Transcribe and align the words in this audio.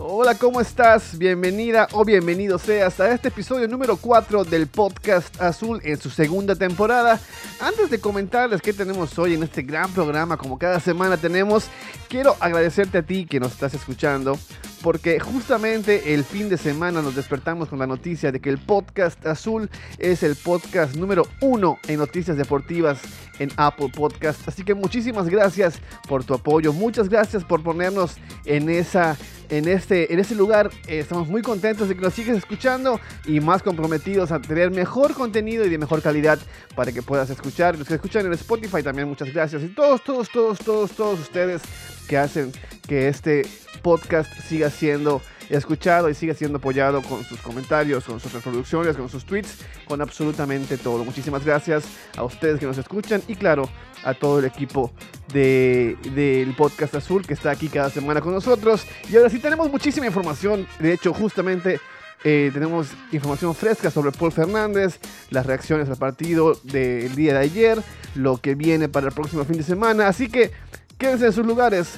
Hola, 0.00 0.36
¿cómo 0.36 0.60
estás? 0.60 1.18
Bienvenida 1.18 1.88
o 1.90 2.04
bienvenido 2.04 2.56
seas 2.58 3.00
a 3.00 3.10
este 3.10 3.28
episodio 3.28 3.66
número 3.66 3.96
4 3.96 4.44
del 4.44 4.68
podcast 4.68 5.40
Azul 5.40 5.80
en 5.82 5.98
su 5.98 6.08
segunda 6.08 6.54
temporada. 6.54 7.18
Antes 7.58 7.90
de 7.90 8.00
comentarles 8.00 8.62
qué 8.62 8.72
tenemos 8.72 9.18
hoy 9.18 9.34
en 9.34 9.42
este 9.42 9.62
gran 9.62 9.92
programa, 9.92 10.36
como 10.36 10.56
cada 10.56 10.78
semana 10.78 11.16
tenemos, 11.16 11.66
quiero 12.08 12.36
agradecerte 12.38 12.98
a 12.98 13.02
ti 13.02 13.26
que 13.26 13.40
nos 13.40 13.52
estás 13.52 13.74
escuchando, 13.74 14.38
porque 14.82 15.18
justamente 15.20 16.14
el 16.14 16.24
fin 16.24 16.48
de 16.48 16.56
semana 16.56 17.02
nos 17.02 17.16
despertamos 17.16 17.68
con 17.68 17.78
la 17.78 17.86
noticia 17.86 18.32
de 18.32 18.40
que 18.40 18.50
el 18.50 18.58
podcast 18.58 19.24
Azul 19.26 19.70
es 19.98 20.22
el 20.22 20.36
podcast 20.36 20.94
número 20.94 21.26
1 21.40 21.78
en 21.88 21.98
noticias 21.98 22.36
deportivas 22.36 23.00
en 23.38 23.50
Apple 23.56 23.90
Podcast. 23.94 24.46
Así 24.48 24.64
que 24.64 24.74
muchísimas 24.74 25.28
gracias 25.28 25.80
por 26.08 26.24
tu 26.24 26.34
apoyo, 26.34 26.72
muchas 26.72 27.08
gracias 27.08 27.44
por 27.44 27.62
ponernos 27.62 28.16
en 28.44 28.68
esa 28.68 29.16
en 29.50 29.66
este, 29.66 30.12
en 30.12 30.38
lugar. 30.38 30.70
Eh, 30.86 30.98
estamos 31.00 31.28
muy 31.28 31.42
contentos 31.42 31.88
de 31.88 31.94
que 31.94 32.00
nos 32.02 32.14
sigues 32.14 32.36
escuchando 32.36 33.00
y 33.24 33.40
más 33.40 33.62
comprometidos 33.62 34.30
a 34.30 34.40
tener 34.40 34.70
mejor 34.70 35.14
contenido 35.14 35.64
y 35.64 35.70
de 35.70 35.78
mejor 35.78 36.02
calidad 36.02 36.38
para 36.74 36.92
que 36.92 37.02
puedas 37.02 37.30
escuchar. 37.30 37.78
Los 37.78 37.88
que 37.88 37.94
escuchan 37.94 38.26
en 38.26 38.32
Spotify 38.34 38.82
también 38.82 39.08
muchas 39.08 39.32
gracias. 39.32 39.62
Y 39.62 39.68
todos, 39.68 40.02
todos, 40.04 40.28
todos, 40.30 40.58
todos, 40.58 40.90
todos 40.92 41.20
ustedes 41.20 41.62
que 42.06 42.18
hacen 42.18 42.52
que 42.86 43.08
este 43.08 43.42
podcast 43.78 44.32
siga 44.40 44.70
siendo 44.70 45.22
escuchado 45.48 46.10
y 46.10 46.14
siga 46.14 46.34
siendo 46.34 46.58
apoyado 46.58 47.02
con 47.02 47.24
sus 47.24 47.40
comentarios, 47.40 48.04
con 48.04 48.20
sus 48.20 48.32
reproducciones, 48.32 48.96
con 48.96 49.08
sus 49.08 49.24
tweets, 49.24 49.58
con 49.86 50.00
absolutamente 50.00 50.76
todo. 50.76 51.04
Muchísimas 51.04 51.44
gracias 51.44 51.84
a 52.16 52.24
ustedes 52.24 52.60
que 52.60 52.66
nos 52.66 52.78
escuchan 52.78 53.22
y 53.28 53.34
claro, 53.34 53.68
a 54.04 54.14
todo 54.14 54.38
el 54.38 54.44
equipo 54.44 54.92
del 55.32 56.54
podcast 56.56 56.94
azul 56.94 57.26
que 57.26 57.34
está 57.34 57.50
aquí 57.50 57.68
cada 57.68 57.90
semana 57.90 58.20
con 58.20 58.32
nosotros. 58.32 58.86
Y 59.10 59.16
ahora 59.16 59.30
sí 59.30 59.38
tenemos 59.38 59.70
muchísima 59.70 60.06
información. 60.06 60.66
De 60.78 60.92
hecho, 60.92 61.12
justamente 61.12 61.80
eh, 62.24 62.50
tenemos 62.52 62.88
información 63.12 63.54
fresca 63.54 63.90
sobre 63.90 64.12
Paul 64.12 64.32
Fernández, 64.32 64.98
las 65.30 65.46
reacciones 65.46 65.88
al 65.88 65.96
partido 65.96 66.58
del 66.64 67.14
día 67.14 67.34
de 67.34 67.40
ayer, 67.40 67.82
lo 68.14 68.38
que 68.38 68.54
viene 68.54 68.88
para 68.88 69.08
el 69.08 69.14
próximo 69.14 69.44
fin 69.44 69.56
de 69.56 69.62
semana. 69.62 70.08
Así 70.08 70.28
que 70.28 70.50
quédense 70.98 71.26
en 71.26 71.32
sus 71.32 71.46
lugares. 71.46 71.94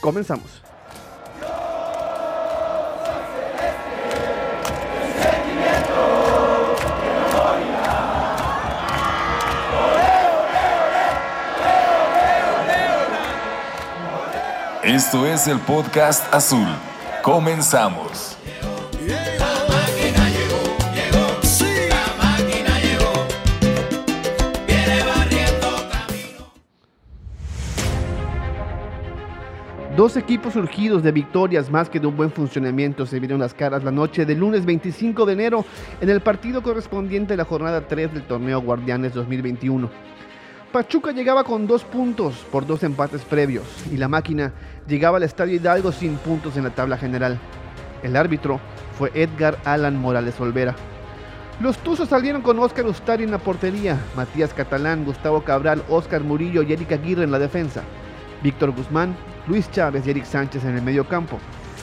Comenzamos. 0.00 0.59
Esto 14.90 15.24
es 15.24 15.46
el 15.46 15.60
podcast 15.60 16.34
azul. 16.34 16.66
Comenzamos. 17.22 18.36
Dos 29.96 30.16
equipos 30.16 30.54
surgidos 30.54 31.04
de 31.04 31.12
victorias 31.12 31.70
más 31.70 31.88
que 31.88 32.00
de 32.00 32.08
un 32.08 32.16
buen 32.16 32.32
funcionamiento 32.32 33.06
se 33.06 33.20
vieron 33.20 33.38
las 33.38 33.54
caras 33.54 33.84
la 33.84 33.92
noche 33.92 34.26
del 34.26 34.40
lunes 34.40 34.66
25 34.66 35.24
de 35.24 35.32
enero 35.34 35.64
en 36.00 36.10
el 36.10 36.20
partido 36.20 36.64
correspondiente 36.64 37.34
a 37.34 37.36
la 37.36 37.44
jornada 37.44 37.86
3 37.86 38.12
del 38.12 38.24
torneo 38.24 38.60
Guardianes 38.60 39.14
2021. 39.14 39.88
Pachuca 40.72 41.10
llegaba 41.10 41.42
con 41.42 41.66
dos 41.66 41.82
puntos 41.82 42.46
por 42.52 42.64
dos 42.64 42.84
empates 42.84 43.22
previos 43.22 43.64
y 43.90 43.96
la 43.96 44.06
máquina 44.06 44.52
llegaba 44.86 45.16
al 45.16 45.24
Estadio 45.24 45.56
Hidalgo 45.56 45.90
sin 45.90 46.14
puntos 46.14 46.56
en 46.56 46.62
la 46.62 46.70
tabla 46.70 46.96
general. 46.96 47.40
El 48.04 48.14
árbitro 48.14 48.60
fue 48.96 49.10
Edgar 49.14 49.58
Alan 49.64 49.96
Morales 49.96 50.40
Olvera. 50.40 50.76
Los 51.58 51.76
Tuzos 51.78 52.08
salieron 52.08 52.40
con 52.42 52.56
Oscar 52.60 52.86
Ustari 52.86 53.24
en 53.24 53.32
la 53.32 53.38
portería, 53.38 53.98
Matías 54.14 54.54
Catalán, 54.54 55.04
Gustavo 55.04 55.42
Cabral, 55.42 55.82
Oscar 55.88 56.22
Murillo 56.22 56.62
y 56.62 56.72
Erika 56.72 56.94
Aguirre 56.94 57.24
en 57.24 57.32
la 57.32 57.40
defensa, 57.40 57.82
Víctor 58.40 58.70
Guzmán, 58.70 59.16
Luis 59.48 59.68
Chávez 59.72 60.06
y 60.06 60.10
Eric 60.10 60.24
Sánchez 60.24 60.64
en 60.64 60.76
el 60.76 60.82
medio 60.82 61.08
campo. 61.08 61.40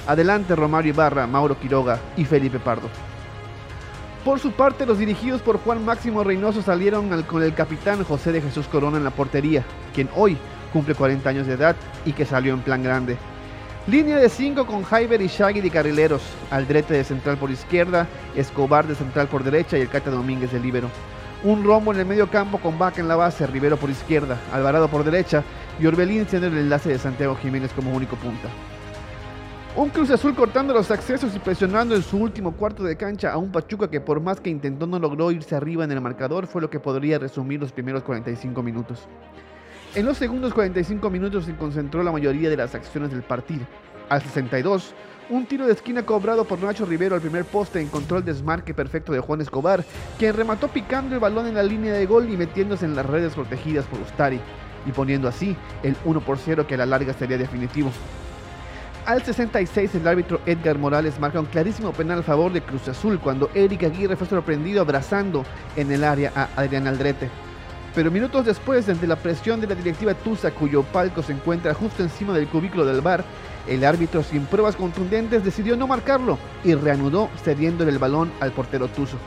Adelante 0.08 0.56
Romario 0.56 0.94
Ibarra, 0.94 1.28
Mauro 1.28 1.60
Quiroga 1.60 2.00
y 2.16 2.24
Felipe 2.24 2.58
Pardo. 2.58 2.88
Por 4.28 4.42
su 4.42 4.52
parte, 4.52 4.86
los 4.86 5.00
dirigidos 5.00 5.42
por 5.42 5.58
Juan 5.58 5.86
Máximo 5.86 6.22
Reynoso 6.22 6.62
salieron 6.62 7.08
con 7.24 7.44
el 7.44 7.54
capitán 7.54 8.04
José 8.04 8.34
de 8.34 8.42
Jesús 8.42 8.68
Corona 8.68 8.98
en 8.98 9.06
la 9.06 9.10
portería, 9.10 9.64
quien 9.96 10.10
hoy 10.18 10.36
cumple 10.74 10.96
40 10.96 11.30
años 11.30 11.48
de 11.48 11.54
edad 11.54 11.78
y 12.04 12.12
que 12.12 12.26
salió 12.26 12.54
en 12.54 12.60
plan 12.60 12.84
grande. 12.84 13.16
Línea 13.88 14.18
de 14.18 14.28
5 14.28 14.66
con 14.66 14.84
Jaiber 14.84 15.22
y 15.22 15.28
Shaggy 15.28 15.62
de 15.62 15.70
carrileros, 15.70 16.24
Aldrete 16.52 16.96
de 16.96 17.06
central 17.06 17.38
por 17.38 17.52
izquierda, 17.52 18.06
Escobar 18.36 18.86
de 18.86 18.96
central 18.96 19.30
por 19.30 19.46
derecha 19.46 19.78
y 19.78 19.82
el 19.82 19.88
Cata 19.88 20.12
Domínguez 20.12 20.52
de 20.52 20.60
líbero. 20.60 20.90
Un 21.46 21.64
rombo 21.64 21.94
en 21.94 22.02
el 22.02 22.06
medio 22.06 22.30
campo 22.30 22.58
con 22.58 22.78
Vaca 22.78 23.00
en 23.00 23.08
la 23.08 23.16
base, 23.16 23.48
Rivero 23.48 23.78
por 23.78 23.90
izquierda, 23.90 24.38
Alvarado 24.52 24.90
por 24.90 25.06
derecha 25.06 25.42
y 25.80 25.86
Orbelín 25.86 26.28
siendo 26.28 26.48
el 26.48 26.58
enlace 26.58 26.90
de 26.90 27.00
Santiago 27.00 27.38
Jiménez 27.38 27.72
como 27.72 27.96
único 27.96 28.18
punta. 28.18 28.50
Un 29.78 29.90
Cruz 29.90 30.10
Azul 30.10 30.34
cortando 30.34 30.74
los 30.74 30.90
accesos 30.90 31.36
y 31.36 31.40
presionando 31.40 31.96
en 31.96 32.02
su 32.02 32.18
último 32.18 32.54
cuarto 32.54 32.84
de 32.84 32.98
cancha 32.98 33.32
a 33.32 33.38
un 33.38 33.52
Pachuca 33.52 33.92
que 33.92 34.02
por 34.02 34.20
más 34.20 34.40
que 34.40 34.50
intentó 34.50 34.88
no 34.88 34.98
logró 34.98 35.30
irse 35.30 35.56
arriba 35.56 35.84
en 35.84 35.92
el 35.92 36.02
marcador 36.02 36.48
fue 36.48 36.64
lo 36.64 36.72
que 36.72 36.80
podría 36.80 37.20
resumir 37.20 37.60
los 37.60 37.72
primeros 37.72 38.02
45 38.02 38.64
minutos. 38.64 39.08
En 39.94 40.08
los 40.08 40.18
segundos 40.18 40.56
45 40.56 41.12
minutos 41.12 41.46
se 41.46 41.56
concentró 41.56 42.02
la 42.02 42.12
mayoría 42.12 42.50
de 42.50 42.58
las 42.58 42.74
acciones 42.74 43.12
del 43.12 43.22
partido. 43.22 43.68
Al 44.10 44.24
62, 44.24 44.96
un 45.30 45.46
tiro 45.46 45.68
de 45.68 45.74
esquina 45.74 46.04
cobrado 46.04 46.46
por 46.46 46.60
Nacho 46.60 46.88
Rivero 46.88 47.14
al 47.14 47.22
primer 47.22 47.46
poste 47.46 47.80
encontró 47.80 48.18
el 48.18 48.26
desmarque 48.26 48.74
perfecto 48.74 49.14
de 49.14 49.20
Juan 49.20 49.42
Escobar, 49.42 49.86
quien 50.18 50.36
remató 50.36 50.70
picando 50.70 51.14
el 51.14 51.22
balón 51.22 51.46
en 51.46 51.54
la 51.54 51.62
línea 51.62 51.94
de 51.94 52.08
gol 52.08 52.28
y 52.32 52.36
metiéndose 52.36 52.86
en 52.86 52.96
las 52.96 53.06
redes 53.06 53.36
protegidas 53.36 53.86
por 53.86 54.00
Ustari, 54.00 54.40
y 54.88 54.92
poniendo 54.92 55.28
así 55.28 55.56
el 55.84 55.96
1 56.04 56.20
por 56.22 56.40
0 56.40 56.66
que 56.66 56.74
a 56.74 56.78
la 56.78 56.88
larga 56.88 57.14
sería 57.14 57.38
definitivo. 57.38 57.92
Al 59.08 59.24
66 59.24 59.96
el 59.96 60.06
árbitro 60.06 60.42
Edgar 60.46 60.78
Morales 60.78 61.18
marca 61.18 61.40
un 61.40 61.46
clarísimo 61.46 61.94
penal 61.94 62.20
a 62.20 62.24
favor 62.24 62.52
de 62.52 62.62
Cruz 62.62 62.90
Azul 62.90 63.22
cuando 63.22 63.50
Eric 63.54 63.86
Aguirre 63.86 64.18
fue 64.18 64.28
sorprendido 64.28 64.82
abrazando 64.82 65.46
en 65.78 65.90
el 65.94 66.04
área 66.04 66.34
a 66.36 66.50
Adrián 66.58 66.88
Aldrete. 66.88 67.30
Pero 67.96 68.12
minutos 68.12 68.46
después, 68.46 68.90
ante 68.90 69.08
la 69.08 69.16
presión 69.16 69.62
de 69.62 69.68
la 69.68 69.76
directiva 69.76 70.14
Tusa, 70.14 70.52
cuyo 70.52 70.84
palco 70.84 71.24
se 71.24 71.32
encuentra 71.32 71.74
justo 71.74 72.04
encima 72.04 72.34
del 72.34 72.50
cubículo 72.50 72.84
del 72.84 73.00
bar, 73.00 73.24
el 73.66 73.86
árbitro 73.86 74.24
sin 74.24 74.46
pruebas 74.46 74.76
contundentes 74.76 75.42
decidió 75.42 75.78
no 75.78 75.88
marcarlo 75.88 76.38
y 76.66 76.76
reanudó 76.76 77.30
cediendo 77.46 77.88
el 77.88 78.00
balón 78.00 78.30
al 78.42 78.52
portero 78.52 78.90
Tuso. 78.90 79.18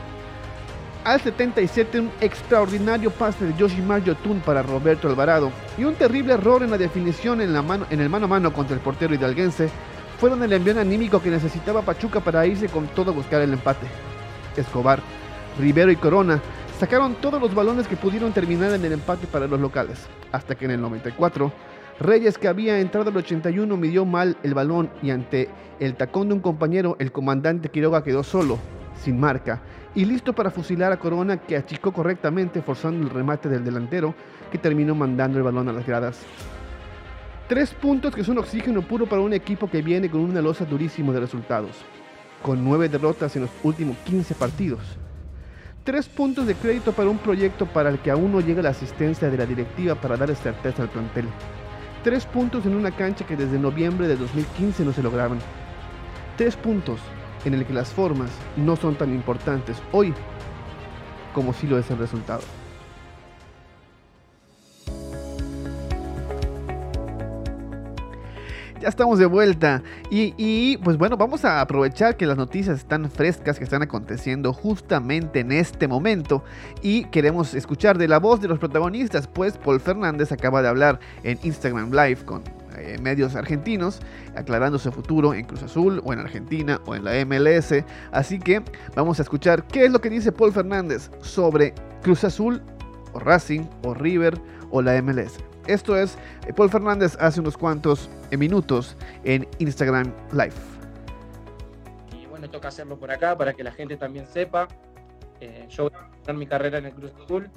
Al 1.03 1.19
77 1.19 1.99
un 1.99 2.11
extraordinario 2.21 3.09
pase 3.09 3.45
de 3.45 3.57
Yoshimar 3.57 4.03
Yotun 4.03 4.39
para 4.41 4.61
Roberto 4.61 5.07
Alvarado 5.07 5.51
y 5.75 5.83
un 5.83 5.95
terrible 5.95 6.33
error 6.33 6.61
en 6.61 6.69
la 6.69 6.77
definición 6.77 7.41
en, 7.41 7.53
la 7.53 7.63
mano, 7.63 7.87
en 7.89 8.01
el 8.01 8.09
mano 8.09 8.25
a 8.25 8.29
mano 8.29 8.53
contra 8.53 8.75
el 8.75 8.83
portero 8.83 9.15
hidalguense 9.15 9.67
fueron 10.19 10.43
el 10.43 10.53
envío 10.53 10.79
anímico 10.79 11.19
que 11.19 11.31
necesitaba 11.31 11.81
Pachuca 11.81 12.19
para 12.19 12.45
irse 12.45 12.69
con 12.69 12.85
todo 12.89 13.09
a 13.09 13.15
buscar 13.15 13.41
el 13.41 13.51
empate. 13.51 13.87
Escobar, 14.55 14.99
Rivero 15.57 15.91
y 15.91 15.95
Corona 15.95 16.39
sacaron 16.79 17.15
todos 17.15 17.41
los 17.41 17.55
balones 17.55 17.87
que 17.87 17.97
pudieron 17.97 18.31
terminar 18.31 18.71
en 18.71 18.85
el 18.85 18.93
empate 18.93 19.25
para 19.25 19.47
los 19.47 19.59
locales, 19.59 20.07
hasta 20.31 20.53
que 20.53 20.65
en 20.65 20.71
el 20.71 20.81
94 20.81 21.51
Reyes 21.99 22.37
que 22.37 22.47
había 22.47 22.79
entrado 22.79 23.09
al 23.09 23.17
81 23.17 23.75
midió 23.75 24.05
mal 24.05 24.37
el 24.43 24.53
balón 24.53 24.91
y 25.01 25.09
ante 25.09 25.49
el 25.79 25.95
tacón 25.95 26.27
de 26.27 26.35
un 26.35 26.41
compañero 26.41 26.95
el 26.99 27.11
comandante 27.11 27.69
Quiroga 27.69 28.03
quedó 28.03 28.21
solo, 28.21 28.59
sin 29.01 29.19
marca 29.19 29.59
y 29.93 30.05
listo 30.05 30.33
para 30.33 30.51
fusilar 30.51 30.91
a 30.91 30.99
Corona 30.99 31.37
que 31.37 31.57
achicó 31.57 31.91
correctamente 31.91 32.61
forzando 32.61 33.03
el 33.03 33.09
remate 33.09 33.49
del 33.49 33.63
delantero 33.63 34.13
que 34.51 34.57
terminó 34.57 34.95
mandando 34.95 35.37
el 35.37 35.43
balón 35.43 35.67
a 35.69 35.73
las 35.73 35.85
gradas. 35.85 36.21
Tres 37.47 37.73
puntos 37.73 38.15
que 38.15 38.23
son 38.23 38.37
oxígeno 38.37 38.81
puro 38.81 39.07
para 39.07 39.21
un 39.21 39.33
equipo 39.33 39.69
que 39.69 39.81
viene 39.81 40.09
con 40.09 40.21
una 40.21 40.41
losa 40.41 40.63
durísimo 40.63 41.11
de 41.11 41.19
resultados, 41.19 41.83
con 42.41 42.63
nueve 42.63 42.87
derrotas 42.87 43.35
en 43.35 43.41
los 43.41 43.51
últimos 43.63 43.97
15 44.05 44.35
partidos. 44.35 44.79
Tres 45.83 46.07
puntos 46.07 46.45
de 46.45 46.55
crédito 46.55 46.93
para 46.93 47.09
un 47.09 47.17
proyecto 47.17 47.65
para 47.65 47.89
el 47.89 47.99
que 47.99 48.11
aún 48.11 48.31
no 48.31 48.39
llega 48.39 48.61
la 48.61 48.69
asistencia 48.69 49.29
de 49.29 49.37
la 49.37 49.45
directiva 49.45 49.95
para 49.95 50.15
dar 50.15 50.33
certeza 50.35 50.83
al 50.83 50.89
plantel. 50.89 51.25
Tres 52.03 52.25
puntos 52.25 52.65
en 52.65 52.75
una 52.75 52.91
cancha 52.91 53.25
que 53.25 53.35
desde 53.35 53.59
noviembre 53.59 54.07
de 54.07 54.15
2015 54.15 54.85
no 54.85 54.93
se 54.93 55.03
lograban. 55.03 55.39
Tres 56.37 56.55
puntos 56.55 56.99
en 57.45 57.53
el 57.53 57.65
que 57.65 57.73
las 57.73 57.89
formas 57.89 58.29
no 58.55 58.75
son 58.75 58.95
tan 58.95 59.13
importantes 59.13 59.77
hoy 59.91 60.13
como 61.33 61.53
si 61.53 61.67
lo 61.67 61.77
es 61.77 61.89
el 61.89 61.97
resultado. 61.97 62.41
Ya 68.81 68.89
estamos 68.89 69.19
de 69.19 69.27
vuelta 69.27 69.83
y, 70.09 70.33
y, 70.37 70.77
pues 70.77 70.97
bueno, 70.97 71.15
vamos 71.15 71.45
a 71.45 71.61
aprovechar 71.61 72.17
que 72.17 72.25
las 72.25 72.35
noticias 72.35 72.79
están 72.79 73.11
frescas, 73.11 73.59
que 73.59 73.63
están 73.63 73.83
aconteciendo 73.83 74.53
justamente 74.53 75.41
en 75.41 75.51
este 75.51 75.87
momento 75.87 76.43
y 76.81 77.03
queremos 77.05 77.53
escuchar 77.53 77.99
de 77.99 78.07
la 78.07 78.17
voz 78.17 78.41
de 78.41 78.47
los 78.47 78.57
protagonistas, 78.57 79.27
pues 79.27 79.55
Paul 79.59 79.79
Fernández 79.79 80.31
acaba 80.31 80.63
de 80.63 80.69
hablar 80.69 80.99
en 81.21 81.37
Instagram 81.43 81.91
Live 81.91 82.25
con 82.25 82.41
eh, 82.81 82.97
medios 82.99 83.35
argentinos, 83.35 83.99
aclarando 84.35 84.79
su 84.79 84.91
futuro 84.91 85.33
en 85.33 85.45
Cruz 85.45 85.61
Azul 85.61 86.01
o 86.03 86.13
en 86.13 86.19
Argentina 86.19 86.81
o 86.85 86.95
en 86.95 87.03
la 87.03 87.13
MLS. 87.25 87.83
Así 88.11 88.39
que 88.39 88.63
vamos 88.95 89.19
a 89.19 89.21
escuchar 89.21 89.67
qué 89.67 89.85
es 89.85 89.91
lo 89.91 90.01
que 90.01 90.09
dice 90.09 90.31
Paul 90.31 90.51
Fernández 90.51 91.11
sobre 91.21 91.75
Cruz 92.01 92.23
Azul 92.23 92.61
o 93.13 93.19
Racing 93.19 93.61
o 93.83 93.93
River 93.93 94.39
o 94.71 94.81
la 94.81 94.99
MLS. 95.01 95.37
Esto 95.67 95.95
es 95.95 96.17
eh, 96.47 96.53
Paul 96.53 96.71
Fernández 96.71 97.15
hace 97.19 97.39
unos 97.39 97.55
cuantos 97.55 98.09
eh, 98.31 98.37
minutos 98.37 98.97
en 99.23 99.47
Instagram 99.59 100.11
Live. 100.31 100.55
Y 102.19 102.25
bueno, 102.25 102.49
toca 102.49 102.69
hacerlo 102.69 102.97
por 102.97 103.11
acá 103.11 103.37
para 103.37 103.53
que 103.53 103.63
la 103.63 103.71
gente 103.71 103.95
también 103.95 104.25
sepa. 104.25 104.67
yo 105.69 105.83
voy 105.83 105.91
a 106.27 106.33
mi 106.33 106.47
carrera 106.47 106.79
en 106.79 106.85
el 106.87 106.93
Cruz 106.93 107.11
Azul. 107.23 107.47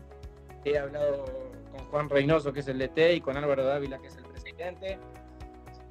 He 0.67 0.79
hablado 0.79 1.25
con 1.73 1.85
Juan 1.87 2.09
Reynoso, 2.11 2.53
que 2.53 2.61
es 2.61 2.69
el 2.69 2.79
DT, 2.79 3.15
y 3.15 3.21
con 3.21 3.37
Álvaro 3.37 3.65
Dávila, 3.65 3.99
que 3.99 4.09
es 4.09 4.17
el 4.17 4.24
presidente. 4.55 4.99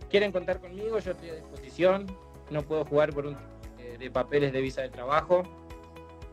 Quieren 0.09 0.31
contar 0.31 0.59
conmigo, 0.59 0.99
yo 0.99 1.11
estoy 1.11 1.29
a 1.29 1.35
disposición. 1.35 2.05
No 2.49 2.61
puedo 2.61 2.85
jugar 2.85 3.13
por 3.13 3.25
un 3.25 3.37
eh, 3.79 3.97
de 3.97 4.11
papeles 4.11 4.53
de 4.53 4.61
visa 4.61 4.81
de 4.81 4.89
trabajo. 4.89 5.43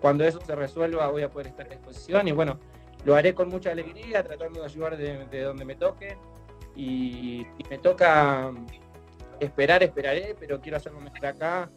Cuando 0.01 0.25
eso 0.25 0.41
se 0.41 0.55
resuelva, 0.55 1.09
voy 1.09 1.23
a 1.23 1.31
poder 1.31 1.49
estar 1.49 1.67
a 1.67 1.71
disposición. 1.71 2.29
Y 2.29 2.33
bueno, 2.33 2.59
lo 3.05 3.15
haré 3.15 3.35
con 3.35 3.49
mucha 3.49 3.71
alegría, 3.71 4.23
tratando 4.23 4.61
de 4.61 4.67
ayudar 4.67 4.97
de, 4.97 5.43
donde 5.43 5.65
me 5.65 5.77
toque. 5.77 6.17
Y 6.77 7.47
si 7.57 7.65
me 7.69 7.79
toca 7.79 8.53
esperar, 9.39 9.83
esperaré, 9.83 10.37
pero 10.39 10.61
quiero 10.61 10.77
hacerlo 10.77 11.01
mejor 11.01 11.27
acá. 11.27 11.71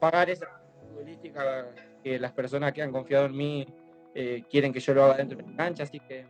Pagar 0.00 0.30
esa 0.30 0.46
futbolística 0.80 1.66
que 2.02 2.18
las 2.18 2.32
personas 2.32 2.72
que 2.72 2.82
han 2.82 2.92
confiado 2.92 3.26
en 3.26 3.36
mí 3.36 3.66
eh, 4.14 4.44
quieren 4.50 4.72
que 4.72 4.80
yo 4.80 4.94
lo 4.94 5.04
haga 5.04 5.16
dentro 5.16 5.36
de 5.38 5.44
la 5.44 5.56
cancha. 5.56 5.82
Así 5.82 6.00
que 6.00 6.26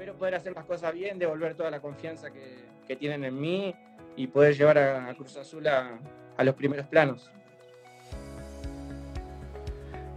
espero 0.00 0.16
poder 0.16 0.34
hacer 0.34 0.54
las 0.54 0.64
cosas 0.64 0.94
bien, 0.94 1.18
devolver 1.18 1.54
toda 1.54 1.70
la 1.70 1.78
confianza 1.80 2.28
que, 2.30 2.96
tienen 2.96 3.22
en 3.22 3.38
mí 3.38 3.74
y 4.16 4.26
poder 4.26 4.56
llevar 4.56 4.78
a, 4.78 5.14
Cruz 5.14 5.36
Azul 5.36 5.68
a, 5.68 5.98
los 6.42 6.54
primeros 6.54 6.86
planos. 6.86 7.30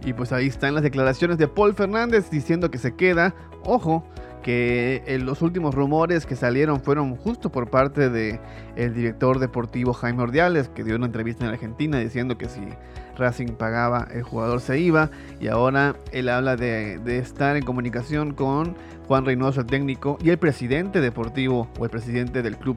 Y 0.04 0.14
pues 0.14 0.32
ahí 0.32 0.46
están 0.46 0.72
las 0.72 0.82
declaraciones 0.82 1.36
de 1.36 1.46
Paul 1.46 1.74
Fernández 1.74 2.30
diciendo 2.30 2.70
que 2.70 2.78
se 2.78 2.96
queda. 2.96 3.34
Ojo, 3.62 4.04
que 4.44 5.02
en 5.06 5.24
los 5.24 5.40
últimos 5.40 5.74
rumores 5.74 6.26
que 6.26 6.36
salieron 6.36 6.78
fueron 6.80 7.16
justo 7.16 7.50
por 7.50 7.70
parte 7.70 8.10
de 8.10 8.38
el 8.76 8.92
director 8.92 9.38
deportivo 9.38 9.94
Jaime 9.94 10.22
Ordiales, 10.22 10.68
que 10.68 10.84
dio 10.84 10.96
una 10.96 11.06
entrevista 11.06 11.46
en 11.46 11.50
Argentina 11.50 11.98
diciendo 11.98 12.36
que 12.36 12.50
si 12.50 12.60
Racing 13.16 13.54
pagaba, 13.54 14.06
el 14.12 14.22
jugador 14.22 14.60
se 14.60 14.78
iba. 14.78 15.10
Y 15.40 15.48
ahora 15.48 15.96
él 16.12 16.28
habla 16.28 16.56
de 16.56 17.18
estar 17.18 17.56
en 17.56 17.64
comunicación 17.64 18.34
con 18.34 18.76
Juan 19.08 19.24
Reynoso, 19.24 19.62
el 19.62 19.66
técnico, 19.66 20.18
y 20.22 20.28
el 20.28 20.38
presidente 20.38 21.00
deportivo 21.00 21.68
o 21.78 21.84
el 21.84 21.90
presidente 21.90 22.42
del 22.42 22.58
club, 22.58 22.76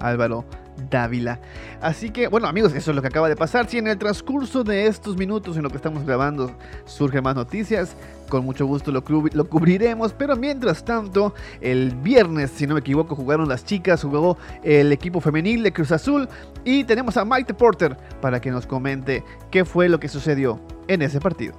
Álvaro 0.00 0.44
Dávila. 0.90 1.40
Así 1.80 2.10
que, 2.10 2.28
bueno, 2.28 2.48
amigos, 2.48 2.74
eso 2.74 2.90
es 2.90 2.94
lo 2.94 3.02
que 3.02 3.08
acaba 3.08 3.28
de 3.28 3.36
pasar. 3.36 3.68
Si 3.68 3.78
en 3.78 3.86
el 3.86 3.98
transcurso 3.98 4.64
de 4.64 4.86
estos 4.86 5.16
minutos 5.16 5.56
en 5.56 5.62
lo 5.62 5.70
que 5.70 5.76
estamos 5.76 6.04
grabando 6.04 6.50
surgen 6.84 7.22
más 7.22 7.36
noticias, 7.36 7.96
con 8.28 8.44
mucho 8.44 8.66
gusto 8.66 8.90
lo, 8.90 9.04
lo, 9.32 9.48
cubriremos. 9.48 10.12
Pero 10.12 10.36
mientras 10.36 10.84
tanto, 10.84 11.34
el 11.60 11.94
viernes, 11.94 12.50
si 12.50 12.66
no 12.66 12.74
me 12.74 12.80
equivoco, 12.80 13.14
jugaron 13.14 13.48
las 13.48 13.64
chicas, 13.64 14.02
jugó 14.02 14.36
el 14.62 14.92
equipo 14.92 15.20
femenil 15.20 15.62
de 15.62 15.72
Cruz 15.72 15.92
Azul. 15.92 16.28
Y 16.64 16.84
tenemos 16.84 17.16
a 17.16 17.24
Mike 17.24 17.54
Porter 17.54 17.96
para 18.20 18.40
que 18.40 18.50
nos 18.50 18.66
comente 18.66 19.24
qué 19.50 19.64
fue 19.64 19.88
lo 19.88 20.00
que 20.00 20.08
sucedió 20.08 20.60
en 20.88 21.02
ese 21.02 21.20
partido. 21.20 21.54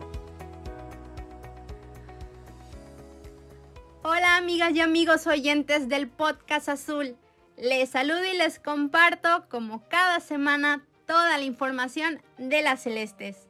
Hola 4.04 4.38
amigas 4.38 4.72
y 4.76 4.82
amigos 4.82 5.26
oyentes 5.26 5.90
del 5.90 6.08
podcast 6.08 6.70
azul. 6.70 7.16
Les 7.58 7.90
saludo 7.90 8.26
y 8.26 8.38
les 8.38 8.60
comparto, 8.60 9.46
como 9.48 9.88
cada 9.88 10.20
semana, 10.20 10.84
toda 11.08 11.38
la 11.38 11.44
información 11.46 12.22
de 12.38 12.62
las 12.62 12.84
celestes. 12.84 13.48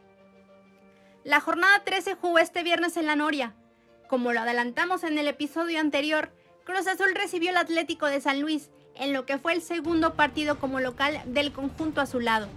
La 1.24 1.40
jornada 1.40 1.84
13 1.84 2.14
jugó 2.14 2.38
este 2.38 2.62
viernes 2.62 2.98
en 2.98 3.08
la 3.08 3.16
Noria. 3.16 3.56
Como 4.08 4.32
lo 4.32 4.42
adelantamos 4.42 5.04
en 5.04 5.18
el 5.18 5.28
episodio 5.28 5.80
anterior, 5.80 6.32
Cruz 6.66 6.86
Azul 6.86 7.16
recibió 7.16 7.50
al 7.50 7.58
Atlético 7.58 8.06
de 8.06 8.22
San 8.22 8.42
Luis 8.42 8.70
en 8.94 9.12
lo 9.12 9.26
que 9.26 9.40
fue 9.40 9.54
el 9.54 9.64
segundo 9.64 10.14
partido 10.14 10.60
como 10.60 10.80
local 10.80 11.20
del 11.26 11.52
conjunto 11.52 12.00
azulado, 12.00 12.48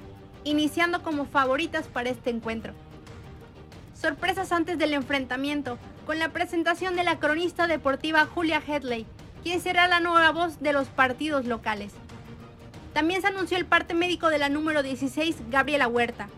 iniciando 0.45 1.03
como 1.03 1.25
favoritas 1.25 1.89
para 1.89 2.11
este 2.11 2.29
encuentro. 2.29 2.75
Sorpresas 3.95 4.53
antes 4.53 4.77
del 4.77 4.93
enfrentamiento, 4.93 5.79
con 6.05 6.19
la 6.19 6.29
presentación 6.29 6.95
de 6.95 7.05
la 7.05 7.19
cronista 7.19 7.67
deportiva 7.67 8.27
Julia 8.27 8.63
Headley, 8.65 9.07
quien 9.43 9.61
será 9.61 9.89
la 9.89 10.01
nueva 10.01 10.33
voz 10.33 10.61
de 10.61 10.73
los 10.73 10.89
partidos 10.89 11.47
locales. 11.47 11.93
También 12.93 13.21
se 13.21 13.29
anunció 13.29 13.57
el 13.57 13.67
parte 13.67 13.95
médico 13.95 14.29
de 14.29 14.39
la 14.39 14.49
número 14.49 14.83
16, 14.83 15.37
Gabriela 15.51 15.89
Huerta, 15.89 16.29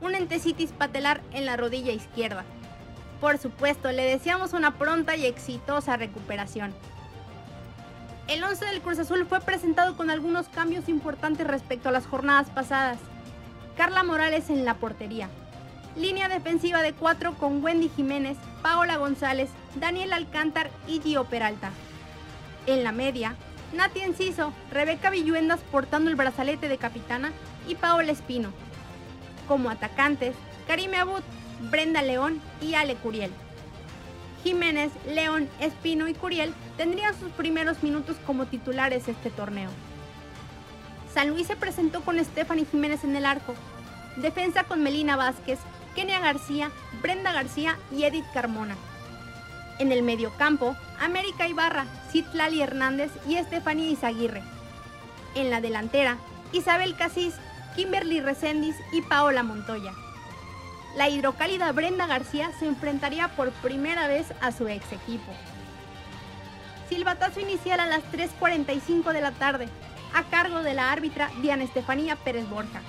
un 0.00 0.14
entesitis 0.14 0.72
patelar 0.72 1.20
en 1.32 1.46
la 1.46 1.56
rodilla 1.56 1.92
izquierda. 1.92 2.44
Por 3.20 3.38
supuesto, 3.38 3.92
le 3.92 4.02
deseamos 4.02 4.54
una 4.54 4.78
pronta 4.78 5.16
y 5.16 5.26
exitosa 5.26 5.96
recuperación. 5.96 6.72
El 8.28 8.42
11 8.42 8.64
del 8.64 8.80
Cruz 8.80 8.98
Azul 8.98 9.26
fue 9.26 9.40
presentado 9.40 9.96
con 9.96 10.08
algunos 10.08 10.48
cambios 10.48 10.88
importantes 10.88 11.46
respecto 11.46 11.88
a 11.88 11.92
las 11.92 12.06
jornadas 12.06 12.48
pasadas. 12.48 12.98
Carla 13.76 14.04
Morales 14.04 14.50
en 14.50 14.64
la 14.64 14.74
portería. 14.74 15.28
Línea 15.96 16.28
defensiva 16.28 16.80
de 16.80 16.92
4 16.92 17.34
con 17.34 17.62
Wendy 17.62 17.88
Jiménez, 17.88 18.38
Paola 18.62 18.96
González, 18.96 19.50
Daniel 19.74 20.12
Alcántar 20.12 20.70
y 20.86 21.00
Gio 21.00 21.24
Peralta. 21.24 21.70
En 22.70 22.84
la 22.84 22.92
media, 22.92 23.34
Nati 23.72 23.98
Enciso, 23.98 24.52
Rebeca 24.70 25.10
Villuendas 25.10 25.58
portando 25.72 26.08
el 26.08 26.14
brazalete 26.14 26.68
de 26.68 26.78
capitana 26.78 27.32
y 27.66 27.74
Paola 27.74 28.12
Espino. 28.12 28.52
Como 29.48 29.70
atacantes, 29.70 30.36
Karime 30.68 30.98
Abud, 30.98 31.22
Brenda 31.68 32.00
León 32.00 32.40
y 32.60 32.74
Ale 32.74 32.94
Curiel. 32.94 33.32
Jiménez, 34.44 34.92
León, 35.04 35.48
Espino 35.58 36.06
y 36.06 36.14
Curiel 36.14 36.54
tendrían 36.76 37.18
sus 37.18 37.32
primeros 37.32 37.82
minutos 37.82 38.18
como 38.24 38.46
titulares 38.46 39.08
este 39.08 39.30
torneo. 39.30 39.70
San 41.12 41.30
Luis 41.30 41.48
se 41.48 41.56
presentó 41.56 42.02
con 42.02 42.24
Stephanie 42.24 42.66
Jiménez 42.70 43.02
en 43.02 43.16
el 43.16 43.26
arco, 43.26 43.56
defensa 44.14 44.62
con 44.62 44.84
Melina 44.84 45.16
Vázquez, 45.16 45.58
Kenia 45.96 46.20
García, 46.20 46.70
Brenda 47.02 47.32
García 47.32 47.76
y 47.90 48.04
Edith 48.04 48.26
Carmona. 48.32 48.76
En 49.80 49.92
el 49.92 50.02
mediocampo, 50.02 50.76
América 51.00 51.48
Ibarra, 51.48 51.86
Citlali 52.12 52.60
Hernández 52.60 53.10
y 53.26 53.36
Estefanía 53.36 53.88
Izaguirre. 53.88 54.42
En 55.34 55.48
la 55.48 55.62
delantera, 55.62 56.18
Isabel 56.52 56.96
Casís, 56.96 57.34
Kimberly 57.74 58.20
Reséndiz 58.20 58.76
y 58.92 59.00
Paola 59.00 59.42
Montoya. 59.42 59.92
La 60.96 61.08
hidrocálida 61.08 61.72
Brenda 61.72 62.06
García 62.06 62.50
se 62.58 62.66
enfrentaría 62.66 63.28
por 63.28 63.52
primera 63.52 64.06
vez 64.06 64.34
a 64.42 64.52
su 64.52 64.68
ex 64.68 64.92
equipo. 64.92 65.32
Silbatazo 66.90 67.40
inicial 67.40 67.80
a 67.80 67.86
las 67.86 68.02
3.45 68.12 69.14
de 69.14 69.20
la 69.22 69.32
tarde, 69.32 69.66
a 70.14 70.24
cargo 70.24 70.62
de 70.62 70.74
la 70.74 70.92
árbitra 70.92 71.30
Diana 71.40 71.64
Estefanía 71.64 72.16
Pérez 72.16 72.46
Borja. 72.50 72.82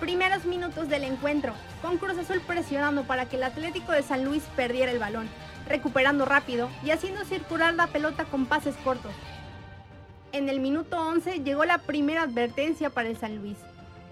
Primeros 0.00 0.46
minutos 0.46 0.88
del 0.88 1.04
encuentro, 1.04 1.52
con 1.80 1.98
Cruz 1.98 2.18
Azul 2.18 2.40
presionando 2.40 3.04
para 3.04 3.26
que 3.26 3.36
el 3.36 3.44
Atlético 3.44 3.92
de 3.92 4.02
San 4.02 4.24
Luis 4.24 4.42
perdiera 4.56 4.90
el 4.90 4.98
balón 4.98 5.28
recuperando 5.70 6.24
rápido 6.24 6.68
y 6.84 6.90
haciendo 6.90 7.24
circular 7.24 7.72
la 7.74 7.86
pelota 7.86 8.24
con 8.24 8.46
pases 8.46 8.74
cortos. 8.84 9.12
En 10.32 10.48
el 10.48 10.60
minuto 10.60 10.98
11 10.98 11.40
llegó 11.40 11.64
la 11.64 11.78
primera 11.78 12.22
advertencia 12.22 12.90
para 12.90 13.08
el 13.08 13.16
San 13.16 13.36
Luis. 13.36 13.56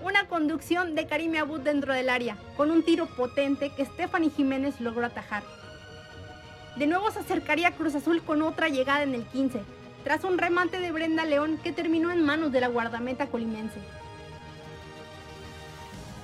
Una 0.03 0.29
conducción 0.29 0.95
de 0.95 1.09
Karime 1.09 1.41
Abud 1.41 1.61
dentro 1.61 1.93
del 1.93 2.09
área, 2.09 2.37
con 2.57 2.71
un 2.71 2.85
tiro 2.85 3.07
potente 3.07 3.71
que 3.71 3.85
Stephanie 3.85 4.31
Jiménez 4.31 4.81
logró 4.81 5.05
atajar. 5.05 5.43
De 6.77 6.87
nuevo 6.87 7.11
se 7.11 7.19
acercaría 7.19 7.73
Cruz 7.73 7.97
Azul 7.97 8.23
con 8.23 8.41
otra 8.43 8.69
llegada 8.69 9.03
en 9.03 9.15
el 9.15 9.25
15, 9.25 9.61
tras 10.05 10.23
un 10.23 10.39
remate 10.39 10.79
de 10.79 10.93
Brenda 10.93 11.25
León 11.25 11.59
que 11.63 11.73
terminó 11.73 12.13
en 12.13 12.25
manos 12.25 12.53
de 12.53 12.61
la 12.61 12.69
guardameta 12.69 13.27
colimense. 13.27 13.81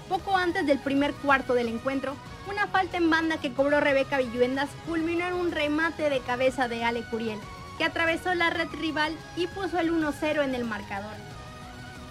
Poco 0.08 0.36
antes 0.36 0.64
del 0.64 0.78
primer 0.78 1.12
cuarto 1.14 1.54
del 1.54 1.66
encuentro, 1.66 2.14
una 2.48 2.66
falta 2.66 2.96
en 2.96 3.10
banda 3.10 3.38
que 3.38 3.52
cobró 3.52 3.80
Rebeca 3.80 4.18
Villuendas 4.18 4.68
culminó 4.86 5.26
en 5.26 5.34
un 5.34 5.50
remate 5.50 6.10
de 6.10 6.20
cabeza 6.20 6.68
de 6.68 6.84
Ale 6.84 7.02
Curiel, 7.10 7.38
que 7.78 7.84
atravesó 7.84 8.34
la 8.34 8.50
red 8.50 8.68
rival 8.72 9.16
y 9.36 9.46
puso 9.46 9.78
el 9.78 9.92
1-0 9.92 10.44
en 10.44 10.54
el 10.54 10.64
marcador. 10.64 11.14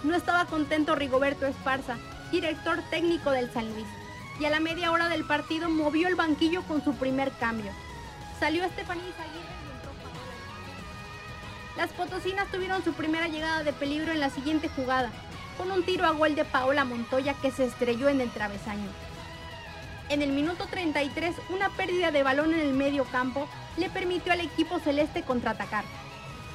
No 0.02 0.14
estaba 0.14 0.44
contento 0.46 0.94
Rigoberto 0.94 1.46
Esparza, 1.46 1.96
director 2.30 2.82
técnico 2.90 3.30
del 3.30 3.50
San 3.52 3.72
Luis, 3.72 3.86
y 4.40 4.44
a 4.44 4.50
la 4.50 4.60
media 4.60 4.90
hora 4.90 5.08
del 5.08 5.24
partido 5.24 5.70
movió 5.70 6.08
el 6.08 6.16
banquillo 6.16 6.62
con 6.62 6.82
su 6.82 6.94
primer 6.94 7.30
cambio. 7.32 7.72
Salió 8.40 8.64
Estefanía 8.64 9.08
Izaguirre 9.08 9.38
y 9.38 9.70
entró 9.76 9.92
Paola. 10.02 10.34
Las 11.76 11.90
potosinas 11.92 12.50
tuvieron 12.50 12.82
su 12.82 12.92
primera 12.92 13.28
llegada 13.28 13.62
de 13.62 13.72
peligro 13.72 14.12
en 14.12 14.20
la 14.20 14.30
siguiente 14.30 14.68
jugada, 14.68 15.10
con 15.56 15.70
un 15.70 15.84
tiro 15.84 16.04
a 16.04 16.10
gol 16.10 16.34
de 16.34 16.44
Paola 16.44 16.84
Montoya 16.84 17.34
que 17.34 17.52
se 17.52 17.64
estrelló 17.64 18.08
en 18.08 18.20
el 18.20 18.30
travesaño. 18.30 18.90
En 20.10 20.20
el 20.20 20.32
minuto 20.32 20.66
33, 20.70 21.34
una 21.48 21.70
pérdida 21.70 22.10
de 22.10 22.22
balón 22.22 22.52
en 22.52 22.60
el 22.60 22.74
medio 22.74 23.04
campo 23.04 23.48
le 23.78 23.88
permitió 23.88 24.32
al 24.32 24.40
equipo 24.40 24.78
celeste 24.78 25.22
contraatacar. 25.22 25.84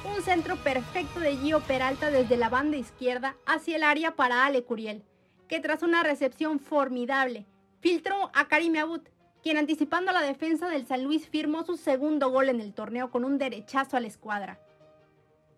Un 0.04 0.22
centro 0.22 0.56
perfecto 0.56 1.18
de 1.18 1.36
Gio 1.36 1.60
Peralta 1.60 2.10
desde 2.10 2.36
la 2.36 2.48
banda 2.48 2.76
izquierda 2.76 3.34
hacia 3.46 3.76
el 3.76 3.82
área 3.82 4.14
para 4.14 4.46
Ale 4.46 4.62
Curiel, 4.62 5.02
que 5.48 5.58
tras 5.58 5.82
una 5.82 6.04
recepción 6.04 6.60
formidable, 6.60 7.44
filtró 7.80 8.30
a 8.34 8.46
Karim 8.46 8.76
Abut, 8.76 9.08
quien 9.42 9.56
anticipando 9.56 10.12
la 10.12 10.22
defensa 10.22 10.68
del 10.68 10.86
San 10.86 11.02
Luis 11.02 11.28
firmó 11.28 11.64
su 11.64 11.76
segundo 11.76 12.30
gol 12.30 12.50
en 12.50 12.60
el 12.60 12.72
torneo 12.72 13.10
con 13.10 13.24
un 13.24 13.36
derechazo 13.36 13.96
a 13.96 14.00
la 14.00 14.06
escuadra. 14.06 14.60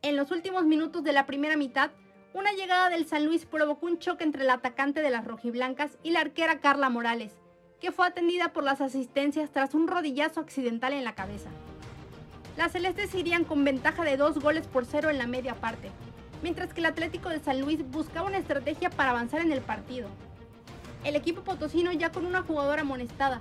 En 0.01 0.17
los 0.17 0.31
últimos 0.31 0.65
minutos 0.65 1.05
de 1.05 1.13
la 1.13 1.27
primera 1.27 1.59
mitad, 1.59 1.91
una 2.33 2.53
llegada 2.53 2.89
del 2.89 3.07
San 3.07 3.27
Luis 3.27 3.45
provocó 3.45 3.85
un 3.85 3.99
choque 3.99 4.25
entre 4.25 4.45
el 4.45 4.51
atacante 4.51 5.03
de 5.03 5.11
las 5.11 5.27
rojiblancas 5.27 5.99
y 6.03 6.13
la 6.13 6.21
arquera 6.21 6.61
Carla 6.61 6.89
Morales, 6.89 7.42
que 7.83 7.91
fue 7.91 8.07
atendida 8.07 8.53
por 8.53 8.63
las 8.63 8.81
asistencias 8.81 9.51
tras 9.51 9.75
un 9.75 9.89
rodillazo 9.89 10.39
accidental 10.39 10.93
en 10.93 11.03
la 11.03 11.17
cabeza. 11.17 11.51
Las 12.57 12.71
celestes 12.71 13.13
irían 13.13 13.43
con 13.43 13.65
ventaja 13.65 14.05
de 14.05 14.17
dos 14.17 14.39
goles 14.39 14.69
por 14.69 14.87
cero 14.87 15.11
en 15.11 15.19
la 15.19 15.27
media 15.27 15.57
parte, 15.57 15.91
mientras 16.45 16.73
que 16.73 16.79
el 16.79 16.87
Atlético 16.87 17.29
de 17.29 17.41
San 17.41 17.61
Luis 17.61 17.85
buscaba 17.91 18.29
una 18.29 18.39
estrategia 18.39 18.89
para 18.89 19.11
avanzar 19.11 19.41
en 19.41 19.51
el 19.51 19.63
partido. 19.63 20.09
El 21.03 21.17
equipo 21.17 21.43
potosino 21.43 21.91
ya 21.91 22.13
con 22.13 22.25
una 22.25 22.43
jugadora 22.43 22.83
amonestada, 22.83 23.41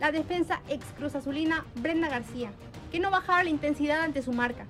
la 0.00 0.10
defensa 0.10 0.62
ex 0.70 0.86
Cruz 0.96 1.14
Azulina 1.14 1.66
Brenda 1.74 2.08
García, 2.08 2.50
que 2.90 2.98
no 2.98 3.10
bajaba 3.10 3.44
la 3.44 3.50
intensidad 3.50 4.00
ante 4.00 4.22
su 4.22 4.32
marca. 4.32 4.64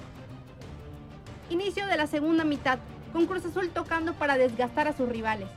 Inicio 1.48 1.86
de 1.86 1.96
la 1.96 2.08
segunda 2.08 2.42
mitad, 2.42 2.80
con 3.12 3.26
Cruz 3.26 3.44
Azul 3.44 3.70
tocando 3.70 4.14
para 4.14 4.36
desgastar 4.36 4.88
a 4.88 4.96
sus 4.96 5.08
rivales. 5.08 5.48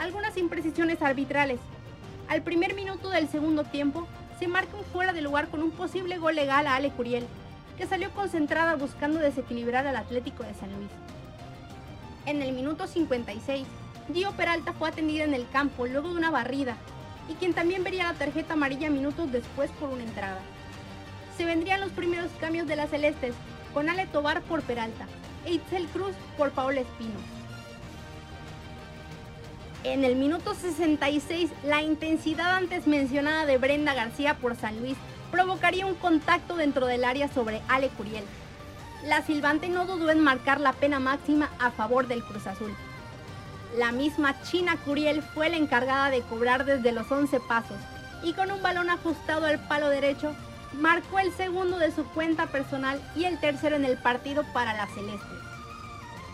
Algunas 0.00 0.36
imprecisiones 0.36 1.00
arbitrales. 1.02 1.60
Al 2.30 2.42
primer 2.42 2.76
minuto 2.76 3.10
del 3.10 3.28
segundo 3.28 3.64
tiempo, 3.64 4.06
se 4.38 4.46
marca 4.46 4.76
un 4.76 4.84
fuera 4.84 5.12
de 5.12 5.20
lugar 5.20 5.48
con 5.48 5.64
un 5.64 5.72
posible 5.72 6.16
gol 6.16 6.36
legal 6.36 6.68
a 6.68 6.76
Ale 6.76 6.92
Curiel, 6.92 7.26
que 7.76 7.88
salió 7.88 8.12
concentrada 8.12 8.76
buscando 8.76 9.18
desequilibrar 9.18 9.84
al 9.88 9.96
Atlético 9.96 10.44
de 10.44 10.54
San 10.54 10.72
Luis. 10.76 10.92
En 12.26 12.40
el 12.40 12.52
minuto 12.52 12.86
56, 12.86 13.66
Gio 14.14 14.30
Peralta 14.36 14.72
fue 14.74 14.88
atendida 14.88 15.24
en 15.24 15.34
el 15.34 15.48
campo 15.48 15.88
luego 15.88 16.10
de 16.10 16.18
una 16.18 16.30
barrida, 16.30 16.76
y 17.28 17.34
quien 17.34 17.52
también 17.52 17.82
vería 17.82 18.04
la 18.04 18.14
tarjeta 18.16 18.52
amarilla 18.52 18.90
minutos 18.90 19.32
después 19.32 19.68
por 19.72 19.88
una 19.88 20.04
entrada. 20.04 20.38
Se 21.36 21.44
vendrían 21.44 21.80
los 21.80 21.90
primeros 21.90 22.30
cambios 22.40 22.68
de 22.68 22.76
las 22.76 22.90
celestes, 22.90 23.34
con 23.74 23.88
Ale 23.88 24.06
Tobar 24.06 24.40
por 24.42 24.62
Peralta, 24.62 25.06
Eitzel 25.46 25.88
Cruz 25.88 26.14
por 26.38 26.52
Paola 26.52 26.82
Espino. 26.82 27.39
En 29.82 30.04
el 30.04 30.14
minuto 30.14 30.54
66, 30.54 31.50
la 31.64 31.80
intensidad 31.80 32.54
antes 32.54 32.86
mencionada 32.86 33.46
de 33.46 33.56
Brenda 33.56 33.94
García 33.94 34.34
por 34.34 34.54
San 34.54 34.78
Luis 34.78 34.96
provocaría 35.30 35.86
un 35.86 35.94
contacto 35.94 36.54
dentro 36.56 36.84
del 36.84 37.02
área 37.02 37.32
sobre 37.32 37.62
Ale 37.66 37.88
Curiel. 37.88 38.24
La 39.06 39.22
silbante 39.22 39.70
no 39.70 39.86
dudó 39.86 40.10
en 40.10 40.20
marcar 40.20 40.60
la 40.60 40.74
pena 40.74 41.00
máxima 41.00 41.48
a 41.58 41.70
favor 41.70 42.08
del 42.08 42.22
Cruz 42.22 42.46
Azul. 42.46 42.74
La 43.78 43.90
misma 43.90 44.42
China 44.42 44.76
Curiel 44.84 45.22
fue 45.22 45.48
la 45.48 45.56
encargada 45.56 46.10
de 46.10 46.20
cobrar 46.22 46.66
desde 46.66 46.92
los 46.92 47.10
11 47.10 47.40
pasos 47.48 47.78
y 48.22 48.34
con 48.34 48.50
un 48.50 48.60
balón 48.60 48.90
ajustado 48.90 49.46
al 49.46 49.66
palo 49.66 49.88
derecho 49.88 50.34
marcó 50.74 51.20
el 51.20 51.32
segundo 51.32 51.78
de 51.78 51.90
su 51.90 52.04
cuenta 52.04 52.48
personal 52.48 53.00
y 53.16 53.24
el 53.24 53.40
tercero 53.40 53.76
en 53.76 53.86
el 53.86 53.96
partido 53.96 54.44
para 54.52 54.74
la 54.74 54.86
Celeste. 54.88 55.50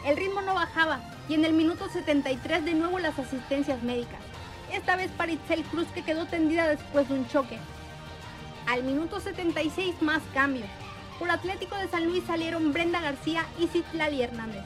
El 0.07 0.17
ritmo 0.17 0.41
no 0.41 0.55
bajaba 0.55 1.01
y 1.29 1.35
en 1.35 1.45
el 1.45 1.53
minuto 1.53 1.89
73 1.89 2.65
de 2.65 2.75
nuevo 2.75 3.01
las 3.01 3.19
asistencias 3.19 3.83
médicas, 3.83 4.21
esta 4.73 4.95
vez 4.95 5.11
para 5.11 5.33
Itzel 5.33 5.65
Cruz 5.65 5.89
que 5.89 6.05
quedó 6.05 6.27
tendida 6.27 6.69
después 6.69 7.09
de 7.09 7.15
un 7.15 7.29
choque. 7.29 7.59
Al 8.69 8.85
minuto 8.85 9.19
76 9.19 10.01
más 10.03 10.23
cambios. 10.33 10.69
Por 11.19 11.29
Atlético 11.29 11.75
de 11.77 11.89
San 11.89 12.05
Luis 12.05 12.23
salieron 12.25 12.73
Brenda 12.73 13.01
García 13.01 13.47
y 13.59 13.67
Citlali 13.67 14.23
Hernández. 14.23 14.63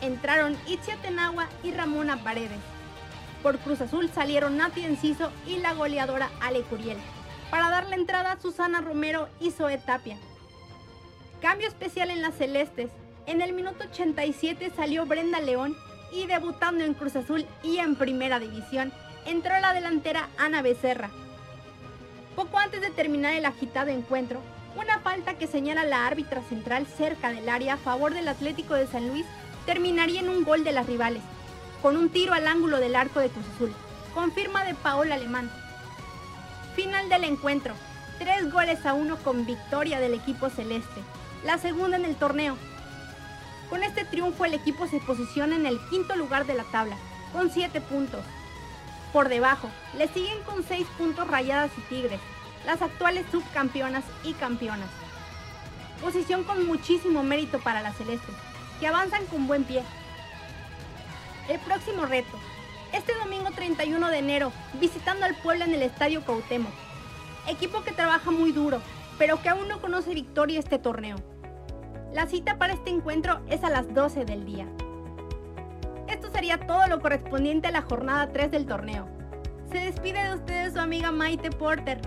Entraron 0.00 0.56
Itzia 0.66 0.96
Tenagua 0.96 1.46
y 1.62 1.72
Ramona 1.72 2.24
Paredes. 2.24 2.60
Por 3.42 3.58
Cruz 3.58 3.82
Azul 3.82 4.10
salieron 4.14 4.56
Nati 4.56 4.82
Enciso 4.82 5.30
y 5.46 5.58
la 5.58 5.74
goleadora 5.74 6.30
Ale 6.40 6.62
Curiel 6.62 6.96
para 7.50 7.68
darle 7.68 7.96
entrada 7.96 8.32
a 8.32 8.40
Susana 8.40 8.80
Romero 8.80 9.28
y 9.40 9.50
Zoe 9.50 9.76
Tapia. 9.76 10.16
Cambio 11.42 11.68
especial 11.68 12.10
en 12.10 12.22
las 12.22 12.34
celestes. 12.34 12.90
En 13.26 13.40
el 13.40 13.54
minuto 13.54 13.84
87 13.84 14.70
salió 14.76 15.06
Brenda 15.06 15.40
León 15.40 15.74
y 16.12 16.26
debutando 16.26 16.84
en 16.84 16.94
Cruz 16.94 17.16
Azul 17.16 17.46
y 17.62 17.78
en 17.78 17.96
Primera 17.96 18.38
División, 18.38 18.92
entró 19.24 19.58
la 19.60 19.72
delantera 19.72 20.28
Ana 20.36 20.60
Becerra. 20.60 21.10
Poco 22.36 22.58
antes 22.58 22.82
de 22.82 22.90
terminar 22.90 23.32
el 23.34 23.46
agitado 23.46 23.90
encuentro, 23.90 24.40
una 24.76 24.98
falta 24.98 25.38
que 25.38 25.46
señala 25.46 25.84
la 25.84 26.06
árbitra 26.06 26.42
central 26.42 26.86
cerca 26.86 27.30
del 27.30 27.48
área 27.48 27.74
a 27.74 27.78
favor 27.78 28.12
del 28.12 28.28
Atlético 28.28 28.74
de 28.74 28.86
San 28.86 29.08
Luis 29.08 29.24
terminaría 29.64 30.20
en 30.20 30.28
un 30.28 30.44
gol 30.44 30.62
de 30.62 30.72
las 30.72 30.86
rivales, 30.86 31.22
con 31.80 31.96
un 31.96 32.10
tiro 32.10 32.34
al 32.34 32.46
ángulo 32.46 32.78
del 32.78 32.96
arco 32.96 33.20
de 33.20 33.30
Cruz 33.30 33.46
Azul, 33.54 33.72
con 34.12 34.32
firma 34.32 34.64
de 34.64 34.74
Paola 34.74 35.14
Alemán. 35.14 35.50
Final 36.74 37.08
del 37.08 37.24
encuentro. 37.24 37.74
Tres 38.18 38.52
goles 38.52 38.84
a 38.84 38.92
uno 38.92 39.16
con 39.16 39.46
victoria 39.46 39.98
del 39.98 40.14
equipo 40.14 40.50
celeste. 40.50 41.00
La 41.44 41.58
segunda 41.58 41.96
en 41.96 42.04
el 42.04 42.16
torneo. 42.16 42.56
Con 43.74 43.82
este 43.82 44.04
triunfo 44.04 44.44
el 44.44 44.54
equipo 44.54 44.86
se 44.86 45.00
posiciona 45.00 45.56
en 45.56 45.66
el 45.66 45.80
quinto 45.90 46.14
lugar 46.14 46.46
de 46.46 46.54
la 46.54 46.62
tabla, 46.62 46.96
con 47.32 47.50
siete 47.50 47.80
puntos. 47.80 48.24
Por 49.12 49.28
debajo, 49.28 49.68
le 49.98 50.06
siguen 50.06 50.40
con 50.44 50.62
seis 50.62 50.86
puntos 50.96 51.26
Rayadas 51.26 51.72
y 51.76 51.80
Tigres, 51.92 52.20
las 52.64 52.82
actuales 52.82 53.26
subcampeonas 53.32 54.04
y 54.22 54.34
campeonas. 54.34 54.88
Posición 56.00 56.44
con 56.44 56.64
muchísimo 56.68 57.24
mérito 57.24 57.58
para 57.58 57.82
las 57.82 57.96
celestes, 57.96 58.36
que 58.78 58.86
avanzan 58.86 59.26
con 59.26 59.48
buen 59.48 59.64
pie. 59.64 59.82
El 61.48 61.58
próximo 61.58 62.06
reto, 62.06 62.38
este 62.92 63.12
domingo 63.16 63.50
31 63.50 64.08
de 64.08 64.18
enero, 64.18 64.52
visitando 64.74 65.26
al 65.26 65.34
pueblo 65.34 65.64
en 65.64 65.74
el 65.74 65.82
Estadio 65.82 66.24
Cuauhtémoc. 66.24 66.70
Equipo 67.48 67.82
que 67.82 67.90
trabaja 67.90 68.30
muy 68.30 68.52
duro, 68.52 68.80
pero 69.18 69.42
que 69.42 69.48
aún 69.48 69.66
no 69.66 69.80
conoce 69.80 70.14
victoria 70.14 70.60
este 70.60 70.78
torneo. 70.78 71.33
La 72.14 72.28
cita 72.28 72.58
para 72.58 72.74
este 72.74 72.90
encuentro 72.90 73.40
es 73.50 73.64
a 73.64 73.70
las 73.70 73.92
12 73.92 74.24
del 74.24 74.44
día. 74.44 74.68
Esto 76.06 76.30
sería 76.30 76.58
todo 76.64 76.86
lo 76.86 77.00
correspondiente 77.00 77.66
a 77.66 77.72
la 77.72 77.82
jornada 77.82 78.30
3 78.32 78.52
del 78.52 78.66
torneo. 78.66 79.08
Se 79.72 79.78
despide 79.78 80.22
de 80.28 80.34
ustedes 80.36 80.74
su 80.74 80.78
amiga 80.78 81.10
Maite 81.10 81.50
Porter, 81.50 82.00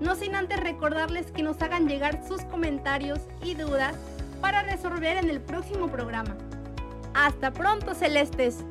no 0.00 0.16
sin 0.16 0.34
antes 0.34 0.60
recordarles 0.60 1.32
que 1.32 1.42
nos 1.42 1.62
hagan 1.62 1.88
llegar 1.88 2.20
sus 2.28 2.42
comentarios 2.42 3.20
y 3.42 3.54
dudas 3.54 3.96
para 4.42 4.62
resolver 4.64 5.16
en 5.16 5.30
el 5.30 5.40
próximo 5.40 5.88
programa. 5.88 6.36
Hasta 7.14 7.50
pronto, 7.50 7.94
Celestes. 7.94 8.66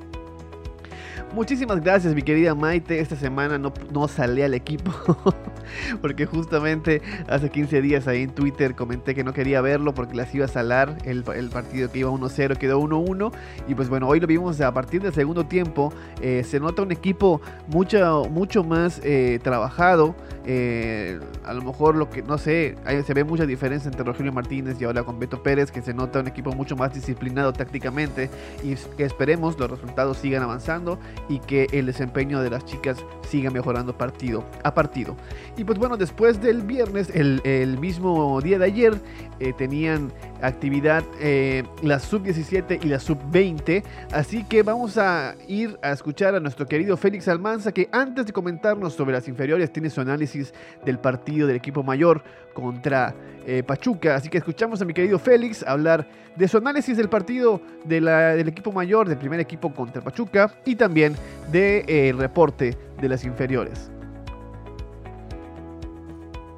Muchísimas 1.34 1.82
gracias, 1.82 2.14
mi 2.14 2.22
querida 2.22 2.54
Maite. 2.54 3.00
Esta 3.00 3.16
semana 3.16 3.58
no, 3.58 3.74
no 3.92 4.08
salí 4.08 4.44
al 4.44 4.54
equipo. 4.54 4.92
porque 6.02 6.26
justamente 6.26 7.02
hace 7.28 7.50
15 7.50 7.82
días 7.82 8.08
ahí 8.08 8.24
en 8.24 8.32
Twitter 8.32 8.76
comenté 8.76 9.16
que 9.16 9.24
no 9.24 9.34
quería 9.34 9.62
verlo 9.62 9.94
porque 9.94 10.16
las 10.16 10.34
iba 10.34 10.46
a 10.46 10.50
salar. 10.50 10.98
El, 11.06 11.24
el 11.36 11.50
partido 11.50 11.92
que 11.92 12.00
iba 12.00 12.10
1-0 12.10 12.58
quedó 12.58 12.80
1-1. 12.82 13.32
Y 13.68 13.76
pues 13.76 13.90
bueno, 13.90 14.08
hoy 14.08 14.20
lo 14.20 14.28
vimos 14.28 14.60
a 14.62 14.74
partir 14.74 15.02
del 15.02 15.14
segundo 15.14 15.46
tiempo. 15.46 15.94
Eh, 16.22 16.44
se 16.44 16.60
nota 16.60 16.82
un 16.82 16.92
equipo 16.92 17.42
mucho, 17.68 18.26
mucho 18.30 18.64
más 18.64 19.02
eh, 19.04 19.40
trabajado. 19.44 20.16
Eh, 20.46 21.20
a 21.46 21.54
lo 21.54 21.62
mejor 21.62 21.96
lo 21.96 22.10
que, 22.10 22.22
no 22.22 22.38
sé, 22.38 22.76
se 23.06 23.14
ve 23.14 23.24
mucha 23.24 23.46
diferencia 23.46 23.90
entre 23.90 24.04
Rogelio 24.04 24.34
Martínez 24.34 24.80
y 24.82 24.84
ahora 24.84 25.04
con 25.04 25.18
Beto 25.18 25.42
Pérez, 25.42 25.72
que 25.72 25.82
se 25.82 25.94
nota 25.94 26.20
un 26.20 26.28
equipo 26.28 26.52
mucho 26.52 26.76
más 26.76 26.94
disciplinado 26.94 27.54
tácticamente. 27.54 28.30
Y 28.64 28.76
que 28.98 29.06
esperemos 29.06 29.58
los 29.60 29.70
resultados 29.70 30.18
sigan 30.18 30.44
avanzando 30.44 31.00
y 31.30 31.40
que 31.40 31.68
el 31.72 31.86
desempeño 31.86 32.42
de 32.42 32.50
las 32.50 32.66
chicas 32.66 32.98
siga 33.28 33.50
mejorando 33.50 33.98
partido 33.98 34.44
a 34.64 34.74
partido. 34.74 35.16
Pues 35.64 35.78
bueno, 35.78 35.98
después 35.98 36.42
del 36.42 36.62
viernes, 36.62 37.10
el, 37.14 37.78
mismo 37.80 38.40
día 38.42 38.60
de 38.60 38.66
ayer, 38.66 38.94
eh, 39.40 39.54
tenían 39.58 40.12
actividad 40.42 41.04
eh, 41.20 41.64
la 41.82 42.00
sub-17 42.00 42.84
y 42.84 42.88
la 42.88 43.00
sub-20. 43.00 43.84
Así 44.12 44.44
que 44.44 44.64
vamos 44.64 44.98
a 44.98 45.36
ir 45.48 45.78
a 45.82 45.92
escuchar 45.92 46.36
a 46.36 46.40
nuestro 46.40 46.66
querido 46.66 46.98
Félix 46.98 47.28
Almanza, 47.28 47.72
que 47.72 47.90
antes 47.92 48.26
de 48.26 48.34
comentarnos 48.34 48.94
sobre 48.94 49.14
las 49.14 49.28
inferiores, 49.28 49.72
tiene 49.72 49.90
su 49.90 50.02
análisis 50.02 50.54
del 50.86 51.00
partido 51.00 51.48
del 51.48 51.56
equipo 51.56 51.84
mayor 51.84 52.24
contra 52.54 53.16
eh, 53.46 53.64
Pachuca. 53.64 54.16
Así 54.16 54.30
que 54.30 54.38
escuchamos 54.38 54.82
a 54.82 54.86
mi 54.86 54.94
querido 54.94 55.20
Félix 55.20 55.64
hablar 55.64 56.08
de 56.36 56.48
su 56.48 56.58
análisis 56.58 56.98
del 56.98 57.10
partido 57.10 57.62
del 57.86 58.48
equipo 58.48 58.72
mayor, 58.72 59.08
del 59.08 59.18
primer 59.18 59.40
equipo 59.40 59.74
contra 59.74 60.02
Pachuca 60.02 60.54
y 60.66 60.76
también 60.76 61.14
del 61.52 61.86
de, 61.86 62.16
reporte 62.18 62.78
de 63.00 63.10
las 63.10 63.24
inferiores. 63.24 63.93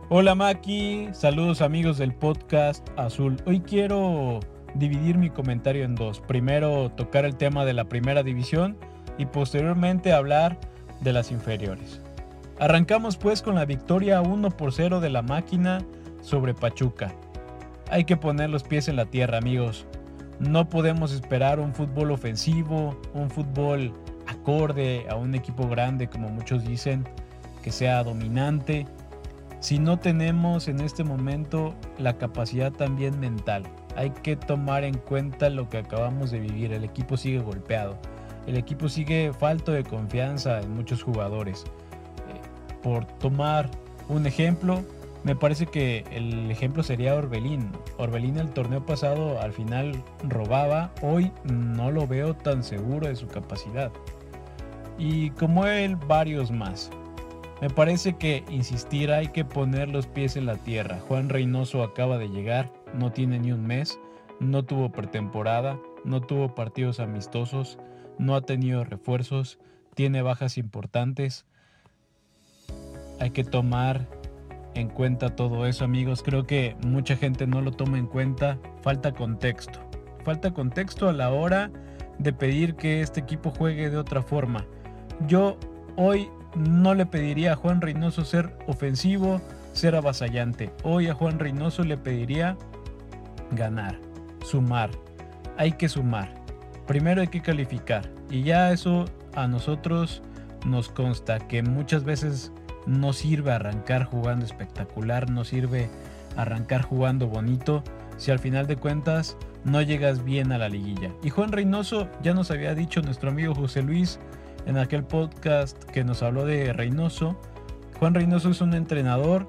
Hola 0.08 0.36
Maki, 0.36 1.10
saludos 1.14 1.64
amigos 1.64 1.98
del 1.98 2.14
podcast 2.14 2.88
Azul. 2.96 3.38
Hoy 3.48 3.62
quiero 3.62 4.40
dividir 4.76 5.18
mi 5.18 5.32
comentario 5.32 5.84
en 5.84 5.96
dos. 5.96 6.20
Primero 6.20 6.92
tocar 6.92 7.26
el 7.26 7.36
tema 7.36 7.66
de 7.66 7.74
la 7.74 7.86
primera 7.86 8.22
división 8.22 8.78
y 9.18 9.26
posteriormente 9.26 10.14
hablar 10.14 10.60
de 11.02 11.12
las 11.12 11.32
inferiores. 11.32 12.02
Arrancamos 12.60 13.18
pues 13.18 13.42
con 13.42 13.56
la 13.56 13.66
victoria 13.66 14.22
1 14.22 14.52
por 14.52 14.74
0 14.74 15.00
de 15.00 15.10
la 15.10 15.24
máquina 15.24 15.84
sobre 16.22 16.54
Pachuca. 16.54 17.12
hay 17.90 18.04
que 18.04 18.16
poner 18.16 18.52
los 18.52 18.62
pies 18.62 18.88
en 18.88 18.98
la 18.98 19.06
tierra, 19.06 19.40
amigos. 19.40 19.88
No 20.40 20.70
podemos 20.70 21.14
esperar 21.14 21.60
un 21.60 21.74
fútbol 21.74 22.12
ofensivo, 22.12 22.96
un 23.16 23.32
fútbol 23.32 23.92
acorde 24.28 25.08
a 25.10 25.16
un 25.16 25.34
equipo 25.34 25.68
grande, 25.68 26.08
como 26.08 26.30
muchos 26.30 26.64
dicen, 26.64 27.08
que 27.64 27.72
sea 27.72 28.04
dominante, 28.04 28.86
si 29.60 29.80
no 29.80 29.98
tenemos 29.98 30.68
en 30.68 30.80
este 30.82 31.04
momento 31.04 31.74
la 31.98 32.18
capacidad 32.18 32.72
también 32.72 33.20
mental. 33.20 33.64
Hay 33.96 34.12
que 34.12 34.36
tomar 34.36 34.84
en 34.84 34.98
cuenta 34.98 35.50
lo 35.50 35.70
que 35.70 35.78
acabamos 35.78 36.32
de 36.32 36.40
vivir. 36.40 36.74
El 36.74 36.84
equipo 36.84 37.18
sigue 37.18 37.40
golpeado. 37.40 37.98
El 38.46 38.58
equipo 38.58 38.90
sigue 38.90 39.32
falto 39.34 39.72
de 39.72 39.84
confianza 39.84 40.60
en 40.62 40.74
muchos 40.76 41.02
jugadores. 41.02 41.64
Eh, 41.64 42.82
por 42.84 43.06
tomar 43.06 43.70
un 44.08 44.28
ejemplo, 44.28 44.84
me 45.24 45.36
parece 45.36 45.66
que 45.66 46.04
el 46.12 46.52
ejemplo 46.52 46.84
sería 46.84 47.16
Orbelín. 47.16 47.72
Orbelín 47.98 48.38
el 48.38 48.52
torneo 48.52 48.86
pasado 48.86 49.42
al 49.42 49.54
final 49.54 50.04
robaba, 50.30 50.92
hoy 51.02 51.32
no 51.46 51.90
lo 51.90 52.06
veo 52.06 52.36
tan 52.36 52.64
seguro 52.64 53.08
de 53.08 53.16
su 53.16 53.28
capacidad. 53.28 53.92
Y 55.00 55.32
como 55.32 55.66
él, 55.66 55.96
varios 55.96 56.52
más. 56.52 56.92
Me 57.62 57.70
parece 57.70 58.18
que 58.18 58.44
insistir 58.50 59.12
hay 59.12 59.30
que 59.30 59.46
poner 59.46 59.90
los 59.90 60.08
pies 60.08 60.36
en 60.36 60.46
la 60.46 60.58
tierra. 60.58 61.00
Juan 61.08 61.30
Reynoso 61.30 61.84
acaba 61.84 62.18
de 62.18 62.28
llegar, 62.28 62.72
no 62.94 63.12
tiene 63.12 63.40
ni 63.40 63.52
un 63.54 63.66
mes, 63.66 63.98
no 64.40 64.64
tuvo 64.64 64.92
pretemporada, 64.92 65.80
no 66.04 66.22
tuvo 66.22 66.54
partidos 66.54 67.00
amistosos, 67.00 67.80
no 68.18 68.36
ha 68.36 68.42
tenido 68.42 68.84
refuerzos, 68.84 69.58
tiene 69.94 70.22
bajas 70.22 70.58
importantes. 70.58 71.46
Hay 73.22 73.30
que 73.32 73.46
tomar 73.46 74.06
en 74.74 74.90
cuenta 74.90 75.36
todo 75.36 75.66
eso, 75.66 75.86
amigos. 75.86 76.22
Creo 76.22 76.46
que 76.46 76.76
mucha 76.86 77.16
gente 77.16 77.48
no 77.48 77.62
lo 77.62 77.72
toma 77.72 77.98
en 77.98 78.08
cuenta. 78.08 78.60
Falta 78.82 79.14
contexto. 79.14 79.80
Falta 80.26 80.54
contexto 80.54 81.08
a 81.08 81.14
la 81.14 81.32
hora 81.32 81.72
de 82.20 82.34
pedir 82.34 82.76
que 82.76 83.02
este 83.02 83.22
equipo 83.22 83.52
juegue 83.52 83.90
de 83.90 83.98
otra 83.98 84.22
forma. 84.22 84.66
Yo 85.28 85.58
hoy 85.96 86.30
no 86.56 86.94
le 86.94 87.06
pediría 87.06 87.54
a 87.54 87.56
Juan 87.56 87.82
Reynoso 87.82 88.24
ser 88.24 88.58
ofensivo, 88.68 89.42
ser 89.74 89.96
avasallante. 89.96 90.72
Hoy 90.84 91.08
a 91.08 91.14
Juan 91.14 91.40
Reynoso 91.40 91.84
le 91.84 91.98
pediría 91.98 92.58
ganar, 93.52 94.00
sumar. 94.44 94.90
Hay 95.58 95.74
que 95.74 95.90
sumar. 95.90 96.34
Primero 96.88 97.22
hay 97.22 97.28
que 97.28 97.42
calificar. 97.42 98.10
Y 98.30 98.44
ya 98.44 98.72
eso 98.72 99.06
a 99.36 99.48
nosotros 99.48 100.22
nos 100.66 100.90
consta 100.90 101.40
que 101.40 101.62
muchas 101.62 102.04
veces 102.04 102.52
no 102.86 103.14
sirve 103.14 103.52
arrancar 103.52 104.06
jugando 104.06 104.46
espectacular, 104.46 105.30
no 105.30 105.44
sirve 105.44 105.90
arrancar 106.38 106.82
jugando 106.82 107.28
bonito 107.28 107.84
si 108.18 108.32
al 108.32 108.40
final 108.40 108.68
de 108.68 108.78
cuentas 108.78 109.38
no 109.64 109.82
llegas 109.82 110.24
bien 110.24 110.52
a 110.52 110.58
la 110.58 110.70
liguilla. 110.70 111.12
Y 111.24 111.30
Juan 111.30 111.52
Reynoso 111.52 112.08
ya 112.22 112.34
nos 112.34 112.52
había 112.52 112.76
dicho 112.76 113.02
nuestro 113.02 113.30
amigo 113.30 113.56
José 113.56 113.82
Luis 113.82 114.20
en 114.66 114.78
aquel 114.78 115.04
podcast 115.04 115.82
que 115.86 116.04
nos 116.04 116.24
habló 116.24 116.46
de 116.46 116.74
Reynoso. 116.74 117.40
Juan 118.00 118.14
Reynoso 118.14 118.50
es 118.50 118.62
un 118.62 118.74
entrenador 118.74 119.48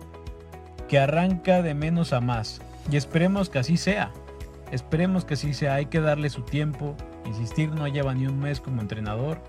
que 0.89 0.99
arranca 0.99 1.63
de 1.63 1.75
menos 1.75 2.13
a 2.13 2.21
más 2.21 2.61
y 2.91 2.97
esperemos 2.97 3.51
que 3.51 3.59
así 3.59 3.77
sea. 3.77 4.13
Esperemos 4.71 5.25
que 5.25 5.35
así 5.35 5.55
sea, 5.55 5.75
hay 5.75 5.87
que 5.87 6.01
darle 6.01 6.31
su 6.31 6.43
tiempo. 6.43 6.97
Insistir, 7.25 7.71
no 7.71 7.87
lleva 7.89 8.15
ni 8.15 8.27
un 8.27 8.39
mes 8.39 8.61
como 8.61 8.81
entrenador 8.81 9.41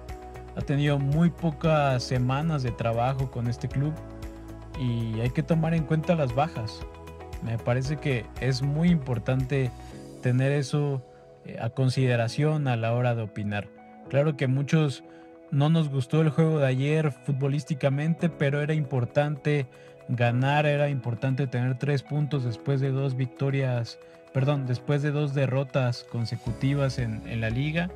ha 0.57 0.61
tenido 0.61 0.97
muy 0.97 1.29
pocas 1.29 2.03
semanas 2.03 2.63
de 2.63 2.71
trabajo 2.71 3.29
con 3.29 3.47
este 3.47 3.67
club 3.67 3.93
y 4.79 5.19
hay 5.19 5.29
que 5.29 5.43
tomar 5.43 5.75
en 5.75 5.83
cuenta 5.83 6.15
las 6.15 6.33
bajas. 6.33 6.79
Me 7.43 7.59
parece 7.59 7.97
que 7.97 8.25
es 8.41 8.63
muy 8.63 8.89
importante 8.89 9.69
tener 10.23 10.51
eso 10.51 11.05
eh, 11.45 11.57
a 11.61 11.69
consideración 11.69 12.67
a 12.67 12.75
la 12.75 12.93
hora 12.93 13.13
de 13.13 13.21
opinar. 13.21 13.69
Claro 14.09 14.35
que 14.35 14.47
muchos 14.47 15.03
no 15.51 15.69
nos 15.69 15.89
gustó 15.89 16.21
el 16.21 16.29
juego 16.29 16.59
de 16.59 16.67
ayer 16.67 17.11
futbolísticamente, 17.11 18.29
pero 18.29 18.61
era 18.61 18.73
importante 18.73 19.67
ganar, 20.09 20.65
era 20.65 20.89
importante 20.89 21.47
tener 21.47 21.77
tres 21.77 22.03
puntos 22.03 22.43
después 22.43 22.81
de 22.81 22.91
dos 22.91 23.15
victorias, 23.15 23.99
perdón, 24.33 24.65
después 24.65 25.01
de 25.01 25.11
dos 25.11 25.33
derrotas 25.33 26.05
consecutivas 26.05 26.99
en, 26.99 27.21
en 27.27 27.41
la 27.41 27.49
liga 27.49 27.89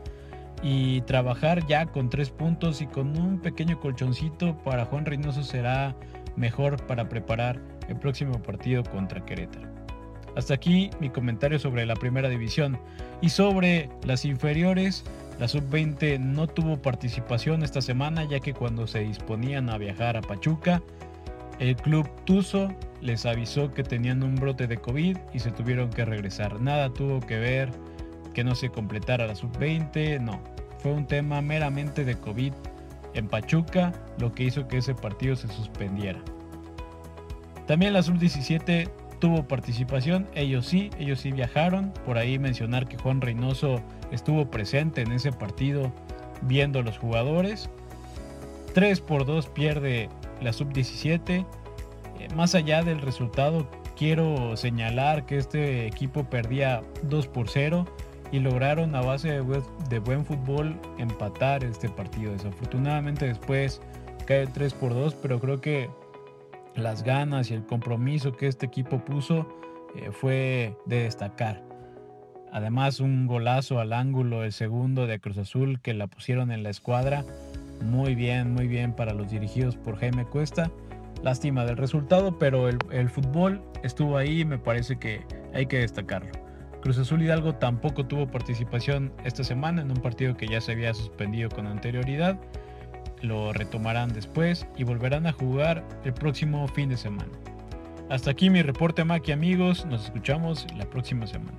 y 0.64 1.02
trabajar 1.02 1.66
ya 1.68 1.88
con 1.88 2.10
tres 2.10 2.30
puntos 2.30 2.82
y 2.82 2.88
con 2.88 3.18
un 3.18 3.42
pequeño 3.42 3.80
colchoncito 3.80 4.58
para 4.64 4.86
Juan 4.86 5.06
Reynoso 5.06 5.44
será 5.44 5.96
mejor 6.36 6.86
para 6.86 7.10
preparar 7.10 7.60
el 7.88 7.98
próximo 7.98 8.42
partido 8.42 8.84
contra 8.84 9.26
Querétaro. 9.26 9.72
Hasta 10.36 10.54
aquí 10.54 10.90
mi 11.00 11.10
comentario 11.10 11.60
sobre 11.60 11.86
la 11.86 11.96
primera 11.96 12.30
división 12.30 12.80
y 13.22 13.30
sobre 13.30 13.90
las 14.04 14.24
inferiores. 14.24 15.04
La 15.42 15.48
sub-20 15.48 16.20
no 16.20 16.46
tuvo 16.46 16.84
participación 16.84 17.64
esta 17.64 17.82
semana 17.82 18.26
ya 18.26 18.40
que 18.40 18.54
cuando 18.54 18.86
se 18.86 19.00
disponían 19.00 19.72
a 19.72 19.80
viajar 19.80 20.16
a 20.16 20.22
Pachuca, 20.22 20.84
el 21.58 21.76
club 21.78 22.08
Tuzo 22.26 22.72
les 23.02 23.26
avisó 23.26 23.74
que 23.74 23.82
tenían 23.82 24.22
un 24.22 24.36
brote 24.36 24.68
de 24.68 24.78
COVID 24.78 25.18
y 25.34 25.40
se 25.40 25.50
tuvieron 25.50 25.90
que 25.90 26.06
regresar. 26.06 26.62
Nada 26.62 26.94
tuvo 26.94 27.22
que 27.22 27.40
ver 27.40 27.72
que 28.36 28.44
no 28.44 28.54
se 28.54 28.70
completara 28.70 29.26
la 29.26 29.34
sub-20, 29.34 30.22
no. 30.22 30.40
Fue 30.78 30.92
un 30.92 31.08
tema 31.08 31.42
meramente 31.42 32.06
de 32.06 32.14
COVID 32.14 32.54
en 33.16 33.28
Pachuca, 33.28 33.94
lo 34.20 34.32
que 34.32 34.44
hizo 34.44 34.68
que 34.68 34.78
ese 34.78 34.94
partido 34.94 35.36
se 35.36 35.48
suspendiera. 35.48 36.20
También 37.66 37.94
la 37.94 38.04
sub-17 38.04 38.92
tuvo 39.18 39.48
participación, 39.48 40.28
ellos 40.36 40.68
sí, 40.68 40.92
ellos 41.00 41.20
sí 41.20 41.32
viajaron. 41.32 41.92
Por 42.06 42.20
ahí 42.20 42.38
mencionar 42.38 42.88
que 42.88 43.00
Juan 43.00 43.22
Reynoso 43.22 43.82
estuvo 44.12 44.50
presente 44.50 45.02
en 45.02 45.12
ese 45.12 45.32
partido 45.32 45.92
viendo 46.42 46.82
los 46.82 46.98
jugadores. 46.98 47.70
3 48.74 49.02
por 49.02 49.26
2 49.26 49.48
pierde 49.48 50.10
la 50.42 50.54
sub-17. 50.54 51.46
Eh, 52.20 52.28
más 52.36 52.56
allá 52.56 52.84
del 52.84 53.02
resultado, 53.02 53.68
quiero 53.96 54.56
señalar 54.58 55.26
que 55.26 55.38
este 55.38 55.88
equipo 55.88 56.24
perdía 56.24 56.82
2 57.04 57.28
por 57.28 57.50
0 57.50 57.86
y 58.32 58.40
lograron 58.40 58.96
a 58.96 59.02
base 59.02 59.42
de, 59.90 60.00
buen 60.00 60.26
fútbol 60.26 60.80
empatar 60.98 61.64
este 61.64 61.90
partido. 61.90 62.32
Desafortunadamente 62.32 63.28
después 63.28 63.82
cae 64.26 64.48
3 64.48 64.74
por 64.74 64.94
2, 64.94 65.16
pero 65.16 65.40
creo 65.40 65.60
que 65.60 65.90
las 66.76 67.04
ganas 67.04 67.52
y 67.52 67.54
el 67.54 67.66
compromiso 67.66 68.32
que 68.32 68.48
este 68.48 68.66
equipo 68.66 69.04
puso 69.04 69.48
eh, 69.96 70.12
fue 70.12 70.78
de 70.86 71.04
destacar. 71.04 71.71
Además 72.52 73.00
un 73.00 73.28
golazo 73.28 73.80
al 73.80 73.94
ángulo, 73.94 74.44
el 74.44 74.52
segundo 74.52 75.08
de 75.08 75.20
Cruz 75.20 75.38
Azul 75.38 75.80
que 75.80 75.94
la 75.94 76.08
pusieron 76.08 76.52
en 76.52 76.64
la 76.64 76.70
escuadra. 76.70 77.24
Muy 77.82 78.14
bien, 78.14 78.54
muy 78.54 78.68
bien 78.68 78.94
para 78.94 79.14
los 79.14 79.32
dirigidos 79.32 79.78
por 79.78 79.98
Jaime 79.98 80.26
Cuesta. 80.26 80.70
Lástima 81.24 81.66
del 81.66 81.78
resultado, 81.78 82.38
pero 82.38 82.68
el, 82.68 82.78
el 82.92 83.10
fútbol 83.10 83.62
estuvo 83.84 84.18
ahí 84.18 84.42
y 84.42 84.46
me 84.46 84.58
parece 84.58 84.98
que 84.98 85.22
hay 85.54 85.66
que 85.66 85.80
destacarlo. 85.80 86.32
Cruz 86.82 86.98
Azul 86.98 87.22
Hidalgo 87.22 87.56
tampoco 87.56 88.06
tuvo 88.06 88.28
participación 88.28 89.14
esta 89.24 89.44
semana 89.44 89.84
en 89.84 89.92
un 89.92 89.98
partido 89.98 90.36
que 90.36 90.48
ya 90.48 90.60
se 90.60 90.72
había 90.72 90.94
suspendido 90.94 91.50
con 91.50 91.68
anterioridad. 91.68 92.40
Lo 93.22 93.54
retomarán 93.54 94.14
después 94.14 94.66
y 94.78 94.84
volverán 94.84 95.28
a 95.28 95.32
jugar 95.32 95.84
el 96.04 96.14
próximo 96.14 96.68
fin 96.68 96.90
de 96.90 96.98
semana. 96.98 97.32
Hasta 98.10 98.32
aquí 98.32 98.50
mi 98.50 98.62
reporte 98.64 99.06
Maki 99.06 99.32
amigos, 99.32 99.86
nos 99.86 100.06
escuchamos 100.06 100.68
la 100.76 100.86
próxima 100.86 101.28
semana. 101.28 101.58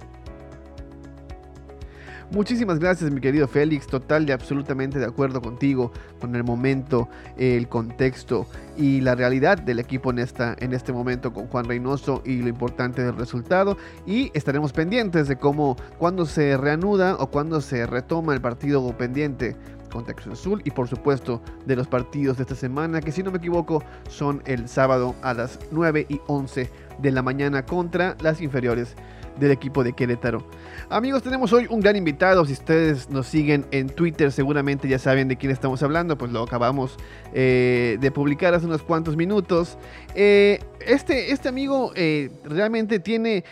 Muchísimas 2.33 2.79
gracias, 2.79 3.11
mi 3.11 3.21
querido 3.21 3.47
Félix. 3.47 3.87
Total 3.87 4.27
y 4.27 4.33
absolutamente 4.33 4.99
de 4.99 5.05
acuerdo 5.05 5.43
contigo 5.43 5.93
con 6.19 6.35
el 6.35 6.43
momento, 6.43 7.11
el 7.37 7.69
contexto 7.69 8.47
y 8.75 9.03
la 9.03 9.15
realidad 9.15 9.59
del 9.59 9.79
equipo 9.79 10.11
en, 10.11 10.19
esta, 10.19 10.57
en 10.59 10.73
este 10.73 10.95
momento 10.95 11.35
con 11.35 11.47
Juan 11.49 11.67
Reynoso 11.67 12.23
y 12.25 12.39
lo 12.39 12.49
importante 12.49 13.03
del 13.03 13.17
resultado. 13.17 13.77
Y 14.07 14.31
estaremos 14.33 14.73
pendientes 14.73 15.29
de 15.29 15.37
cómo, 15.37 15.77
cuando 15.99 16.25
se 16.25 16.57
reanuda 16.57 17.17
o 17.17 17.27
cuando 17.27 17.61
se 17.61 17.87
retoma 17.87 18.33
el 18.33 18.41
partido 18.41 18.97
pendiente 18.97 19.55
Cruz 19.91 20.41
Azul 20.41 20.63
y 20.65 20.71
por 20.71 20.89
supuesto 20.89 21.43
de 21.67 21.77
los 21.77 21.87
partidos 21.87 22.39
de 22.39 22.45
esta 22.45 22.55
semana 22.55 23.03
que 23.03 23.13
si 23.13 23.23
no 23.23 23.31
me 23.31 23.37
equivoco 23.37 23.85
son 24.09 24.43
el 24.47 24.69
sábado 24.69 25.15
a 25.23 25.35
las 25.35 25.59
9 25.71 26.07
y 26.09 26.21
11 26.27 26.71
de 26.99 27.11
la 27.11 27.21
mañana 27.21 27.67
contra 27.67 28.17
las 28.23 28.41
inferiores 28.41 28.97
del 29.39 29.51
equipo 29.51 29.85
de 29.85 29.93
Querétaro. 29.93 30.45
Amigos, 30.89 31.23
tenemos 31.23 31.53
hoy 31.53 31.67
un 31.71 31.81
gran 31.81 31.97
invitado. 31.97 32.45
Si 32.45 32.53
ustedes 32.53 33.09
nos 33.09 33.27
siguen 33.27 33.65
en 33.71 33.89
Twitter, 33.89 34.31
seguramente 34.31 34.89
ya 34.89 34.99
saben 34.99 35.29
de 35.29 35.37
quién 35.37 35.51
estamos 35.51 35.83
hablando, 35.83 36.19
pues 36.19 36.33
lo 36.33 36.43
acabamos 36.43 36.97
eh, 37.33 37.97
de 38.01 38.11
publicar 38.11 38.53
hace 38.55 38.67
unos 38.67 38.83
cuantos 38.83 39.17
minutos. 39.17 39.79
Eh, 40.15 40.61
este, 40.87 41.33
este 41.33 41.49
amigo 41.49 41.93
eh, 41.95 42.31
realmente 42.45 42.99
tiene 42.99 43.45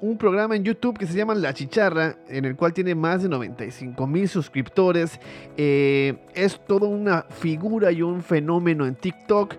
un 0.00 0.18
programa 0.18 0.56
en 0.56 0.64
YouTube 0.64 0.98
que 0.98 1.06
se 1.06 1.14
llama 1.14 1.36
La 1.36 1.54
Chicharra, 1.54 2.16
en 2.28 2.44
el 2.46 2.56
cual 2.56 2.72
tiene 2.72 2.96
más 2.96 3.22
de 3.22 3.28
95 3.28 4.06
mil 4.08 4.28
suscriptores. 4.28 5.20
es 5.56 6.60
toda 6.66 6.88
una 6.88 7.22
figura 7.22 7.92
y 7.92 8.02
un 8.02 8.22
fenómeno 8.22 8.86
en 8.86 8.96
TikTok, 8.96 9.54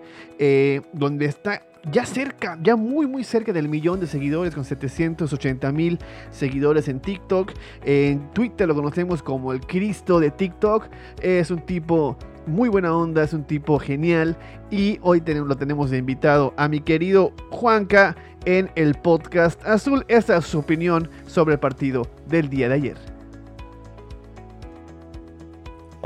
donde 0.92 1.24
está 1.24 1.62
ya 1.90 2.04
cerca, 2.04 2.58
ya 2.62 2.76
muy 2.76 3.06
muy 3.06 3.24
cerca 3.24 3.52
del 3.52 3.68
millón 3.68 4.00
de 4.00 4.06
seguidores 4.06 4.54
con 4.54 4.64
780 4.64 5.72
mil 5.72 5.98
seguidores 6.30 6.88
en 6.88 7.00
TikTok. 7.00 7.52
En 7.84 8.30
Twitter 8.32 8.66
lo 8.66 8.74
conocemos 8.74 9.22
como 9.22 9.52
el 9.52 9.60
Cristo 9.60 10.20
de 10.20 10.30
TikTok. 10.30 10.88
Es 11.22 11.50
un 11.50 11.60
tipo 11.60 12.16
muy 12.46 12.68
buena 12.68 12.96
onda, 12.96 13.22
es 13.22 13.32
un 13.32 13.44
tipo 13.44 13.78
genial 13.78 14.36
y 14.70 14.98
hoy 15.02 15.22
lo 15.26 15.56
tenemos 15.56 15.90
de 15.90 15.98
invitado 15.98 16.54
a 16.56 16.68
mi 16.68 16.80
querido 16.80 17.32
Juanca 17.50 18.16
en 18.44 18.70
el 18.76 18.94
podcast 18.94 19.64
Azul. 19.66 20.04
Esta 20.08 20.36
es 20.36 20.44
su 20.44 20.58
opinión 20.58 21.10
sobre 21.26 21.54
el 21.54 21.60
partido 21.60 22.02
del 22.28 22.48
día 22.48 22.68
de 22.68 22.74
ayer. 22.74 23.15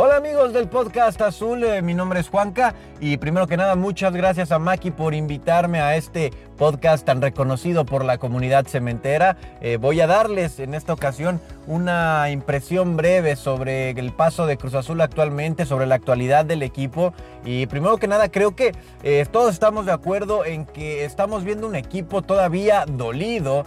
Hola 0.02 0.16
amigos 0.16 0.54
del 0.54 0.66
podcast 0.66 1.20
Azul, 1.20 1.62
eh, 1.62 1.82
mi 1.82 1.92
nombre 1.92 2.20
es 2.20 2.30
Juanca 2.30 2.74
y 3.00 3.18
primero 3.18 3.46
que 3.46 3.58
nada 3.58 3.74
muchas 3.74 4.14
gracias 4.14 4.50
a 4.50 4.58
Maki 4.58 4.92
por 4.92 5.12
invitarme 5.12 5.82
a 5.82 5.94
este 5.94 6.30
podcast 6.56 7.04
tan 7.04 7.20
reconocido 7.20 7.84
por 7.84 8.06
la 8.06 8.16
comunidad 8.16 8.66
cementera. 8.66 9.36
Eh, 9.60 9.76
voy 9.76 10.00
a 10.00 10.06
darles 10.06 10.58
en 10.58 10.72
esta 10.72 10.94
ocasión 10.94 11.38
una 11.66 12.30
impresión 12.30 12.96
breve 12.96 13.36
sobre 13.36 13.90
el 13.90 14.12
paso 14.12 14.46
de 14.46 14.56
Cruz 14.56 14.72
Azul 14.72 15.02
actualmente, 15.02 15.66
sobre 15.66 15.84
la 15.84 15.96
actualidad 15.96 16.46
del 16.46 16.62
equipo 16.62 17.12
y 17.44 17.66
primero 17.66 17.98
que 17.98 18.08
nada 18.08 18.30
creo 18.30 18.56
que 18.56 18.72
eh, 19.02 19.26
todos 19.30 19.52
estamos 19.52 19.84
de 19.84 19.92
acuerdo 19.92 20.46
en 20.46 20.64
que 20.64 21.04
estamos 21.04 21.44
viendo 21.44 21.66
un 21.66 21.76
equipo 21.76 22.22
todavía 22.22 22.86
dolido. 22.86 23.66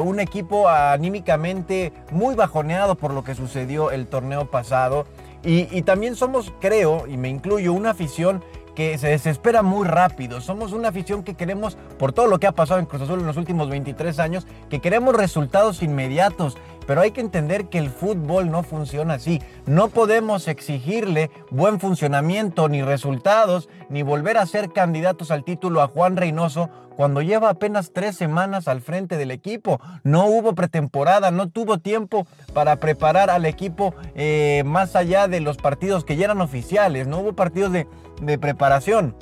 un 0.00 0.20
equipo 0.20 0.68
anímicamente 0.68 1.92
muy 2.12 2.36
bajoneado 2.36 2.94
por 2.94 3.12
lo 3.12 3.24
que 3.24 3.34
sucedió 3.34 3.90
el 3.90 4.06
torneo 4.06 4.48
pasado. 4.48 5.04
Y, 5.44 5.82
también 5.82 6.16
somos, 6.16 6.52
creo, 6.60 7.06
y 7.06 7.18
me 7.18 7.28
incluyo, 7.28 7.74
una 7.74 7.90
afición 7.90 8.42
que 8.74 8.98
se 8.98 9.08
desespera 9.08 9.62
muy 9.62 9.86
rápido. 9.86 10.40
Somos 10.40 10.72
una 10.72 10.88
afición 10.88 11.22
que 11.22 11.34
queremos, 11.34 11.76
por 11.98 12.12
todo 12.12 12.26
lo 12.26 12.40
que 12.40 12.46
ha 12.46 12.52
pasado 12.52 12.80
en 12.80 12.86
Cruz 12.86 13.02
Azul 13.02 13.20
en 13.20 13.26
los 13.26 13.36
últimos 13.36 13.68
23 13.68 14.18
años, 14.18 14.46
que 14.70 14.80
queremos 14.80 15.14
resultados 15.14 15.82
inmediatos. 15.82 16.56
Pero 16.86 17.00
hay 17.00 17.12
que 17.12 17.20
entender 17.20 17.66
que 17.66 17.78
el 17.78 17.88
fútbol 17.88 18.50
no 18.50 18.62
funciona 18.62 19.14
así. 19.14 19.40
No 19.66 19.88
podemos 19.88 20.48
exigirle 20.48 21.30
buen 21.50 21.80
funcionamiento, 21.80 22.68
ni 22.68 22.82
resultados, 22.82 23.68
ni 23.88 24.02
volver 24.02 24.36
a 24.36 24.46
ser 24.46 24.70
candidatos 24.72 25.30
al 25.30 25.44
título 25.44 25.80
a 25.80 25.88
Juan 25.88 26.16
Reynoso 26.16 26.68
cuando 26.96 27.22
lleva 27.22 27.50
apenas 27.50 27.92
tres 27.92 28.16
semanas 28.16 28.68
al 28.68 28.80
frente 28.80 29.16
del 29.16 29.30
equipo. 29.30 29.80
No 30.02 30.26
hubo 30.26 30.54
pretemporada, 30.54 31.30
no 31.30 31.48
tuvo 31.50 31.78
tiempo 31.78 32.26
para 32.52 32.76
preparar 32.76 33.30
al 33.30 33.46
equipo 33.46 33.94
eh, 34.14 34.62
más 34.64 34.96
allá 34.96 35.28
de 35.28 35.40
los 35.40 35.56
partidos 35.56 36.04
que 36.04 36.16
ya 36.16 36.26
eran 36.26 36.40
oficiales. 36.40 37.06
No 37.06 37.18
hubo 37.18 37.34
partidos 37.34 37.72
de, 37.72 37.86
de 38.22 38.38
preparación. 38.38 39.16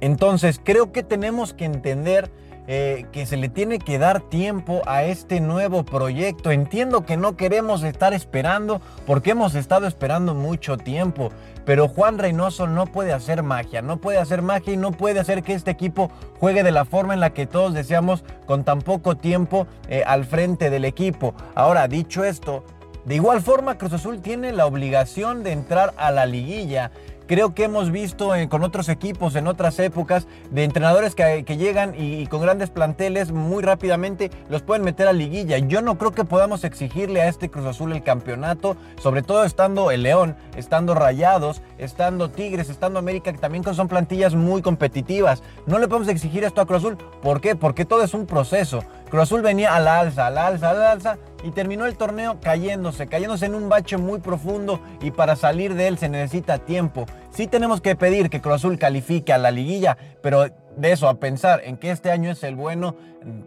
Entonces 0.00 0.60
creo 0.62 0.92
que 0.92 1.02
tenemos 1.02 1.54
que 1.54 1.64
entender 1.64 2.30
eh, 2.70 3.06
que 3.12 3.24
se 3.24 3.38
le 3.38 3.48
tiene 3.48 3.78
que 3.78 3.98
dar 3.98 4.20
tiempo 4.20 4.82
a 4.84 5.02
este 5.02 5.40
nuevo 5.40 5.86
proyecto. 5.86 6.50
Entiendo 6.50 7.06
que 7.06 7.16
no 7.16 7.34
queremos 7.34 7.82
estar 7.82 8.12
esperando 8.12 8.82
porque 9.06 9.30
hemos 9.30 9.54
estado 9.54 9.86
esperando 9.86 10.34
mucho 10.34 10.76
tiempo, 10.76 11.30
pero 11.64 11.88
Juan 11.88 12.18
Reynoso 12.18 12.66
no 12.66 12.84
puede 12.84 13.14
hacer 13.14 13.42
magia, 13.42 13.80
no 13.80 13.96
puede 13.96 14.18
hacer 14.18 14.42
magia 14.42 14.74
y 14.74 14.76
no 14.76 14.92
puede 14.92 15.18
hacer 15.18 15.42
que 15.42 15.54
este 15.54 15.70
equipo 15.70 16.10
juegue 16.38 16.62
de 16.62 16.72
la 16.72 16.84
forma 16.84 17.14
en 17.14 17.20
la 17.20 17.32
que 17.32 17.46
todos 17.46 17.72
deseamos 17.72 18.22
con 18.44 18.64
tan 18.64 18.82
poco 18.82 19.16
tiempo 19.16 19.66
eh, 19.88 20.02
al 20.06 20.26
frente 20.26 20.68
del 20.68 20.84
equipo. 20.84 21.34
Ahora, 21.54 21.88
dicho 21.88 22.22
esto, 22.22 22.64
de 23.06 23.14
igual 23.14 23.40
forma 23.40 23.78
Cruz 23.78 23.94
Azul 23.94 24.20
tiene 24.20 24.52
la 24.52 24.66
obligación 24.66 25.42
de 25.42 25.52
entrar 25.52 25.94
a 25.96 26.10
la 26.10 26.26
liguilla 26.26 26.90
creo 27.28 27.54
que 27.54 27.64
hemos 27.64 27.92
visto 27.92 28.32
con 28.48 28.64
otros 28.64 28.88
equipos 28.88 29.36
en 29.36 29.46
otras 29.46 29.78
épocas 29.78 30.26
de 30.50 30.64
entrenadores 30.64 31.14
que, 31.14 31.44
llegan 31.58 31.94
y, 31.96 32.26
con 32.26 32.40
grandes 32.40 32.70
planteles 32.70 33.30
muy 33.30 33.62
rápidamente 33.62 34.30
los 34.48 34.62
pueden 34.62 34.82
meter 34.82 35.06
a 35.06 35.12
liguilla. 35.12 35.58
Yo 35.58 35.82
no 35.82 35.98
creo 35.98 36.12
que 36.12 36.24
podamos 36.24 36.64
exigirle 36.64 37.20
a 37.20 37.28
este 37.28 37.50
Cruz 37.50 37.66
Azul 37.66 37.92
el 37.92 38.02
campeonato, 38.02 38.76
sobre 39.00 39.22
todo 39.22 39.44
estando 39.44 39.90
el 39.90 40.02
León, 40.02 40.36
estando 40.56 40.94
Rayados, 40.94 41.60
estando 41.76 42.30
Tigres, 42.30 42.70
estando 42.70 42.98
América, 42.98 43.30
que 43.30 43.38
también 43.38 43.62
son 43.62 43.88
plantillas 43.88 44.34
muy 44.34 44.62
competitivas. 44.62 45.42
No 45.66 45.78
le 45.78 45.86
podemos 45.86 46.08
exigir 46.08 46.44
esto 46.44 46.62
a 46.62 46.66
Cruz 46.66 46.78
Azul. 46.78 46.98
¿Por 47.22 47.40
qué? 47.42 47.54
Porque 47.54 47.84
todo 47.84 48.02
es 48.02 48.14
un 48.14 48.26
proceso. 48.26 48.82
Cruz 49.10 49.22
Azul 49.22 49.42
venía 49.42 49.74
a 49.74 49.80
la 49.80 50.00
alza, 50.00 50.26
a 50.26 50.30
la 50.30 50.46
alza, 50.46 50.70
a 50.70 50.74
la 50.74 50.92
alza 50.92 51.18
y 51.42 51.50
terminó 51.50 51.86
el 51.86 51.96
torneo 51.96 52.40
cayéndose, 52.40 53.06
cayéndose 53.06 53.46
en 53.46 53.54
un 53.54 53.68
bache 53.68 53.96
muy 53.96 54.18
profundo 54.18 54.80
y 55.00 55.10
para 55.12 55.34
salir 55.34 55.74
de 55.74 55.88
él 55.88 55.98
se 55.98 56.08
necesita 56.08 56.58
tiempo. 56.58 57.06
Sí 57.30 57.46
tenemos 57.46 57.80
que 57.80 57.96
pedir 57.96 58.28
que 58.28 58.40
Cruz 58.40 58.56
Azul 58.56 58.78
califique 58.78 59.32
a 59.32 59.38
la 59.38 59.50
liguilla, 59.50 59.96
pero 60.22 60.46
de 60.76 60.92
eso 60.92 61.08
a 61.08 61.14
pensar 61.14 61.62
en 61.64 61.78
que 61.78 61.90
este 61.90 62.10
año 62.10 62.30
es 62.30 62.42
el 62.42 62.54
bueno, 62.54 62.96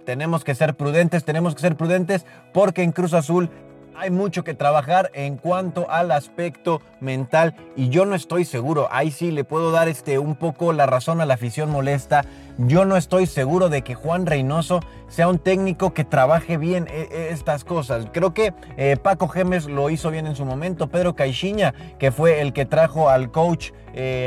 tenemos 0.05 0.43
que 0.43 0.55
ser 0.55 0.75
prudentes, 0.75 1.23
tenemos 1.23 1.53
que 1.53 1.61
ser 1.61 1.75
prudentes 1.75 2.25
porque 2.53 2.81
en 2.81 2.91
Cruz 2.91 3.13
Azul 3.13 3.49
hay 3.95 4.09
mucho 4.09 4.43
que 4.43 4.53
trabajar 4.53 5.11
en 5.13 5.37
cuanto 5.37 5.89
al 5.89 6.11
aspecto 6.11 6.81
mental 6.99 7.55
y 7.75 7.89
yo 7.89 8.05
no 8.05 8.15
estoy 8.15 8.45
seguro, 8.45 8.87
ahí 8.91 9.11
sí 9.11 9.31
le 9.31 9.43
puedo 9.43 9.71
dar 9.71 9.87
este 9.87 10.19
un 10.19 10.35
poco 10.35 10.73
la 10.73 10.85
razón 10.85 11.21
a 11.21 11.25
la 11.25 11.35
afición 11.35 11.69
molesta 11.69 12.25
yo 12.67 12.85
no 12.85 12.97
estoy 12.97 13.25
seguro 13.25 13.69
de 13.69 13.81
que 13.81 13.95
Juan 13.95 14.25
Reynoso 14.25 14.81
sea 15.07 15.27
un 15.27 15.39
técnico 15.39 15.93
que 15.93 16.03
trabaje 16.03 16.57
bien 16.57 16.87
eh, 16.89 17.07
eh, 17.11 17.29
estas 17.31 17.63
cosas. 17.63 18.07
Creo 18.11 18.33
que 18.33 18.53
eh, 18.77 18.97
Paco 19.01 19.27
Gemes 19.27 19.65
lo 19.65 19.89
hizo 19.89 20.11
bien 20.11 20.27
en 20.27 20.35
su 20.35 20.45
momento. 20.45 20.87
Pedro 20.87 21.15
Caixinha, 21.15 21.73
que 21.97 22.11
fue 22.11 22.41
el 22.41 22.53
que 22.53 22.65
trajo 22.65 23.09
al 23.09 23.31
coach 23.31 23.71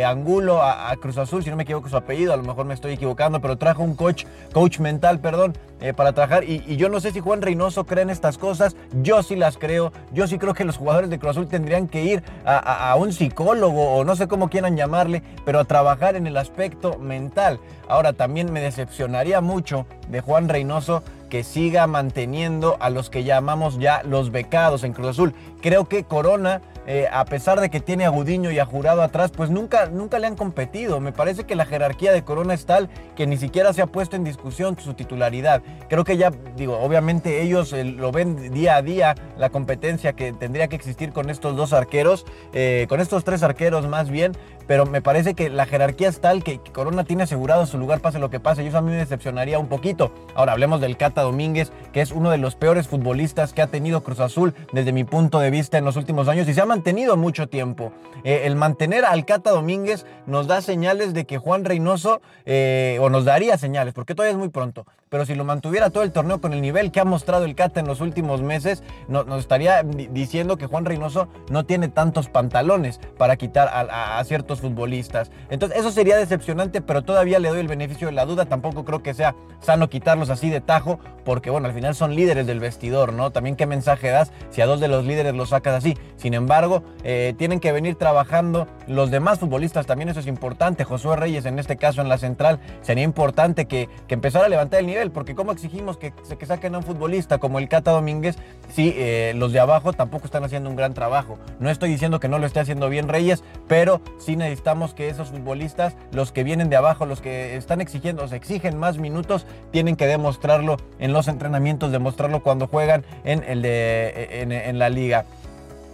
Angulo 0.07 0.63
a, 0.63 0.95
Cruz 1.01 1.17
Azul, 1.17 1.43
si 1.43 1.49
no 1.49 1.57
me 1.57 1.63
equivoco 1.63 1.89
su 1.89 1.97
apellido, 1.97 2.35
a 2.35 2.37
lo 2.37 2.43
mejor 2.43 2.67
me 2.67 2.75
estoy 2.75 2.93
equivocando, 2.93 3.41
pero 3.41 3.57
trajo 3.57 3.83
un 3.83 3.95
coach, 3.95 4.27
coach 4.53 4.79
mental, 4.79 5.21
perdón, 5.21 5.57
para 5.97 6.13
trabajar. 6.13 6.45
Y, 6.45 6.77
yo 6.77 6.91
no 6.91 7.01
sé 7.01 7.13
si 7.13 7.21
Juan 7.21 7.41
Reynoso 7.41 7.87
cree 7.87 8.03
en 8.03 8.11
estas 8.11 8.37
cosas. 8.37 8.77
Yo 9.01 9.23
sí 9.23 9.37
las 9.37 9.54
creo. 9.57 9.93
Yo 10.13 10.27
sí 10.27 10.39
creo 10.39 10.55
que 10.55 10.65
los 10.65 10.77
jugadores 10.77 11.11
de 11.11 11.19
Cruz 11.19 11.33
Azul 11.33 11.49
tendrían 11.49 11.89
que 11.89 12.05
ir 12.05 12.23
a, 12.45 12.95
un 12.97 13.13
psicólogo 13.13 13.95
o 13.97 14.05
no 14.05 14.17
sé 14.17 14.29
cómo 14.29 14.49
quieran 14.49 14.77
llamarle, 14.77 15.23
pero 15.45 15.59
a 15.61 15.65
trabajar 15.65 16.17
en 16.17 16.27
el 16.27 16.37
aspecto 16.37 16.99
mental. 16.99 17.61
Ahora 17.89 18.13
también 18.13 18.53
me 18.53 18.61
decepcionaría 18.61 19.41
mucho 19.41 19.87
de 20.09 20.21
Juan 20.21 20.49
Reynoso 20.49 21.03
que 21.35 21.43
siga 21.43 21.89
manteniendo 21.89 22.77
a 22.79 22.91
los 22.91 23.11
que 23.11 23.25
llamamos 23.25 23.81
ya 23.81 24.05
los 24.05 24.31
becados 24.31 24.85
en 24.85 24.93
Cruz 24.93 25.09
Azul. 25.09 25.35
Creo 25.61 25.89
que 25.89 26.05
Corona 26.05 26.63
eh, 26.87 27.09
a 27.11 27.25
pesar 27.25 27.61
de 27.61 27.71
que 27.71 27.81
tiene 27.81 28.05
a 28.05 28.11
Gudiño 28.11 28.51
y 28.51 28.59
a 28.59 28.67
Jurado 28.67 29.03
atrás, 29.03 29.31
pues 29.35 29.49
nunca, 29.49 29.87
nunca 29.87 30.19
le 30.19 30.27
han 30.27 30.37
competido. 30.37 31.01
Me 31.01 31.13
parece 31.13 31.45
que 31.45 31.57
la 31.57 31.65
jerarquía 31.65 32.13
de 32.13 32.23
Corona 32.23 32.53
es 32.53 32.67
tal 32.67 32.91
que 33.17 33.27
ni 33.27 33.39
siquiera 33.39 33.73
se 33.73 33.81
ha 33.81 33.87
puesto 33.87 34.17
en 34.17 34.25
discusión 34.25 34.77
su 34.79 34.93
titularidad. 34.95 35.63
Creo 35.89 36.05
que 36.05 36.17
ya, 36.17 36.31
digo, 36.57 36.79
obviamente 36.79 37.43
ellos 37.43 37.73
eh, 37.73 37.85
lo 37.85 38.13
ven 38.13 38.53
día 38.53 38.77
a 38.77 38.83
día, 38.83 39.15
la 39.39 39.49
competencia 39.49 40.13
que 40.13 40.33
tendría 40.33 40.69
que 40.69 40.77
existir 40.77 41.13
con 41.13 41.31
estos 41.31 41.57
dos 41.57 41.73
arqueros, 41.73 42.27
eh, 42.53 42.87
con 42.89 43.01
estos 43.01 43.25
tres 43.25 43.43
arqueros 43.43 43.87
más 43.87 44.11
bien, 44.11 44.33
pero 44.67 44.87
me 44.87 45.03
parece 45.03 45.35
que 45.35 45.51
la 45.51 45.67
jerarquía 45.67 46.09
es 46.09 46.21
tal 46.21 46.43
que, 46.43 46.61
Corona 46.73 47.05
tiene 47.05 47.25
asegurado 47.25 47.67
su 47.67 47.79
lugar 47.79 48.01
pase 48.01 48.19
lo 48.19 48.31
que 48.31 48.41
pase 48.41 48.65
y 48.65 48.67
eso 48.69 48.79
a 48.79 48.83
mí 48.83 48.91
me 48.91 48.97
decepcionaría 48.97 49.59
un 49.59 49.69
poquito. 49.69 50.13
Ahora 50.35 50.53
hablemos 50.53 50.81
del 50.81 50.97
Cata 50.97 51.23
Domínguez, 51.23 51.73
que 51.93 52.01
es 52.01 52.13
uno 52.13 52.31
de 52.31 52.39
los 52.39 52.57
peores 52.57 52.89
futbolistas 52.89 53.53
que 53.53 53.63
ha 53.63 53.69
tenido 53.69 54.03
Cruz 54.03 54.21
Azul 54.21 54.55
desde 54.73 54.93
mi 54.93 55.05
punto 55.05 55.39
de 55.39 55.51
vista 55.51 55.79
en 55.79 55.85
los 55.85 55.97
últimos 55.97 56.29
años 56.29 56.49
y 56.49 56.55
se 56.55 56.61
ha 56.61 56.67
mantenido 56.67 57.17
mucho 57.17 57.49
tiempo. 57.49 57.93
Eh, 58.25 58.43
el 58.45 58.57
mantener 58.57 59.05
al 59.05 59.25
Cata 59.25 59.51
Domínguez 59.51 60.07
nos 60.27 60.47
da 60.47 60.61
señales 60.61 61.15
de 61.15 61.25
que 61.25 61.39
Juan 61.39 61.65
Reynoso, 61.65 62.21
eh, 62.47 62.99
o 63.01 63.11
nos 63.11 63.25
daría 63.25 63.59
señales, 63.59 63.95
porque 63.95 64.15
todavía 64.15 64.33
es 64.33 64.39
muy 64.39 64.49
pronto, 64.49 64.87
pero 65.15 65.27
si 65.27 65.37
lo 65.37 65.45
mantuviera 65.45 65.91
todo 65.91 66.03
el 66.03 66.11
torneo 66.11 66.41
con 66.41 66.53
el 66.55 66.61
nivel 66.61 66.91
que 66.91 66.99
ha 66.99 67.05
mostrado 67.05 67.45
el 67.45 67.55
Cata 67.55 67.79
en 67.79 67.87
los 67.87 68.01
últimos 68.01 68.43
meses, 68.43 68.83
nos 69.07 69.39
estaría 69.39 69.85
diciendo 69.85 70.57
que 70.59 70.67
Juan 70.67 70.85
Reynoso 70.85 71.29
no 71.51 71.65
tiene 71.65 71.87
tantos 71.87 72.29
pantalones 72.29 72.99
para 73.17 73.37
quitar 73.37 73.69
a, 73.73 74.21
ciertos 74.25 74.61
futbolistas. 74.61 75.31
Entonces 75.51 75.79
eso 75.79 75.93
sería 75.93 76.17
decepcionante, 76.17 76.83
pero 76.83 77.03
todavía 77.03 77.39
le 77.39 77.49
doy 77.49 77.61
el 77.61 77.69
beneficio 77.69 78.09
de 78.09 78.13
la 78.13 78.27
duda. 78.27 78.47
Tampoco 78.47 78.85
creo 78.85 79.05
que 79.05 79.15
sea 79.15 79.37
sano 79.61 79.89
quitarlos 79.89 80.31
así 80.31 80.51
de 80.51 80.61
tajo, 80.61 80.99
porque 81.25 81.49
bueno, 81.49 81.69
al 81.69 81.75
final 81.75 81.95
son 81.95 82.17
líderes 82.17 82.49
del 82.49 82.59
vestidor, 82.59 83.13
¿no? 83.13 83.31
También 83.31 83.55
qué 83.55 83.67
mensaje 83.67 84.11
das 84.11 84.33
si 84.51 84.63
a 84.63 84.67
dos 84.67 84.81
de 84.81 84.89
los 84.89 85.05
líderes 85.05 85.33
los 85.33 85.51
sacas 85.51 85.75
así. 85.75 85.97
Sin 86.17 86.35
embargo, 86.35 86.83
eh, 87.05 87.35
tienen 87.39 87.61
que 87.61 87.71
venir 87.71 87.95
trabajando 87.95 88.67
los 88.89 89.13
demás 89.13 89.39
futbolistas, 89.39 89.87
también 89.87 90.09
eso 90.09 90.19
es 90.19 90.27
importante. 90.27 90.83
Josué 90.83 91.15
Reyes 91.15 91.47
en 91.47 91.61
este 91.61 91.77
caso 91.77 92.01
en 92.01 92.09
la 92.09 92.19
central, 92.19 92.59
sería 92.83 93.05
importante 93.05 93.67
que, 93.67 93.89
que 94.09 94.15
empezara 94.15 94.47
a 94.47 94.49
levantar 94.49 94.81
el 94.81 94.87
nivel 94.87 95.04
porque 95.11 95.35
¿cómo 95.35 95.53
exigimos 95.53 95.97
que, 95.97 96.13
que 96.13 96.47
saquen 96.47 96.75
a 96.75 96.79
un 96.79 96.85
futbolista 96.85 97.39
como 97.39 97.59
el 97.59 97.69
Cata 97.69 97.91
Domínguez 97.91 98.37
si 98.73 98.95
eh, 98.97 99.33
los 99.37 99.53
de 99.53 99.61
abajo 99.61 99.93
tampoco 99.93 100.27
están 100.27 100.45
haciendo 100.45 100.71
un 100.71 100.77
gran 100.77 100.95
trabajo? 100.95 101.39
No 101.61 101.71
estoy 101.71 101.91
diciendo 101.91 102.21
que 102.21 102.29
no 102.29 102.39
lo 102.39 102.47
esté 102.47 102.61
haciendo 102.61 102.89
bien 102.89 103.09
Reyes, 103.09 103.43
pero 103.69 104.01
sí 104.19 104.37
necesitamos 104.37 104.95
que 104.95 105.09
esos 105.09 105.29
futbolistas, 105.29 105.97
los 106.13 106.33
que 106.33 106.45
vienen 106.45 106.71
de 106.71 106.77
abajo, 106.77 107.07
los 107.07 107.21
que 107.21 107.57
están 107.57 107.81
exigiendo, 107.81 108.27
se 108.29 108.37
exigen 108.37 108.79
más 108.79 108.99
minutos, 108.99 109.47
tienen 109.71 109.97
que 109.97 110.07
demostrarlo 110.07 110.77
en 110.99 111.13
los 111.13 111.29
entrenamientos, 111.29 111.93
demostrarlo 111.93 112.43
cuando 112.43 112.67
juegan 112.67 113.05
en, 113.25 113.43
el 113.45 113.63
de, 113.63 114.43
en 114.43 114.79
la 114.79 114.89
liga. 114.89 115.27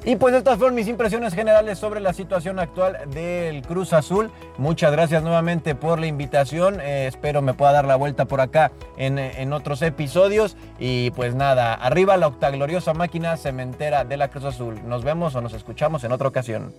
Y 0.04 0.16
pues 0.16 0.34
estas 0.34 0.56
fueron 0.56 0.74
mis 0.74 0.88
impresiones 0.88 1.34
generales 1.34 1.78
sobre 1.78 2.00
la 2.00 2.14
situación 2.14 2.58
actual 2.58 2.98
del 3.10 3.60
Cruz 3.62 3.92
Azul. 3.92 4.30
Muchas 4.56 4.92
gracias 4.92 5.22
nuevamente 5.22 5.74
por 5.74 6.00
la 6.00 6.06
invitación. 6.06 6.80
Eh, 6.80 7.06
espero 7.06 7.42
me 7.42 7.52
pueda 7.52 7.72
dar 7.72 7.84
la 7.84 7.96
vuelta 7.96 8.24
por 8.24 8.40
acá 8.40 8.72
en, 8.96 9.18
en, 9.18 9.52
otros 9.52 9.82
episodios. 9.82 10.56
Y 10.78 11.10
pues 11.10 11.34
nada, 11.34 11.74
arriba 11.74 12.16
la 12.16 12.28
octagloriosa 12.28 12.94
máquina 12.94 13.36
cementera 13.36 14.04
de 14.04 14.16
la 14.16 14.28
Cruz 14.28 14.44
Azul. 14.44 14.80
Nos 14.86 15.04
vemos 15.04 15.34
o 15.34 15.42
nos 15.42 15.52
escuchamos 15.52 16.02
en 16.04 16.12
otra 16.12 16.28
ocasión. 16.28 16.72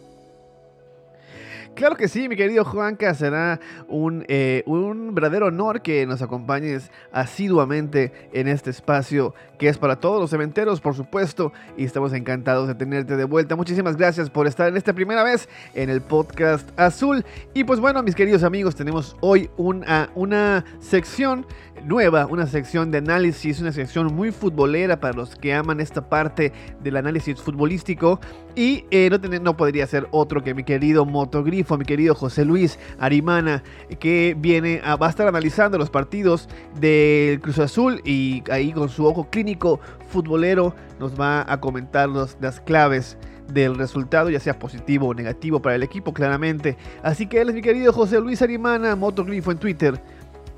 Claro 1.76 1.96
que 1.96 2.10
sí, 2.10 2.28
mi 2.28 2.36
querido 2.36 2.66
Juanca, 2.66 3.14
será 3.14 3.60
un, 3.88 4.26
eh, 4.28 4.62
un, 4.66 5.16
verdadero 5.16 5.48
honor 5.48 5.82
que 5.82 6.06
nos 6.06 6.22
acompañes 6.22 6.92
asiduamente 7.12 8.30
en 8.34 8.50
este 8.50 8.70
espacio 8.70 9.34
que 9.58 9.70
es 9.70 9.78
para 9.78 10.00
todos 10.00 10.20
los 10.20 10.30
cementeros, 10.30 10.82
por 10.82 10.96
supuesto, 10.96 11.54
y 11.78 11.86
estamos 11.86 12.14
encantados 12.14 12.68
de 12.68 12.76
tenerte 12.76 13.16
de 13.16 13.24
vuelta. 13.24 13.56
Muchísimas 13.56 13.96
gracias 13.96 14.30
por 14.30 14.48
estar 14.48 14.68
en 14.68 14.76
esta 14.76 14.94
primera 14.94 15.24
vez 15.24 15.48
en 15.76 15.90
el 15.90 16.02
podcast 16.02 16.68
azul. 16.78 17.24
Y 17.54 17.64
pues 17.64 17.80
bueno, 17.80 18.02
mis 18.02 18.16
queridos 18.16 18.44
amigos, 18.44 18.76
tenemos 18.76 19.16
hoy 19.22 19.50
una, 19.58 20.10
una 20.16 20.66
sección 20.80 21.46
nueva, 21.86 22.26
una 22.26 22.48
sección 22.48 22.92
de 22.92 23.00
análisis, 23.00 23.60
una 23.60 23.72
sección 23.72 24.14
muy 24.14 24.32
futbolera 24.32 25.00
para 25.00 25.14
los 25.16 25.36
que 25.36 25.54
aman 25.54 25.80
esta 25.80 26.10
parte 26.10 26.54
del 26.82 26.98
análisis 26.98 27.42
futbolístico. 27.42 28.20
Y 28.56 28.86
eh, 28.92 29.10
no, 29.10 29.40
no 29.40 29.58
podría 29.58 29.88
ser 29.88 30.08
otro 30.12 30.44
que 30.44 30.54
mi 30.54 30.64
querido 30.64 31.06
Motogrifo, 31.06 31.78
mi 31.78 31.86
querido 31.86 32.16
José 32.16 32.46
Luis 32.46 32.78
Arimana, 33.00 33.64
que 34.00 34.36
viene 34.38 34.82
a, 34.84 34.96
va 34.96 35.08
a 35.08 35.10
estar 35.10 35.28
analizando 35.28 35.78
los 35.78 35.90
partidos 35.90 36.50
del 36.80 37.40
Cruz 37.40 37.60
Azul 37.60 38.02
y 38.04 38.44
ahí 38.52 38.72
con 38.74 38.90
su 38.90 39.06
ojo 39.06 39.30
clínico 39.30 39.80
futbolero 40.10 40.76
nos 41.00 41.20
va 41.20 41.46
a 41.52 41.60
comentar 41.60 42.10
las 42.10 42.60
claves 42.62 43.18
del 43.48 43.78
resultado, 43.78 44.30
ya 44.30 44.40
sea 44.40 44.58
positivo 44.58 45.08
o 45.08 45.14
negativo 45.14 45.62
para 45.62 45.76
el 45.76 45.84
equipo, 45.84 46.14
claramente. 46.14 46.78
Así 47.04 47.28
que 47.28 47.42
él 47.42 47.50
es 47.50 47.56
mi 47.56 47.62
querido 47.62 47.94
José 47.94 48.20
Luis 48.20 48.42
Arimana, 48.42 48.96
Motogrifo 48.96 49.52
en 49.52 49.58
Twitter 49.58 50.02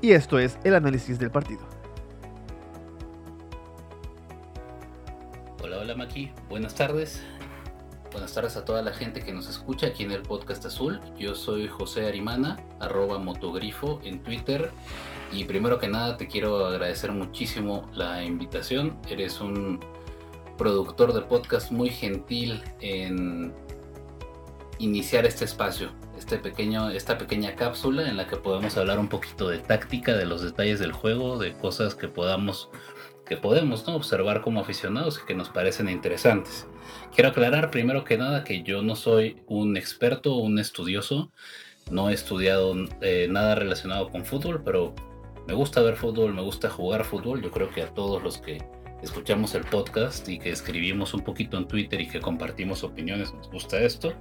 y 0.00 0.12
esto 0.12 0.38
es 0.38 0.58
el 0.64 0.74
análisis 0.74 1.18
del 1.18 1.30
partido. 1.30 1.60
Hola, 5.62 5.78
hola 5.78 5.94
Maki, 5.94 6.30
buenas 6.48 6.74
tardes. 6.74 7.22
Buenas 8.12 8.32
tardes 8.32 8.56
a 8.56 8.64
toda 8.64 8.80
la 8.80 8.92
gente 8.92 9.22
que 9.22 9.32
nos 9.32 9.48
escucha 9.48 9.88
aquí 9.88 10.04
en 10.04 10.12
el 10.12 10.22
podcast 10.22 10.64
azul. 10.64 11.00
Yo 11.18 11.34
soy 11.34 11.66
José 11.66 12.06
Arimana, 12.06 12.60
arroba 12.78 13.18
motogrifo 13.18 14.00
en 14.04 14.22
Twitter. 14.22 14.70
Y 15.32 15.44
primero 15.44 15.80
que 15.80 15.88
nada 15.88 16.16
te 16.16 16.28
quiero 16.28 16.64
agradecer 16.64 17.10
muchísimo 17.10 17.90
la 17.92 18.22
invitación. 18.22 18.96
Eres 19.08 19.40
un 19.40 19.80
productor 20.56 21.12
de 21.12 21.22
podcast 21.22 21.72
muy 21.72 21.90
gentil 21.90 22.62
en 22.80 23.52
iniciar 24.78 25.26
este 25.26 25.44
espacio 25.44 25.90
este 26.24 26.38
pequeño, 26.38 26.88
esta 26.88 27.18
pequeña 27.18 27.54
cápsula 27.54 28.08
en 28.08 28.16
la 28.16 28.26
que 28.26 28.36
podemos 28.36 28.78
hablar 28.78 28.98
un 28.98 29.08
poquito 29.08 29.50
de 29.50 29.58
táctica, 29.58 30.16
de 30.16 30.24
los 30.24 30.42
detalles 30.42 30.80
del 30.80 30.92
juego, 30.92 31.38
de 31.38 31.52
cosas 31.52 31.94
que 31.94 32.08
podamos 32.08 32.70
que 33.26 33.36
podemos 33.36 33.86
observar 33.88 34.40
como 34.42 34.60
aficionados 34.60 35.20
y 35.22 35.26
que 35.26 35.34
nos 35.34 35.48
parecen 35.48 35.88
interesantes. 35.88 36.66
Quiero 37.14 37.30
aclarar 37.30 37.70
primero 37.70 38.04
que 38.04 38.18
nada 38.18 38.44
que 38.44 38.62
yo 38.62 38.82
no 38.82 38.96
soy 38.96 39.42
un 39.46 39.76
experto, 39.76 40.36
un 40.36 40.58
estudioso, 40.58 41.30
no 41.90 42.08
he 42.08 42.14
estudiado 42.14 42.74
eh, 43.00 43.26
nada 43.30 43.54
relacionado 43.54 44.10
con 44.10 44.24
fútbol, 44.24 44.62
pero 44.62 44.94
me 45.46 45.54
gusta 45.54 45.82
ver 45.82 45.96
fútbol, 45.96 46.34
me 46.34 46.42
gusta 46.42 46.70
jugar 46.70 47.04
fútbol, 47.04 47.42
yo 47.42 47.50
creo 47.50 47.70
que 47.70 47.82
a 47.82 47.94
todos 47.94 48.22
los 48.22 48.38
que 48.38 48.62
escuchamos 49.02 49.54
el 49.54 49.64
podcast 49.64 50.26
y 50.28 50.38
que 50.38 50.50
escribimos 50.50 51.12
un 51.12 51.22
poquito 51.22 51.58
en 51.58 51.66
Twitter 51.66 52.00
y 52.00 52.08
que 52.08 52.20
compartimos 52.20 52.82
opiniones 52.82 53.32
nos 53.34 53.50
gusta 53.50 53.78
esto 53.80 54.14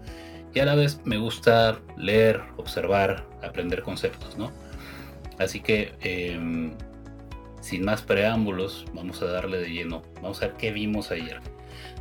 y 0.53 0.59
a 0.59 0.65
la 0.65 0.75
vez 0.75 0.99
me 1.03 1.17
gusta 1.17 1.79
leer, 1.97 2.41
observar, 2.57 3.25
aprender 3.41 3.81
conceptos, 3.81 4.37
¿no? 4.37 4.51
Así 5.39 5.59
que, 5.61 5.93
em, 6.01 6.73
sin 7.61 7.83
más 7.85 8.01
preámbulos, 8.01 8.85
vamos 8.93 9.21
a 9.21 9.25
darle 9.25 9.57
de 9.57 9.69
lleno. 9.69 10.03
Vamos 10.15 10.41
a 10.41 10.47
ver 10.47 10.55
qué 10.57 10.71
vimos 10.71 11.11
ayer. 11.11 11.39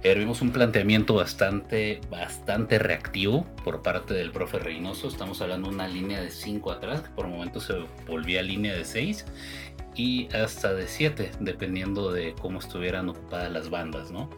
Ayer 0.01 0.19
vimos 0.19 0.43
un 0.43 0.51
planteamiento 0.51 1.15
bastante, 1.15 2.01
bastante 2.11 2.79
reactivo 2.79 3.47
por 3.65 3.83
parte 3.83 4.15
del 4.15 4.33
profe 4.33 4.59
Reynoso. 4.59 5.09
Estamos 5.09 5.41
hablando 5.41 5.69
de 5.69 5.75
una 5.77 5.89
línea 5.89 6.21
de 6.21 6.31
5 6.31 6.73
atrás, 6.73 7.03
que 7.03 7.11
por 7.11 7.29
momentos 7.29 7.65
se 7.65 7.75
volvía 8.07 8.43
línea 8.43 8.75
de 8.75 8.85
6 8.85 9.25
y 9.95 10.29
hasta 10.35 10.75
de 10.75 10.89
7, 10.89 11.31
dependiendo 11.41 12.13
de 12.13 12.35
cómo 12.41 12.59
estuvieran 12.59 13.09
ocupadas 13.09 13.53
las 13.53 13.71
bandas, 13.71 14.11
¿no? 14.11 14.29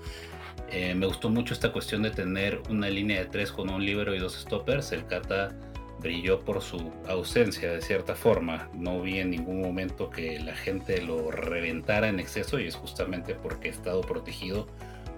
Eh, 0.71 0.95
me 0.95 1.07
gustó 1.07 1.31
mucho 1.31 1.55
esta 1.55 1.73
cuestión 1.73 2.03
de 2.03 2.11
tener 2.11 2.61
una 2.69 2.89
línea 2.89 3.21
de 3.21 3.27
tres 3.27 3.53
con 3.53 3.71
un 3.71 3.85
libero 3.85 4.15
y 4.15 4.19
dos 4.19 4.35
stoppers. 4.35 4.93
El 4.93 5.07
Kata 5.07 5.55
brilló 6.01 6.41
por 6.41 6.61
su 6.61 6.93
ausencia 7.09 7.73
de 7.73 7.81
cierta 7.81 8.15
forma. 8.15 8.69
No 8.75 9.01
vi 9.01 9.19
en 9.19 9.31
ningún 9.31 9.63
momento 9.63 10.11
que 10.11 10.39
la 10.41 10.55
gente 10.55 11.01
lo 11.01 11.31
reventara 11.31 12.09
en 12.09 12.21
exceso 12.21 12.59
y 12.59 12.67
es 12.67 12.75
justamente 12.75 13.35
porque 13.35 13.69
ha 13.69 13.73
estado 13.73 14.01
protegido 14.03 14.67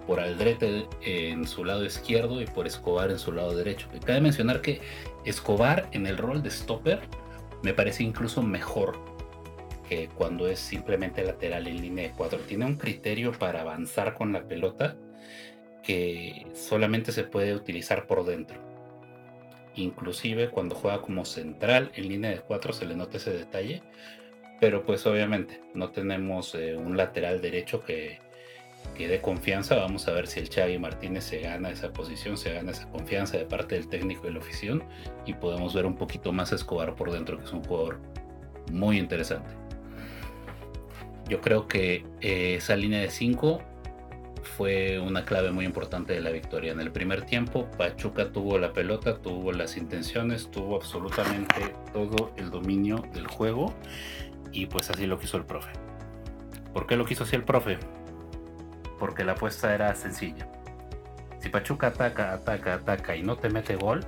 por 0.06 0.20
Aldrete 0.20 0.87
en 1.02 1.46
su 1.46 1.64
lado 1.64 1.85
izquierdo 1.85 2.40
y 2.40 2.46
por 2.46 2.66
Escobar 2.66 3.11
en 3.11 3.18
su 3.18 3.32
lado 3.32 3.56
derecho. 3.56 3.88
Cabe 4.04 4.20
mencionar 4.20 4.61
que 4.61 4.80
Escobar 5.24 5.88
en 5.92 6.06
el 6.06 6.16
rol 6.16 6.42
de 6.42 6.50
stopper 6.50 7.00
me 7.62 7.74
parece 7.74 8.04
incluso 8.04 8.42
mejor 8.42 8.96
que 9.88 10.09
cuando 10.09 10.48
es 10.48 10.61
simplemente 10.61 11.24
lateral 11.24 11.66
en 11.66 11.80
línea 11.80 12.09
de 12.09 12.14
cuatro. 12.14 12.38
Tiene 12.46 12.64
un 12.64 12.76
criterio 12.76 13.32
para 13.32 13.62
avanzar 13.62 14.14
con 14.14 14.32
la 14.32 14.46
pelota 14.46 14.96
que 15.87 16.46
solamente 16.53 17.12
se 17.12 17.22
puede 17.22 17.55
utilizar 17.55 18.07
por 18.09 18.27
dentro. 18.27 18.59
Inclusive 19.77 20.51
cuando 20.51 20.75
juega 20.75 21.01
como 21.01 21.25
central 21.25 21.92
en 21.94 22.09
línea 22.09 22.31
de 22.31 22.40
4 22.40 22.72
se 22.72 22.87
le 22.87 22.96
nota 22.96 23.18
ese 23.18 23.31
detalle. 23.31 23.83
Pero 24.61 24.85
pues 24.85 25.07
obviamente 25.07 25.61
no 25.75 25.90
tenemos 25.90 26.55
eh, 26.55 26.77
un 26.77 26.96
lateral 26.96 27.40
derecho 27.40 27.85
que, 27.85 28.18
que 28.96 29.07
dé 29.07 29.20
confianza. 29.20 29.77
Vamos 29.77 30.09
a 30.09 30.12
ver 30.12 30.27
si 30.27 30.40
el 30.40 30.49
Xavi 30.49 30.79
Martínez 30.79 31.25
se 31.25 31.40
gana 31.40 31.70
esa 31.70 31.92
posición, 31.92 32.37
se 32.37 32.53
gana 32.53 32.72
esa 32.72 32.90
confianza 32.90 33.37
de 33.37 33.44
parte 33.44 33.77
del 33.77 33.88
técnico 33.88 34.22
de 34.22 34.33
la 34.33 34.38
oficina 34.40 34.83
y 35.25 35.35
podemos 35.35 35.72
ver 35.75 35.87
un 35.87 35.94
poquito 35.94 36.33
más 36.33 36.53
Escobar 36.53 36.96
por 36.96 37.12
dentro, 37.12 37.38
que 37.38 37.44
es 37.44 37.53
un 37.53 37.62
jugador 37.62 38.01
muy 38.72 38.99
interesante. 38.99 39.51
Yo 41.29 41.40
creo 41.40 41.68
que 41.68 42.05
eh, 42.22 42.55
esa 42.57 42.75
línea 42.77 43.01
de 43.01 43.11
5 43.11 43.75
fue 44.46 44.98
una 44.98 45.24
clave 45.24 45.50
muy 45.50 45.64
importante 45.64 46.12
de 46.12 46.20
la 46.20 46.30
victoria. 46.30 46.72
En 46.72 46.80
el 46.80 46.90
primer 46.90 47.22
tiempo, 47.22 47.70
Pachuca 47.76 48.30
tuvo 48.32 48.59
la 48.59 48.72
pelota, 48.72 49.18
tuvo 49.18 49.52
las 49.52 49.76
intenciones, 49.76 50.50
tuvo 50.50 50.76
absolutamente 50.76 51.74
todo 51.92 52.32
el 52.37 52.50
dominio 52.50 53.04
del 53.12 53.26
juego 53.26 53.74
y 54.52 54.66
pues 54.66 54.90
así 54.90 55.06
lo 55.06 55.18
quiso 55.18 55.37
el 55.37 55.44
profe. 55.44 55.70
¿Por 56.72 56.87
qué 56.87 56.96
lo 56.96 57.04
quiso 57.04 57.24
así 57.24 57.37
el 57.37 57.44
profe? 57.44 57.78
Porque 58.98 59.24
la 59.24 59.32
apuesta 59.32 59.74
era 59.74 59.94
sencilla. 59.94 60.48
Si 61.40 61.48
Pachuca 61.48 61.88
ataca, 61.88 62.32
ataca, 62.32 62.74
ataca 62.74 63.16
y 63.16 63.22
no 63.22 63.37
te 63.37 63.50
mete 63.50 63.76
gol, 63.76 64.00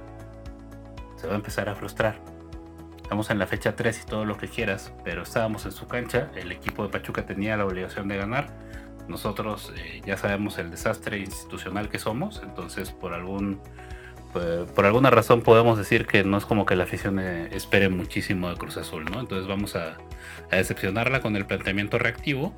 se 1.16 1.26
va 1.26 1.34
a 1.34 1.36
empezar 1.36 1.68
a 1.68 1.74
frustrar. 1.74 2.20
Estamos 3.02 3.30
en 3.30 3.38
la 3.38 3.46
fecha 3.46 3.74
3 3.74 4.02
y 4.02 4.06
todo 4.06 4.24
lo 4.24 4.36
que 4.36 4.48
quieras, 4.48 4.92
pero 5.04 5.22
estábamos 5.22 5.64
en 5.64 5.72
su 5.72 5.86
cancha, 5.86 6.30
el 6.34 6.52
equipo 6.52 6.82
de 6.82 6.90
Pachuca 6.90 7.24
tenía 7.24 7.56
la 7.56 7.64
obligación 7.64 8.06
de 8.08 8.18
ganar 8.18 8.48
nosotros 9.08 9.72
eh, 9.76 10.02
ya 10.06 10.16
sabemos 10.16 10.58
el 10.58 10.70
desastre 10.70 11.18
institucional 11.18 11.88
que 11.88 11.98
somos, 11.98 12.40
entonces 12.42 12.90
por 12.90 13.14
algún 13.14 13.60
por 14.74 14.84
alguna 14.84 15.10
razón 15.10 15.40
podemos 15.40 15.78
decir 15.78 16.06
que 16.06 16.22
no 16.22 16.36
es 16.36 16.44
como 16.44 16.66
que 16.66 16.76
la 16.76 16.84
afición 16.84 17.18
eh, 17.18 17.48
espere 17.52 17.88
muchísimo 17.88 18.50
de 18.50 18.56
Cruz 18.56 18.76
Azul, 18.76 19.06
¿no? 19.06 19.20
Entonces 19.20 19.48
vamos 19.48 19.74
a, 19.74 19.96
a, 20.50 20.56
decepcionarla 20.56 21.20
con 21.20 21.34
el 21.34 21.46
planteamiento 21.46 21.98
reactivo, 21.98 22.54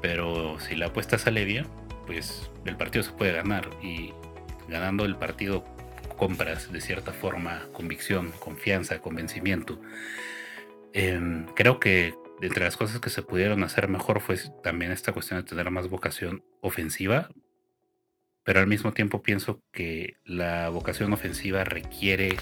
pero 0.00 0.58
si 0.60 0.76
la 0.76 0.86
apuesta 0.86 1.18
sale 1.18 1.44
bien, 1.44 1.66
pues 2.06 2.50
el 2.64 2.76
partido 2.76 3.02
se 3.02 3.10
puede 3.12 3.32
ganar 3.32 3.68
y 3.82 4.12
ganando 4.68 5.04
el 5.04 5.16
partido 5.16 5.64
compras 6.16 6.70
de 6.70 6.80
cierta 6.80 7.12
forma 7.12 7.62
convicción, 7.72 8.32
confianza, 8.38 9.00
convencimiento. 9.00 9.78
Em, 10.92 11.46
creo 11.54 11.80
que 11.80 12.14
entre 12.40 12.64
las 12.64 12.76
cosas 12.76 13.00
que 13.00 13.10
se 13.10 13.22
pudieron 13.22 13.64
hacer 13.64 13.88
mejor 13.88 14.20
fue 14.20 14.36
también 14.62 14.92
esta 14.92 15.12
cuestión 15.12 15.40
de 15.40 15.48
tener 15.48 15.70
más 15.70 15.88
vocación 15.88 16.44
ofensiva, 16.60 17.28
pero 18.44 18.60
al 18.60 18.66
mismo 18.66 18.92
tiempo 18.92 19.22
pienso 19.22 19.62
que 19.72 20.16
la 20.24 20.68
vocación 20.68 21.12
ofensiva 21.12 21.64
requiere 21.64 22.36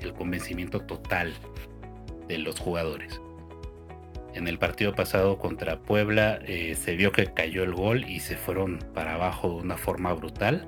el 0.00 0.14
convencimiento 0.14 0.80
total 0.80 1.32
de 2.28 2.38
los 2.38 2.58
jugadores. 2.58 3.20
En 4.34 4.48
el 4.48 4.58
partido 4.58 4.94
pasado 4.94 5.38
contra 5.38 5.82
Puebla 5.82 6.40
eh, 6.46 6.74
se 6.74 6.96
vio 6.96 7.12
que 7.12 7.32
cayó 7.34 7.62
el 7.62 7.74
gol 7.74 8.08
y 8.08 8.20
se 8.20 8.36
fueron 8.36 8.78
para 8.94 9.14
abajo 9.14 9.50
de 9.50 9.54
una 9.56 9.76
forma 9.76 10.12
brutal. 10.14 10.66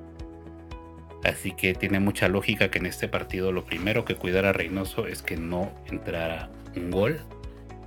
Así 1.24 1.52
que 1.52 1.72
tiene 1.72 2.00
mucha 2.00 2.28
lógica 2.28 2.70
que 2.70 2.78
en 2.78 2.84
este 2.84 3.08
partido 3.08 3.50
lo 3.50 3.64
primero 3.64 4.04
que 4.04 4.16
cuidara 4.16 4.52
Reynoso 4.52 5.06
es 5.06 5.22
que 5.22 5.38
no 5.38 5.74
entrara 5.86 6.50
un 6.76 6.90
gol 6.90 7.20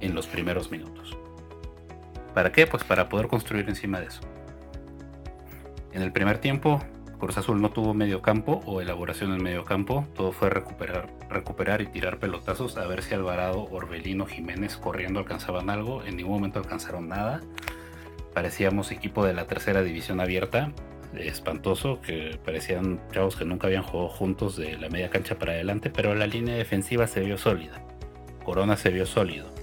en 0.01 0.15
los 0.15 0.27
primeros 0.27 0.71
minutos. 0.71 1.17
¿Para 2.33 2.51
qué? 2.51 2.67
Pues 2.67 2.83
para 2.83 3.09
poder 3.09 3.27
construir 3.27 3.67
encima 3.67 3.99
de 3.99 4.07
eso. 4.07 4.21
En 5.93 6.01
el 6.01 6.11
primer 6.11 6.37
tiempo, 6.37 6.81
Cruz 7.19 7.37
Azul 7.37 7.61
no 7.61 7.71
tuvo 7.71 7.95
medio 7.95 8.21
campo 8.21 8.61
o 8.65 8.79
elaboración 8.79 9.33
en 9.33 9.41
medio 9.41 9.65
campo, 9.65 10.05
todo 10.15 10.31
fue 10.31 10.49
recuperar, 10.49 11.09
recuperar 11.29 11.81
y 11.81 11.87
tirar 11.87 12.19
pelotazos 12.19 12.77
a 12.77 12.85
ver 12.85 13.01
si 13.01 13.15
Alvarado, 13.15 13.67
Orbelino, 13.71 14.27
Jiménez 14.27 14.77
corriendo 14.77 15.19
alcanzaban 15.19 15.71
algo, 15.71 16.03
en 16.03 16.17
ningún 16.17 16.33
momento 16.33 16.59
alcanzaron 16.59 17.07
nada. 17.09 17.41
Parecíamos 18.35 18.91
equipo 18.91 19.25
de 19.25 19.33
la 19.33 19.47
tercera 19.47 19.81
división 19.81 20.19
abierta, 20.19 20.71
espantoso, 21.15 22.01
que 22.01 22.39
parecían 22.45 23.01
chavos 23.11 23.35
que 23.35 23.45
nunca 23.45 23.65
habían 23.65 23.81
jugado 23.81 24.09
juntos 24.09 24.55
de 24.55 24.77
la 24.77 24.89
media 24.89 25.09
cancha 25.09 25.39
para 25.39 25.53
adelante, 25.53 25.89
pero 25.89 26.13
la 26.13 26.27
línea 26.27 26.55
defensiva 26.55 27.07
se 27.07 27.21
vio 27.21 27.39
sólida. 27.39 27.81
Corona 28.43 28.77
se 28.77 28.91
vio 28.91 29.07
sólido. 29.07 29.56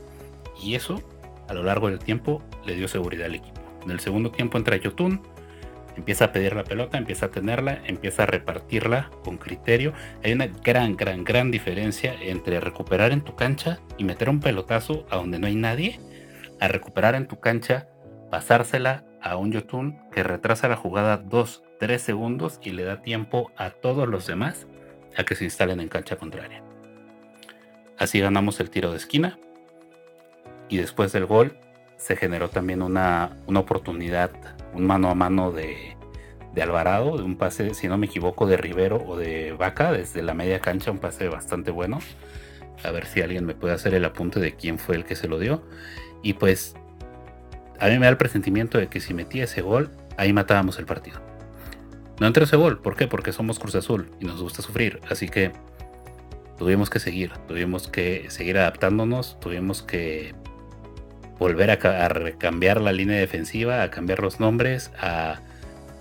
Y 0.62 0.75
eso, 0.75 1.03
a 1.49 1.55
lo 1.55 1.62
largo 1.62 1.88
del 1.88 1.99
tiempo, 1.99 2.43
le 2.64 2.75
dio 2.75 2.88
seguridad 2.88 3.27
al 3.27 3.37
equipo. 3.37 3.61
En 3.85 3.90
el 3.90 4.01
segundo 4.01 4.31
tiempo 4.31 4.57
entra 4.57 4.77
Yotun, 4.77 5.21
empieza 5.97 6.27
a 6.27 6.33
pedir 6.33 6.57
la 6.57 6.64
pelota, 6.64 6.99
empieza 6.99 7.27
a 7.27 7.31
tenerla, 7.31 7.81
empieza 7.87 8.25
a 8.25 8.27
repartirla 8.27 9.11
con 9.23 9.37
criterio. 9.37 9.93
Hay 10.23 10.33
una 10.33 10.47
gran, 10.47 10.97
gran, 10.97 11.25
gran 11.25 11.51
diferencia 11.51 12.14
entre 12.21 12.61
recuperar 12.61 13.12
en 13.12 13.23
tu 13.23 13.35
cancha 13.37 13.81
y 13.99 14.05
meter 14.05 14.31
un 14.31 14.40
pelotazo 14.40 15.07
a 15.11 15.17
donde 15.17 15.38
no 15.38 15.47
hay 15.47 15.57
nadie, 15.57 16.01
a 16.61 16.69
recuperar 16.69 17.14
en 17.14 17.27
tu 17.27 17.40
cancha, 17.40 17.88
pasársela 18.31 19.05
a 19.23 19.37
un 19.37 19.53
Yotun 19.53 19.99
que 20.12 20.23
retrasa 20.23 20.69
la 20.69 20.77
jugada 20.77 21.17
2, 21.17 21.62
3 21.81 22.01
segundos 22.01 22.61
y 22.62 22.71
le 22.71 22.85
da 22.85 23.03
tiempo 23.03 23.53
a 23.57 23.71
todos 23.71 24.09
los 24.09 24.27
demás 24.27 24.67
a 25.17 25.25
que 25.25 25.35
se 25.35 25.45
instalen 25.45 25.81
en 25.81 25.88
cancha 25.88 26.17
contraria. 26.17 26.62
Así 27.99 28.19
ganamos 28.19 28.59
el 28.61 28.71
tiro 28.71 28.90
de 28.90 28.97
esquina 28.97 29.38
y 30.74 30.76
después 30.76 31.12
del 31.12 31.26
gol 31.26 31.56
se 31.96 32.16
generó 32.16 32.50
también 32.50 32.82
una, 32.82 33.37
una 33.46 33.60
oportunidad 33.60 34.32
un 34.72 34.88
mano 34.88 35.08
a 35.08 35.14
mano 35.14 35.52
de, 35.52 35.96
Alvarado, 36.60 37.16
de 37.16 37.22
un 37.22 37.37
pase, 37.37 37.74
si 37.74 37.87
no 37.87 37.96
me 37.96 38.06
equivoco, 38.06 38.44
de 38.46 38.56
Rivero 38.56 38.96
o 39.06 39.16
de 39.16 39.52
Vaca, 39.52 39.92
desde 39.92 40.20
la 40.20 40.34
media 40.34 40.58
cancha, 40.58 40.90
un 40.90 40.98
pase 40.98 41.28
bastante 41.28 41.70
bueno. 41.70 42.00
A 42.82 42.90
ver 42.90 43.06
si 43.06 43.20
alguien 43.20 43.44
me 43.46 43.54
puede 43.54 43.72
hacer 43.72 43.94
el 43.94 44.04
apunte 44.04 44.40
de 44.40 44.56
quién 44.56 44.80
fue 44.80 44.96
el 44.96 45.04
que 45.04 45.14
se 45.14 45.28
lo 45.28 45.38
dio. 45.38 45.62
Y 46.24 46.32
pues 46.32 46.74
a 47.78 47.87
mí 47.87 47.92
me 47.92 48.06
da 48.06 48.08
el 48.08 48.16
presentimiento 48.16 48.78
de 48.78 48.88
que 48.88 49.00
si 49.00 49.14
metía 49.14 49.44
ese 49.44 49.62
gol, 49.62 49.92
ahí 50.16 50.32
matábamos 50.32 50.80
el 50.80 50.87
partido. 50.87 51.20
No 52.18 52.26
entró 52.26 52.42
ese 52.42 52.56
gol, 52.56 52.80
¿por 52.80 52.96
qué? 52.96 53.06
Porque 53.06 53.30
somos 53.32 53.60
Cruz 53.60 53.76
Azul 53.76 54.10
y 54.18 54.24
nos 54.24 54.42
gusta 54.42 54.60
sufrir. 54.60 54.98
Así 55.08 55.28
que 55.28 55.52
tuvimos 56.58 56.90
que 56.90 56.98
seguir, 56.98 57.30
tuvimos 57.46 57.87
que 57.87 58.28
seguir 58.30 58.58
adaptándonos, 58.58 59.38
tuvimos 59.38 59.80
que 59.84 60.34
volver 61.38 61.70
a, 61.70 61.79
cambiar 62.38 62.81
la 62.81 62.92
línea 62.92 63.18
defensiva, 63.18 63.83
a 63.83 63.90
cambiar 63.90 64.20
los 64.20 64.40
nombres, 64.40 64.90
a 65.01 65.40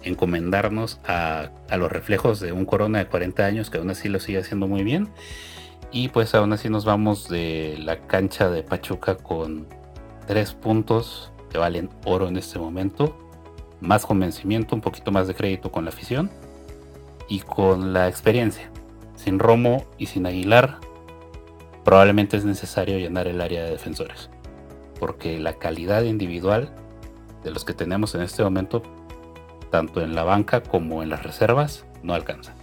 encomendarnos 0.03 0.99
a, 1.05 1.49
los 1.77 1.91
reflejos 1.91 2.39
de 2.39 2.51
un 2.51 2.65
Corona 2.65 2.99
de 2.99 3.07
40 3.07 3.45
años 3.45 3.69
que 3.69 3.77
aún 3.77 3.89
así 3.89 4.09
lo 4.09 4.19
sigue 4.19 4.39
haciendo 4.39 4.67
muy 4.67 4.83
bien. 4.83 5.09
Y 5.91 6.09
pues 6.09 6.33
aún 6.33 6.53
así 6.53 6.69
nos 6.69 6.85
vamos 6.85 7.29
de 7.29 7.77
la 7.79 7.99
cancha 7.99 8.49
de 8.49 8.63
Pachuca 8.63 9.15
con 9.15 9.67
tres 10.27 10.53
puntos 10.53 11.31
que 11.51 11.57
valen 11.57 11.89
oro 12.05 12.27
en 12.27 12.37
este 12.37 12.57
momento. 12.57 13.17
Más 13.79 14.05
convencimiento, 14.05 14.75
un 14.75 14.81
poquito 14.81 15.11
más 15.11 15.27
de 15.27 15.35
crédito 15.35 15.71
con 15.71 15.85
la 15.85 15.91
afición 15.91 16.31
y 17.27 17.41
con 17.41 17.93
la 17.93 18.07
experiencia. 18.07 18.71
Sin 19.15 19.39
Romo 19.39 19.85
y 19.97 20.07
sin 20.07 20.25
Aguilar, 20.25 20.79
probablemente 21.85 22.37
es 22.37 22.45
necesario 22.45 22.97
llenar 22.97 23.27
el 23.27 23.39
área 23.39 23.63
de 23.63 23.71
defensores 23.71 24.29
porque 24.99 25.39
la 25.39 25.53
calidad 25.53 26.03
individual 26.03 26.73
de 27.43 27.51
los 27.51 27.65
que 27.65 27.73
tenemos 27.73 28.15
en 28.15 28.21
este 28.21 28.43
momento, 28.43 28.81
tanto 29.69 30.01
en 30.01 30.15
la 30.15 30.23
banca 30.23 30.61
como 30.63 31.03
en 31.03 31.09
las 31.09 31.23
reservas, 31.23 31.85
no 32.01 32.13
alcanza. 32.13 32.53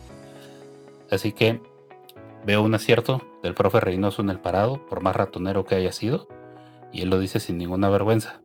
Así 1.11 1.33
que 1.33 1.61
veo 2.45 2.63
un 2.63 2.75
acierto 2.75 3.23
del 3.43 3.55
profe 3.55 3.81
Reynoso 3.81 4.23
en 4.23 4.31
el 4.31 4.39
parado, 4.39 4.87
por 4.87 5.03
más 5.03 5.17
ratonero 5.17 5.65
que 5.65 5.75
haya 5.75 5.93
sido, 5.93 6.29
y 6.93 7.03
él 7.03 7.11
lo 7.11 7.19
dice 7.19 7.41
sin 7.41 7.59
ninguna 7.59 7.89
vergüenza. 7.89 8.41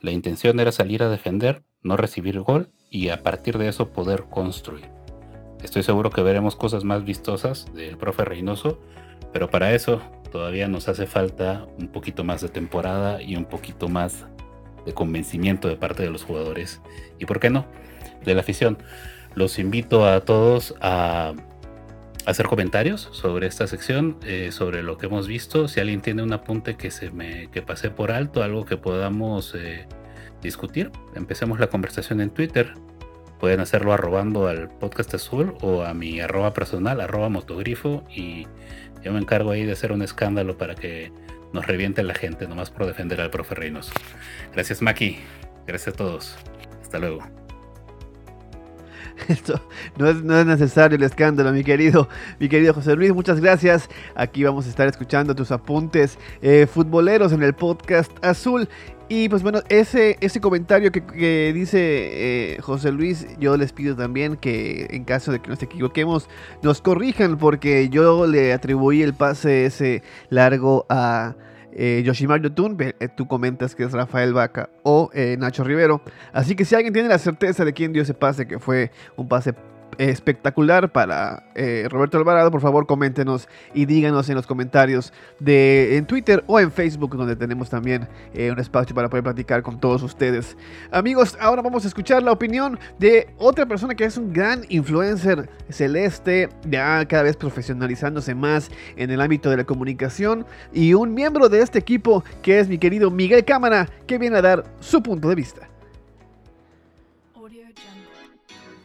La 0.00 0.12
intención 0.12 0.60
era 0.60 0.72
salir 0.72 1.02
a 1.02 1.08
defender, 1.08 1.62
no 1.82 1.96
recibir 1.96 2.40
gol 2.40 2.70
y 2.90 3.08
a 3.08 3.22
partir 3.22 3.58
de 3.58 3.68
eso 3.68 3.92
poder 3.92 4.24
construir. 4.30 4.88
Estoy 5.62 5.82
seguro 5.82 6.10
que 6.10 6.22
veremos 6.22 6.56
cosas 6.56 6.84
más 6.84 7.04
vistosas 7.04 7.72
del 7.74 7.98
profe 7.98 8.24
Reynoso, 8.24 8.78
pero 9.32 9.50
para 9.50 9.74
eso 9.74 10.00
todavía 10.30 10.68
nos 10.68 10.88
hace 10.88 11.06
falta 11.06 11.66
un 11.78 11.88
poquito 11.88 12.24
más 12.24 12.40
de 12.40 12.48
temporada 12.48 13.22
y 13.22 13.36
un 13.36 13.44
poquito 13.44 13.88
más 13.88 14.26
de 14.86 14.94
convencimiento 14.94 15.68
de 15.68 15.76
parte 15.76 16.02
de 16.02 16.10
los 16.10 16.24
jugadores. 16.24 16.80
Y 17.18 17.26
por 17.26 17.40
qué 17.40 17.50
no, 17.50 17.66
de 18.24 18.34
la 18.34 18.40
afición. 18.40 18.78
Los 19.34 19.58
invito 19.58 20.06
a 20.06 20.20
todos 20.20 20.74
a 20.80 21.34
hacer 22.26 22.46
comentarios 22.46 23.08
sobre 23.12 23.46
esta 23.46 23.66
sección, 23.66 24.18
eh, 24.24 24.50
sobre 24.52 24.82
lo 24.82 24.98
que 24.98 25.06
hemos 25.06 25.26
visto. 25.26 25.68
Si 25.68 25.80
alguien 25.80 26.00
tiene 26.00 26.22
un 26.22 26.32
apunte 26.32 26.76
que 26.76 26.90
se 26.90 27.10
me 27.10 27.48
que 27.50 27.62
pasé 27.62 27.90
por 27.90 28.10
alto, 28.10 28.42
algo 28.42 28.64
que 28.64 28.76
podamos 28.76 29.54
eh, 29.54 29.86
discutir, 30.42 30.90
empecemos 31.14 31.60
la 31.60 31.68
conversación 31.68 32.20
en 32.20 32.30
Twitter. 32.30 32.74
Pueden 33.38 33.60
hacerlo 33.60 33.92
arrobando 33.92 34.48
al 34.48 34.68
podcast 34.68 35.14
azul 35.14 35.54
o 35.62 35.82
a 35.82 35.94
mi 35.94 36.20
arroba 36.20 36.52
personal, 36.52 37.00
arroba 37.00 37.30
motogrifo 37.30 38.04
y 38.14 38.46
yo 39.02 39.12
me 39.12 39.18
encargo 39.18 39.50
ahí 39.50 39.64
de 39.64 39.72
hacer 39.72 39.92
un 39.92 40.02
escándalo 40.02 40.56
para 40.56 40.74
que 40.74 41.12
nos 41.52 41.66
reviente 41.66 42.02
la 42.02 42.14
gente, 42.14 42.46
nomás 42.46 42.70
por 42.70 42.86
defender 42.86 43.20
al 43.20 43.30
profe. 43.30 43.54
Gracias, 44.52 44.82
Maki. 44.82 45.18
Gracias 45.66 45.94
a 45.94 45.96
todos. 45.96 46.36
Hasta 46.82 46.98
luego. 46.98 47.20
Esto 49.28 49.60
no 49.96 50.08
es, 50.08 50.22
no 50.22 50.38
es, 50.38 50.46
necesario 50.46 50.96
el 50.96 51.02
escándalo, 51.02 51.52
mi 51.52 51.64
querido, 51.64 52.08
mi 52.38 52.48
querido 52.48 52.74
José 52.74 52.96
Luis. 52.96 53.12
Muchas 53.12 53.40
gracias. 53.40 53.88
Aquí 54.14 54.44
vamos 54.44 54.66
a 54.66 54.70
estar 54.70 54.88
escuchando 54.88 55.34
tus 55.34 55.50
apuntes 55.50 56.18
eh, 56.42 56.66
futboleros 56.66 57.32
en 57.32 57.42
el 57.42 57.54
podcast 57.54 58.12
azul. 58.24 58.68
Y 59.12 59.28
pues 59.28 59.42
bueno, 59.42 59.58
ese, 59.68 60.16
ese 60.20 60.40
comentario 60.40 60.92
que, 60.92 61.52
dice 61.52 61.80
eh, 62.54 62.60
José 62.60 62.92
Luis, 62.92 63.26
yo 63.40 63.56
les 63.56 63.72
pido 63.72 63.96
también 63.96 64.36
que 64.36 64.86
en 64.90 65.02
caso 65.02 65.32
de 65.32 65.40
que 65.40 65.50
nos 65.50 65.60
equivoquemos, 65.60 66.28
nos 66.62 66.80
corrijan 66.80 67.36
porque 67.36 67.88
yo 67.88 68.28
le 68.28 68.52
atribuí 68.52 69.02
el 69.02 69.12
pase 69.12 69.66
ese 69.66 70.04
largo 70.28 70.86
a 70.88 71.34
eh, 71.72 72.02
Yoshimar 72.04 72.40
Yotun, 72.40 72.76
eh, 72.80 73.08
tú 73.16 73.26
comentas 73.26 73.74
que 73.74 73.82
es 73.82 73.90
Rafael 73.90 74.32
Vaca 74.32 74.70
o 74.84 75.10
eh, 75.12 75.36
Nacho 75.38 75.64
Rivero. 75.64 76.02
Así 76.32 76.54
que 76.54 76.64
si 76.64 76.76
alguien 76.76 76.92
tiene 76.92 77.08
la 77.08 77.18
certeza 77.18 77.64
de 77.64 77.72
quién 77.72 77.92
dio 77.92 78.02
ese 78.02 78.14
pase, 78.14 78.46
que 78.46 78.60
fue 78.60 78.92
un 79.16 79.28
pase 79.28 79.54
espectacular 79.98 80.90
para 80.90 81.44
eh, 81.54 81.86
Roberto 81.90 82.18
Alvarado, 82.18 82.50
por 82.50 82.60
favor 82.60 82.86
coméntenos 82.86 83.48
y 83.74 83.86
díganos 83.86 84.28
en 84.28 84.34
los 84.34 84.46
comentarios 84.46 85.12
de 85.38 85.96
en 85.96 86.06
Twitter 86.06 86.44
o 86.46 86.60
en 86.60 86.70
Facebook, 86.70 87.16
donde 87.16 87.36
tenemos 87.36 87.70
también 87.70 88.08
eh, 88.34 88.50
un 88.50 88.58
espacio 88.58 88.94
para 88.94 89.08
poder 89.08 89.24
platicar 89.24 89.62
con 89.62 89.80
todos 89.80 90.02
ustedes. 90.02 90.56
Amigos, 90.90 91.36
ahora 91.40 91.62
vamos 91.62 91.84
a 91.84 91.88
escuchar 91.88 92.22
la 92.22 92.32
opinión 92.32 92.78
de 92.98 93.28
otra 93.38 93.66
persona 93.66 93.94
que 93.94 94.04
es 94.04 94.16
un 94.16 94.32
gran 94.32 94.64
influencer 94.68 95.48
celeste, 95.68 96.48
ya 96.68 97.04
cada 97.06 97.24
vez 97.24 97.36
profesionalizándose 97.36 98.34
más 98.34 98.70
en 98.96 99.10
el 99.10 99.20
ámbito 99.20 99.50
de 99.50 99.56
la 99.56 99.64
comunicación 99.64 100.46
y 100.72 100.94
un 100.94 101.14
miembro 101.14 101.48
de 101.48 101.62
este 101.62 101.78
equipo 101.78 102.24
que 102.42 102.58
es 102.58 102.68
mi 102.68 102.78
querido 102.78 103.10
Miguel 103.10 103.44
Cámara, 103.44 103.88
que 104.06 104.18
viene 104.18 104.38
a 104.38 104.42
dar 104.42 104.64
su 104.80 105.02
punto 105.02 105.28
de 105.28 105.34
vista. 105.34 105.69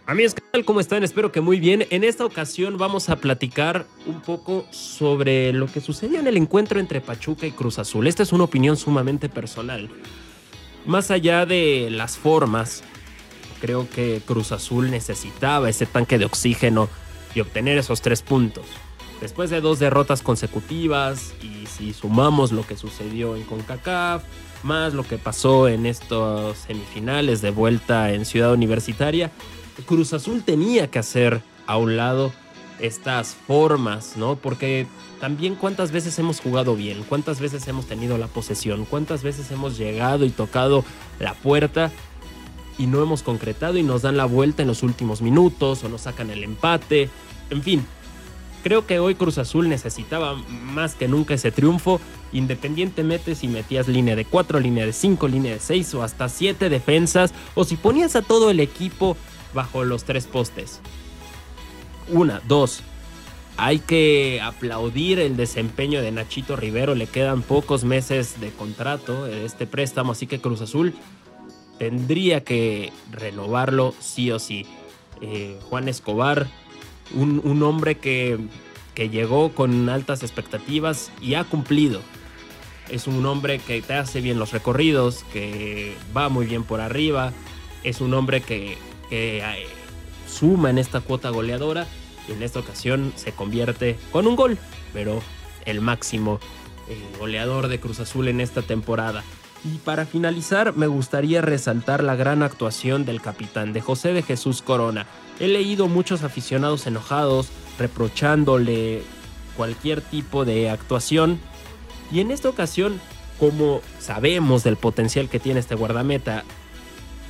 Amigos. 0.08 0.36
¿Cómo 0.66 0.80
están? 0.80 1.04
Espero 1.04 1.32
que 1.32 1.42
muy 1.42 1.60
bien. 1.60 1.88
En 1.90 2.04
esta 2.04 2.26
ocasión 2.26 2.78
vamos 2.78 3.10
a 3.10 3.16
platicar 3.16 3.88
un 4.06 4.22
poco 4.22 4.68
sobre 4.70 5.52
lo 5.52 5.66
que 5.66 5.82
sucedió 5.82 6.20
en 6.20 6.28
el 6.28 6.38
encuentro 6.38 6.80
entre 6.80 7.02
Pachuca 7.02 7.48
y 7.48 7.52
Cruz 7.52 7.80
Azul. 7.80 8.06
Esta 8.06 8.22
es 8.22 8.32
una 8.32 8.44
opinión 8.44 8.78
sumamente 8.78 9.30
personal. 9.30 9.90
Más 10.86 11.10
allá 11.10 11.48
de 11.48 11.88
las 11.90 12.18
formas, 12.18 12.84
creo 13.60 13.90
que 13.90 14.22
Cruz 14.24 14.52
Azul 14.52 14.92
necesitaba 14.92 15.70
ese 15.70 15.88
tanque 15.88 16.20
de 16.20 16.26
oxígeno 16.26 16.88
y 17.34 17.40
obtener 17.40 17.80
esos 17.80 18.02
tres 18.02 18.22
puntos. 18.22 18.66
Después 19.22 19.50
de 19.50 19.60
dos 19.60 19.80
derrotas 19.80 20.22
consecutivas 20.22 21.34
y 21.42 21.66
si 21.66 21.94
sumamos 21.94 22.52
lo 22.52 22.66
que 22.68 22.78
sucedió 22.78 23.36
en 23.36 23.44
CONCACAF, 23.44 24.24
más 24.62 24.94
lo 24.94 25.04
que 25.04 25.18
pasó 25.18 25.68
en 25.68 25.88
estos 25.88 26.60
semifinales 26.60 27.42
de 27.42 27.50
vuelta 27.50 28.14
en 28.14 28.26
Ciudad 28.26 28.54
Universitaria, 28.54 29.32
Cruz 29.86 30.14
Azul 30.14 30.44
tenía 30.44 30.90
que 30.90 31.00
hacer 31.00 31.42
a 31.68 31.78
un 31.78 31.98
lado 31.98 32.32
estas 32.80 33.36
formas, 33.36 34.18
¿no? 34.18 34.36
Porque 34.36 34.88
también 35.20 35.56
cuántas 35.56 35.92
veces 35.92 36.18
hemos 36.20 36.40
jugado 36.40 36.76
bien, 36.76 37.04
cuántas 37.08 37.40
veces 37.40 37.68
hemos 37.68 37.86
tenido 37.86 38.18
la 38.18 38.28
posesión, 38.28 38.86
cuántas 38.86 39.24
veces 39.24 39.50
hemos 39.52 39.78
llegado 39.78 40.26
y 40.26 40.30
tocado 40.30 40.84
la 41.20 41.34
puerta 41.34 41.92
y 42.78 42.88
no 42.88 43.02
hemos 43.02 43.24
concretado 43.24 43.78
y 43.78 43.84
nos 43.84 44.02
dan 44.02 44.18
la 44.18 44.26
vuelta 44.26 44.62
en 44.62 44.68
los 44.68 44.84
últimos 44.84 45.22
minutos 45.22 45.84
o 45.84 45.90
nos 45.90 46.02
sacan 46.02 46.30
el 46.30 46.44
empate. 46.44 47.10
En 47.50 47.64
fin, 47.64 47.86
creo 48.64 48.86
que 48.86 49.00
hoy 49.00 49.16
Cruz 49.16 49.38
Azul 49.38 49.70
necesitaba 49.70 50.36
más 50.36 50.96
que 50.96 51.08
nunca 51.08 51.36
ese 51.36 51.52
triunfo, 51.52 52.02
independientemente 52.34 53.36
si 53.36 53.48
metías 53.48 53.88
línea 53.88 54.16
de 54.16 54.26
4, 54.26 54.60
línea 54.60 54.86
de 54.86 54.94
5, 54.94 55.28
línea 55.30 55.54
de 55.54 55.60
6 55.60 55.94
o 55.96 56.04
hasta 56.04 56.28
7 56.28 56.70
defensas, 56.70 57.34
o 57.54 57.64
si 57.64 57.78
ponías 57.78 58.18
a 58.18 58.22
todo 58.22 58.50
el 58.50 58.60
equipo 58.60 59.16
bajo 59.56 59.84
los 59.84 60.04
tres 60.04 60.28
postes. 60.28 60.82
Una, 62.10 62.42
dos. 62.48 62.84
Hay 63.58 63.80
que 63.80 64.42
aplaudir 64.44 65.18
el 65.20 65.38
desempeño 65.38 66.02
de 66.02 66.12
Nachito 66.12 66.56
Rivero. 66.56 66.94
Le 66.94 67.08
quedan 67.08 67.42
pocos 67.42 67.84
meses 67.84 68.40
de 68.40 68.52
contrato 68.52 69.26
de 69.26 69.46
este 69.46 69.66
préstamo, 69.66 70.12
así 70.12 70.28
que 70.28 70.40
Cruz 70.40 70.62
Azul 70.62 70.94
tendría 71.80 72.44
que 72.44 72.92
renovarlo 73.12 73.96
sí 74.00 74.30
o 74.32 74.40
sí. 74.40 74.66
Eh, 75.22 75.58
Juan 75.70 75.88
Escobar, 75.88 76.48
un, 77.14 77.42
un 77.44 77.64
hombre 77.64 77.96
que, 77.96 78.38
que 78.94 79.10
llegó 79.10 79.54
con 79.54 79.90
altas 79.90 80.22
expectativas 80.22 81.12
y 81.22 81.36
ha 81.36 81.46
cumplido. 81.46 82.02
Es 82.90 83.08
un 83.08 83.26
hombre 83.26 83.60
que 83.60 83.82
te 83.82 83.94
hace 83.94 84.22
bien 84.22 84.38
los 84.38 84.52
recorridos, 84.52 85.24
que 85.34 85.96
va 86.16 86.30
muy 86.30 86.46
bien 86.46 86.64
por 86.64 86.82
arriba. 86.82 87.34
Es 87.84 88.02
un 88.02 88.14
hombre 88.14 88.42
que, 88.42 88.78
eh, 89.16 89.68
suma 90.28 90.70
en 90.70 90.78
esta 90.78 91.02
cuota 91.02 91.30
goleadora 91.30 91.88
y 92.28 92.34
en 92.34 92.44
esta 92.44 92.60
ocasión 92.60 93.14
se 93.16 93.32
convierte 93.32 93.98
con 94.12 94.28
un 94.28 94.36
gol, 94.36 94.58
pero 94.94 95.22
el 95.66 95.82
máximo 95.82 96.40
eh, 96.90 96.98
goleador 97.20 97.68
de 97.68 97.80
Cruz 97.80 98.00
Azul 98.00 98.28
en 98.28 98.42
esta 98.42 98.62
temporada. 98.62 99.24
Y 99.64 99.78
para 99.80 100.06
finalizar, 100.06 100.76
me 100.76 100.88
gustaría 100.88 101.42
resaltar 101.42 102.04
la 102.04 102.16
gran 102.16 102.44
actuación 102.44 103.06
del 103.06 103.22
capitán, 103.22 103.74
de 103.74 103.82
José 103.82 104.14
de 104.14 104.22
Jesús 104.22 104.62
Corona. 104.62 105.08
He 105.40 105.48
leído 105.48 105.88
muchos 105.88 106.22
aficionados 106.22 106.86
enojados, 106.86 107.50
reprochándole 107.80 109.02
cualquier 109.58 110.02
tipo 110.02 110.46
de 110.46 110.70
actuación. 110.70 111.40
Y 112.12 112.20
en 112.20 112.30
esta 112.30 112.50
ocasión, 112.50 113.00
como 113.40 113.82
sabemos 114.00 114.64
del 114.64 114.78
potencial 114.78 115.30
que 115.30 115.40
tiene 115.40 115.62
este 115.62 115.74
guardameta, 115.74 116.44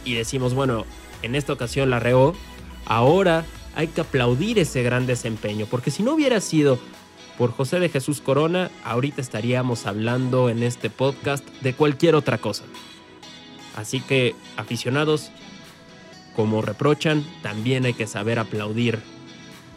y 0.04 0.14
decimos, 0.14 0.54
bueno, 0.54 0.86
en 1.26 1.36
esta 1.36 1.54
ocasión 1.54 1.90
la 1.90 2.00
reó, 2.00 2.34
ahora 2.86 3.46
hay 3.76 3.88
que 3.88 4.02
aplaudir 4.02 4.60
ese 4.60 4.84
gran 4.84 5.06
desempeño, 5.06 5.66
porque 5.70 5.92
si 5.92 6.04
no 6.04 6.14
hubiera 6.14 6.40
sido 6.40 6.80
por 7.38 7.52
José 7.52 7.80
de 7.80 7.90
Jesús 7.90 8.22
Corona, 8.22 8.72
ahorita 8.84 9.22
estaríamos 9.22 9.86
hablando 9.86 10.50
en 10.50 10.64
este 10.64 10.90
podcast 10.90 11.46
de 11.62 11.74
cualquier 11.74 12.16
otra 12.16 12.38
cosa. 12.38 12.64
Así 13.76 14.00
que, 14.00 14.36
aficionados, 14.56 15.32
como 16.36 16.62
reprochan, 16.62 17.26
también 17.42 17.86
hay 17.86 17.94
que 17.94 18.08
saber 18.08 18.40
aplaudir. 18.40 19.00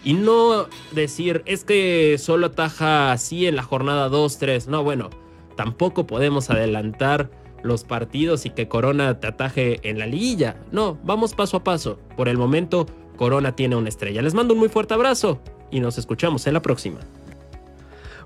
Y 0.05 0.13
no 0.13 0.69
decir, 0.93 1.43
es 1.47 1.65
que 1.65 2.17
solo 2.19 2.47
ataja 2.47 3.11
así 3.11 3.47
en 3.47 3.57
la 3.57 3.65
jornada 3.65 4.09
2, 4.09 4.39
3. 4.39 4.69
No, 4.69 4.85
bueno, 4.85 5.11
tampoco 5.57 6.07
podemos 6.07 6.51
adelantar 6.51 7.31
los 7.63 7.85
partidos 7.85 8.47
y 8.47 8.51
que 8.51 8.69
Corona 8.69 9.21
te 9.21 9.27
ataje 9.27 9.81
en 9.89 9.99
la 9.99 10.07
liguilla. 10.07 10.57
No, 10.73 10.99
vamos 11.05 11.35
paso 11.35 11.59
a 11.59 11.65
paso. 11.65 11.99
Por 12.17 12.29
el 12.29 12.39
momento, 12.39 12.87
Corona 13.17 13.57
tiene 13.57 13.77
una 13.77 13.89
estrella. 13.89 14.23
Les 14.23 14.35
mando 14.35 14.55
un 14.55 14.61
muy 14.61 14.69
fuerte 14.69 14.95
abrazo 14.95 15.41
y 15.71 15.81
nos 15.81 15.99
escuchamos 15.99 16.47
en 16.47 16.55
la 16.55 16.63
próxima. 16.63 17.01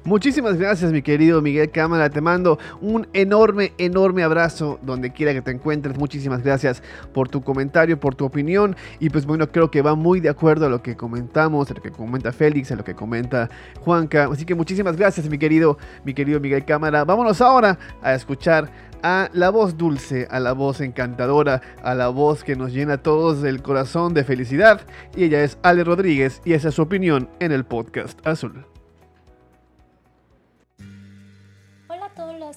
Muchísimas 0.05 0.57
gracias, 0.57 0.91
mi 0.91 1.01
querido 1.01 1.41
Miguel 1.43 1.71
Cámara. 1.71 2.11
Te 2.11 2.21
mando 2.21 2.59
un 2.81 3.07
enorme, 3.13 3.73
enorme 3.79 4.25
abrazo 4.25 4.81
donde 4.83 5.13
quiera 5.13 5.33
que 5.33 5.43
te 5.43 5.53
encuentres. 5.53 5.97
Muchísimas 5.97 6.43
gracias 6.43 6.83
por 7.15 7.29
tu 7.29 7.43
comentario, 7.43 8.01
por 8.01 8.17
tu 8.17 8.25
opinión. 8.25 8.75
Y 8.99 9.11
pues 9.11 9.27
bueno, 9.27 9.47
creo 9.53 9.71
que 9.71 9.81
va 9.81 9.95
muy 9.95 10.19
de 10.19 10.29
acuerdo 10.29 10.67
a 10.67 10.69
lo 10.69 10.83
que 10.83 10.97
comentamos, 10.97 11.71
a 11.71 11.75
lo 11.75 11.83
que 11.83 11.93
comenta 11.93 12.33
Félix, 12.33 12.73
a 12.73 12.77
lo 12.77 12.83
que 12.83 12.95
comenta 12.95 13.49
Juanca. 13.81 14.29
Así 14.33 14.45
que 14.45 14.57
muchísimas 14.57 14.97
gracias, 14.97 15.29
mi 15.29 15.39
querido, 15.39 15.79
mi 16.05 16.15
querido 16.15 16.41
Miguel 16.41 16.65
Cámara. 16.65 17.05
Vámonos 17.05 17.41
ahora 17.41 17.79
a 18.03 18.13
escuchar 18.13 18.73
a 19.05 19.31
la 19.33 19.51
voz 19.51 19.79
dulce, 19.79 20.27
a 20.33 20.41
la 20.41 20.53
voz 20.53 20.81
encantadora, 20.81 21.63
a 21.81 21.95
la 21.95 22.09
voz 22.09 22.43
que 22.43 22.57
nos 22.57 22.73
llena 22.73 22.95
a 22.95 23.03
todos 23.03 23.45
el 23.45 23.63
corazón 23.63 24.15
de 24.15 24.25
felicidad. 24.25 24.81
Y 25.15 25.23
ella 25.25 25.45
es 25.45 25.59
Ale 25.63 25.85
Rodríguez 25.85 26.41
y 26.45 26.55
esa 26.55 26.71
es 26.71 26.75
su 26.75 26.83
opinión 26.83 27.29
en 27.39 27.53
el 27.53 27.65
podcast 27.65 28.19
Azul. 28.27 28.72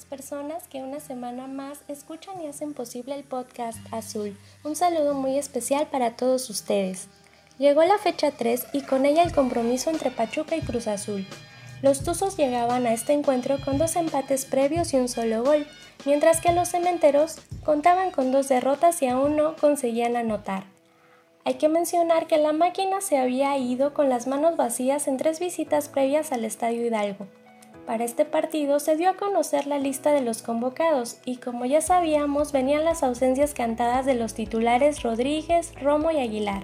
Personas 0.04 0.68
que 0.68 0.84
una 0.84 1.00
semana 1.00 1.48
más 1.48 1.80
escuchan 1.88 2.42
y 2.42 2.48
hacen 2.48 2.74
posible 2.74 3.16
el 3.16 3.24
podcast 3.24 3.78
Azul. 3.92 4.38
Un 4.66 4.76
saludo 4.76 5.14
muy 5.14 5.38
especial 5.38 5.88
para 5.88 6.18
todos 6.18 6.50
ustedes. 6.50 7.08
Llegó 7.58 7.84
la 7.84 7.98
fecha 7.98 8.32
3 8.32 8.68
y 8.74 8.82
con 8.82 9.06
ella 9.06 9.24
el 9.24 9.32
compromiso 9.32 9.90
entre 9.90 10.12
Pachuca 10.12 10.58
y 10.58 10.62
Cruz 10.62 10.88
Azul. 10.88 11.26
Los 11.82 12.04
Tuzos 12.04 12.36
llegaban 12.36 12.86
a 12.86 12.94
este 12.94 13.14
encuentro 13.14 13.58
con 13.64 13.78
dos 13.78 13.96
empates 13.96 14.44
previos 14.44 14.94
y 14.94 14.98
un 14.98 15.08
solo 15.08 15.44
gol, 15.44 15.66
mientras 16.04 16.42
que 16.42 16.52
los 16.52 16.68
cementeros 16.68 17.38
contaban 17.64 18.12
con 18.12 18.34
dos 18.34 18.50
derrotas 18.50 19.02
y 19.02 19.08
aún 19.08 19.38
no 19.38 19.56
conseguían 19.56 20.18
anotar. 20.18 20.66
Hay 21.46 21.54
que 21.56 21.70
mencionar 21.70 22.26
que 22.26 22.40
la 22.40 22.54
máquina 22.54 23.02
se 23.02 23.18
había 23.18 23.56
ido 23.58 23.94
con 23.94 24.10
las 24.10 24.26
manos 24.26 24.58
vacías 24.58 25.08
en 25.08 25.18
tres 25.18 25.40
visitas 25.40 25.90
previas 25.90 26.32
al 26.32 26.44
Estadio 26.44 26.86
Hidalgo. 26.86 27.28
Para 27.86 28.04
este 28.04 28.26
partido 28.26 28.80
se 28.80 28.98
dio 28.98 29.12
a 29.12 29.16
conocer 29.16 29.68
la 29.68 29.78
lista 29.78 30.12
de 30.12 30.22
los 30.22 30.42
convocados 30.42 31.20
y 31.24 31.38
como 31.38 31.66
ya 31.66 31.82
sabíamos 31.82 32.52
venían 32.52 32.84
las 32.84 33.04
ausencias 33.04 33.54
cantadas 33.54 34.08
de 34.08 34.16
los 34.16 34.34
titulares 34.34 35.04
Rodríguez, 35.04 35.72
Romo 35.80 36.10
y 36.10 36.18
Aguilar. 36.18 36.64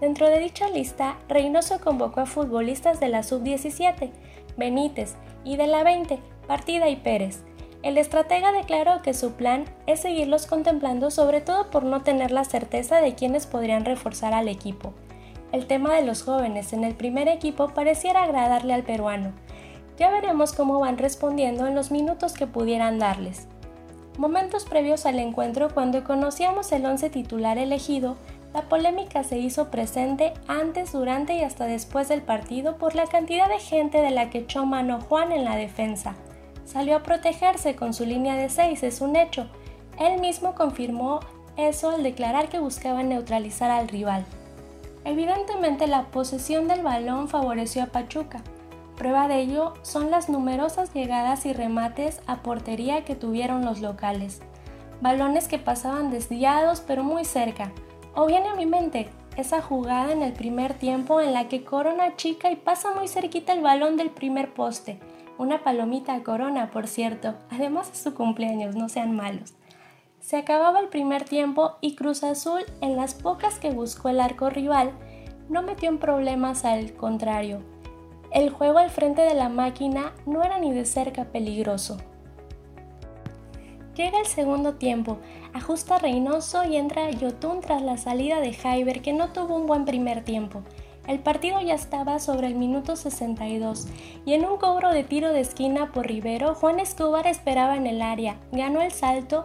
Dentro 0.00 0.28
de 0.28 0.38
dicha 0.38 0.70
lista, 0.70 1.18
Reynoso 1.28 1.80
convocó 1.80 2.20
a 2.20 2.26
futbolistas 2.26 2.98
de 2.98 3.08
la 3.08 3.22
sub-17, 3.22 4.10
Benítez, 4.56 5.16
y 5.44 5.56
de 5.56 5.66
la 5.66 5.84
20, 5.84 6.18
Partida 6.46 6.88
y 6.88 6.96
Pérez. 6.96 7.42
El 7.82 7.98
estratega 7.98 8.50
declaró 8.50 9.02
que 9.02 9.12
su 9.12 9.32
plan 9.32 9.66
es 9.86 10.00
seguirlos 10.00 10.46
contemplando 10.46 11.10
sobre 11.10 11.42
todo 11.42 11.70
por 11.70 11.84
no 11.84 12.02
tener 12.02 12.30
la 12.30 12.44
certeza 12.44 13.02
de 13.02 13.14
quiénes 13.14 13.46
podrían 13.46 13.84
reforzar 13.84 14.32
al 14.32 14.48
equipo. 14.48 14.94
El 15.52 15.66
tema 15.66 15.94
de 15.94 16.02
los 16.02 16.22
jóvenes 16.22 16.72
en 16.72 16.82
el 16.82 16.94
primer 16.94 17.28
equipo 17.28 17.68
pareciera 17.68 18.22
agradarle 18.22 18.72
al 18.72 18.82
peruano. 18.82 19.32
Ya 19.98 20.10
veremos 20.10 20.52
cómo 20.52 20.80
van 20.80 20.98
respondiendo 20.98 21.66
en 21.66 21.74
los 21.74 21.90
minutos 21.90 22.34
que 22.34 22.46
pudieran 22.46 22.98
darles. 22.98 23.46
Momentos 24.18 24.64
previos 24.64 25.06
al 25.06 25.18
encuentro, 25.18 25.70
cuando 25.74 26.04
conocíamos 26.04 26.70
el 26.72 26.86
once 26.86 27.10
titular 27.10 27.58
elegido, 27.58 28.16
la 28.52 28.62
polémica 28.62 29.24
se 29.24 29.38
hizo 29.38 29.70
presente 29.70 30.32
antes, 30.46 30.92
durante 30.92 31.34
y 31.34 31.42
hasta 31.42 31.66
después 31.66 32.08
del 32.08 32.22
partido 32.22 32.76
por 32.76 32.94
la 32.94 33.06
cantidad 33.06 33.48
de 33.48 33.58
gente 33.58 34.00
de 34.00 34.10
la 34.10 34.30
que 34.30 34.38
echó 34.38 34.64
mano 34.64 35.00
Juan 35.00 35.32
en 35.32 35.44
la 35.44 35.56
defensa. 35.56 36.14
Salió 36.64 36.96
a 36.96 37.02
protegerse 37.02 37.74
con 37.74 37.92
su 37.92 38.06
línea 38.06 38.36
de 38.36 38.48
6, 38.48 38.84
es 38.84 39.00
un 39.00 39.16
hecho. 39.16 39.48
Él 39.98 40.20
mismo 40.20 40.54
confirmó 40.54 41.18
eso 41.56 41.90
al 41.90 42.04
declarar 42.04 42.48
que 42.48 42.60
buscaba 42.60 43.02
neutralizar 43.02 43.72
al 43.72 43.88
rival. 43.88 44.24
Evidentemente 45.04 45.88
la 45.88 46.04
posesión 46.04 46.68
del 46.68 46.82
balón 46.82 47.28
favoreció 47.28 47.82
a 47.82 47.86
Pachuca. 47.86 48.42
Prueba 48.96 49.26
de 49.26 49.40
ello 49.40 49.74
son 49.82 50.10
las 50.10 50.28
numerosas 50.28 50.92
llegadas 50.94 51.46
y 51.46 51.52
remates 51.52 52.20
a 52.26 52.42
portería 52.42 53.04
que 53.04 53.16
tuvieron 53.16 53.64
los 53.64 53.80
locales. 53.80 54.40
Balones 55.00 55.48
que 55.48 55.58
pasaban 55.58 56.10
desviados 56.10 56.80
pero 56.80 57.02
muy 57.02 57.24
cerca, 57.24 57.72
o 58.14 58.26
viene 58.26 58.48
a 58.48 58.54
mi 58.54 58.66
mente 58.66 59.10
esa 59.36 59.60
jugada 59.60 60.12
en 60.12 60.22
el 60.22 60.32
primer 60.32 60.74
tiempo 60.74 61.20
en 61.20 61.32
la 61.32 61.48
que 61.48 61.64
Corona 61.64 62.14
chica 62.16 62.50
y 62.52 62.56
pasa 62.56 62.94
muy 62.94 63.08
cerquita 63.08 63.52
el 63.52 63.62
balón 63.62 63.96
del 63.96 64.10
primer 64.10 64.54
poste. 64.54 65.00
Una 65.36 65.64
palomita 65.64 66.22
Corona, 66.22 66.70
por 66.70 66.86
cierto. 66.86 67.34
Además 67.50 67.90
es 67.92 67.98
su 67.98 68.14
cumpleaños, 68.14 68.76
no 68.76 68.88
sean 68.88 69.16
malos. 69.16 69.54
Se 70.20 70.36
acababa 70.36 70.78
el 70.78 70.88
primer 70.88 71.24
tiempo 71.24 71.76
y 71.80 71.96
Cruz 71.96 72.22
Azul, 72.22 72.62
en 72.80 72.96
las 72.96 73.14
pocas 73.14 73.58
que 73.58 73.70
buscó 73.70 74.08
el 74.08 74.20
arco 74.20 74.48
rival, 74.48 74.92
no 75.48 75.62
metió 75.62 75.88
en 75.88 75.98
problemas 75.98 76.64
al 76.64 76.94
contrario. 76.94 77.73
El 78.34 78.50
juego 78.50 78.78
al 78.78 78.90
frente 78.90 79.22
de 79.22 79.34
la 79.34 79.48
máquina 79.48 80.12
no 80.26 80.42
era 80.42 80.58
ni 80.58 80.72
de 80.72 80.84
cerca 80.86 81.26
peligroso. 81.26 81.98
Llega 83.94 84.18
el 84.18 84.26
segundo 84.26 84.74
tiempo, 84.74 85.18
ajusta 85.52 86.00
Reynoso 86.00 86.64
y 86.64 86.76
entra 86.76 87.12
Yotun 87.12 87.60
tras 87.60 87.80
la 87.80 87.96
salida 87.96 88.40
de 88.40 88.52
Jaiber 88.52 89.02
que 89.02 89.12
no 89.12 89.28
tuvo 89.28 89.54
un 89.54 89.68
buen 89.68 89.84
primer 89.84 90.24
tiempo. 90.24 90.62
El 91.06 91.20
partido 91.20 91.60
ya 91.60 91.74
estaba 91.74 92.18
sobre 92.18 92.48
el 92.48 92.56
minuto 92.56 92.96
62 92.96 93.86
y 94.26 94.32
en 94.32 94.44
un 94.44 94.56
cobro 94.56 94.90
de 94.90 95.04
tiro 95.04 95.32
de 95.32 95.40
esquina 95.40 95.92
por 95.92 96.08
Rivero, 96.08 96.56
Juan 96.56 96.80
Escobar 96.80 97.28
esperaba 97.28 97.76
en 97.76 97.86
el 97.86 98.02
área, 98.02 98.36
ganó 98.50 98.82
el 98.82 98.90
salto 98.90 99.44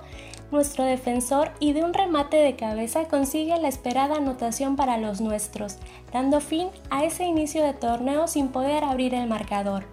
nuestro 0.51 0.83
defensor 0.83 1.51
y 1.59 1.73
de 1.73 1.83
un 1.83 1.93
remate 1.93 2.37
de 2.37 2.55
cabeza 2.55 3.05
consigue 3.05 3.57
la 3.57 3.67
esperada 3.67 4.15
anotación 4.15 4.75
para 4.75 4.97
los 4.97 5.21
nuestros, 5.21 5.77
dando 6.11 6.41
fin 6.41 6.69
a 6.89 7.03
ese 7.03 7.25
inicio 7.25 7.63
de 7.63 7.73
torneo 7.73 8.27
sin 8.27 8.49
poder 8.49 8.83
abrir 8.83 9.13
el 9.13 9.27
marcador. 9.27 9.85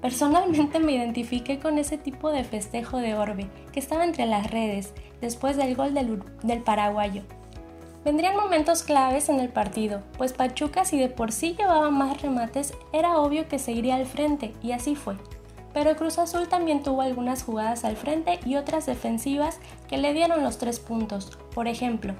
Personalmente 0.00 0.78
me 0.78 0.92
identifiqué 0.92 1.58
con 1.58 1.78
ese 1.78 1.98
tipo 1.98 2.30
de 2.30 2.44
festejo 2.44 2.98
de 2.98 3.14
orbe 3.14 3.48
que 3.72 3.80
estaba 3.80 4.04
entre 4.04 4.26
las 4.26 4.50
redes 4.50 4.94
después 5.20 5.56
del 5.56 5.76
gol 5.76 5.92
del, 5.92 6.22
del, 6.42 6.62
paraguayo. 6.62 7.22
Vendrían 8.02 8.34
momentos 8.34 8.82
claves 8.82 9.28
en 9.28 9.40
el 9.40 9.50
partido, 9.50 10.02
pues 10.16 10.32
Pachuca 10.32 10.86
si 10.86 10.98
de 10.98 11.10
por 11.10 11.32
sí 11.32 11.54
llevaba 11.58 11.90
más 11.90 12.22
remates 12.22 12.72
era 12.94 13.18
obvio 13.18 13.46
que 13.46 13.58
se 13.58 13.72
iría 13.72 13.96
al 13.96 14.06
frente 14.06 14.54
y 14.62 14.72
así 14.72 14.94
fue. 14.94 15.16
Pero 15.72 15.96
Cruz 15.96 16.18
Azul 16.18 16.48
también 16.48 16.82
tuvo 16.82 17.02
algunas 17.02 17.42
jugadas 17.42 17.84
al 17.84 17.96
frente 17.96 18.40
y 18.44 18.56
otras 18.56 18.86
defensivas 18.86 19.58
que 19.88 19.98
le 19.98 20.12
dieron 20.14 20.42
los 20.42 20.58
tres 20.58 20.80
puntos. 20.80 21.38
Por 21.54 21.68
ejemplo, 21.68 22.14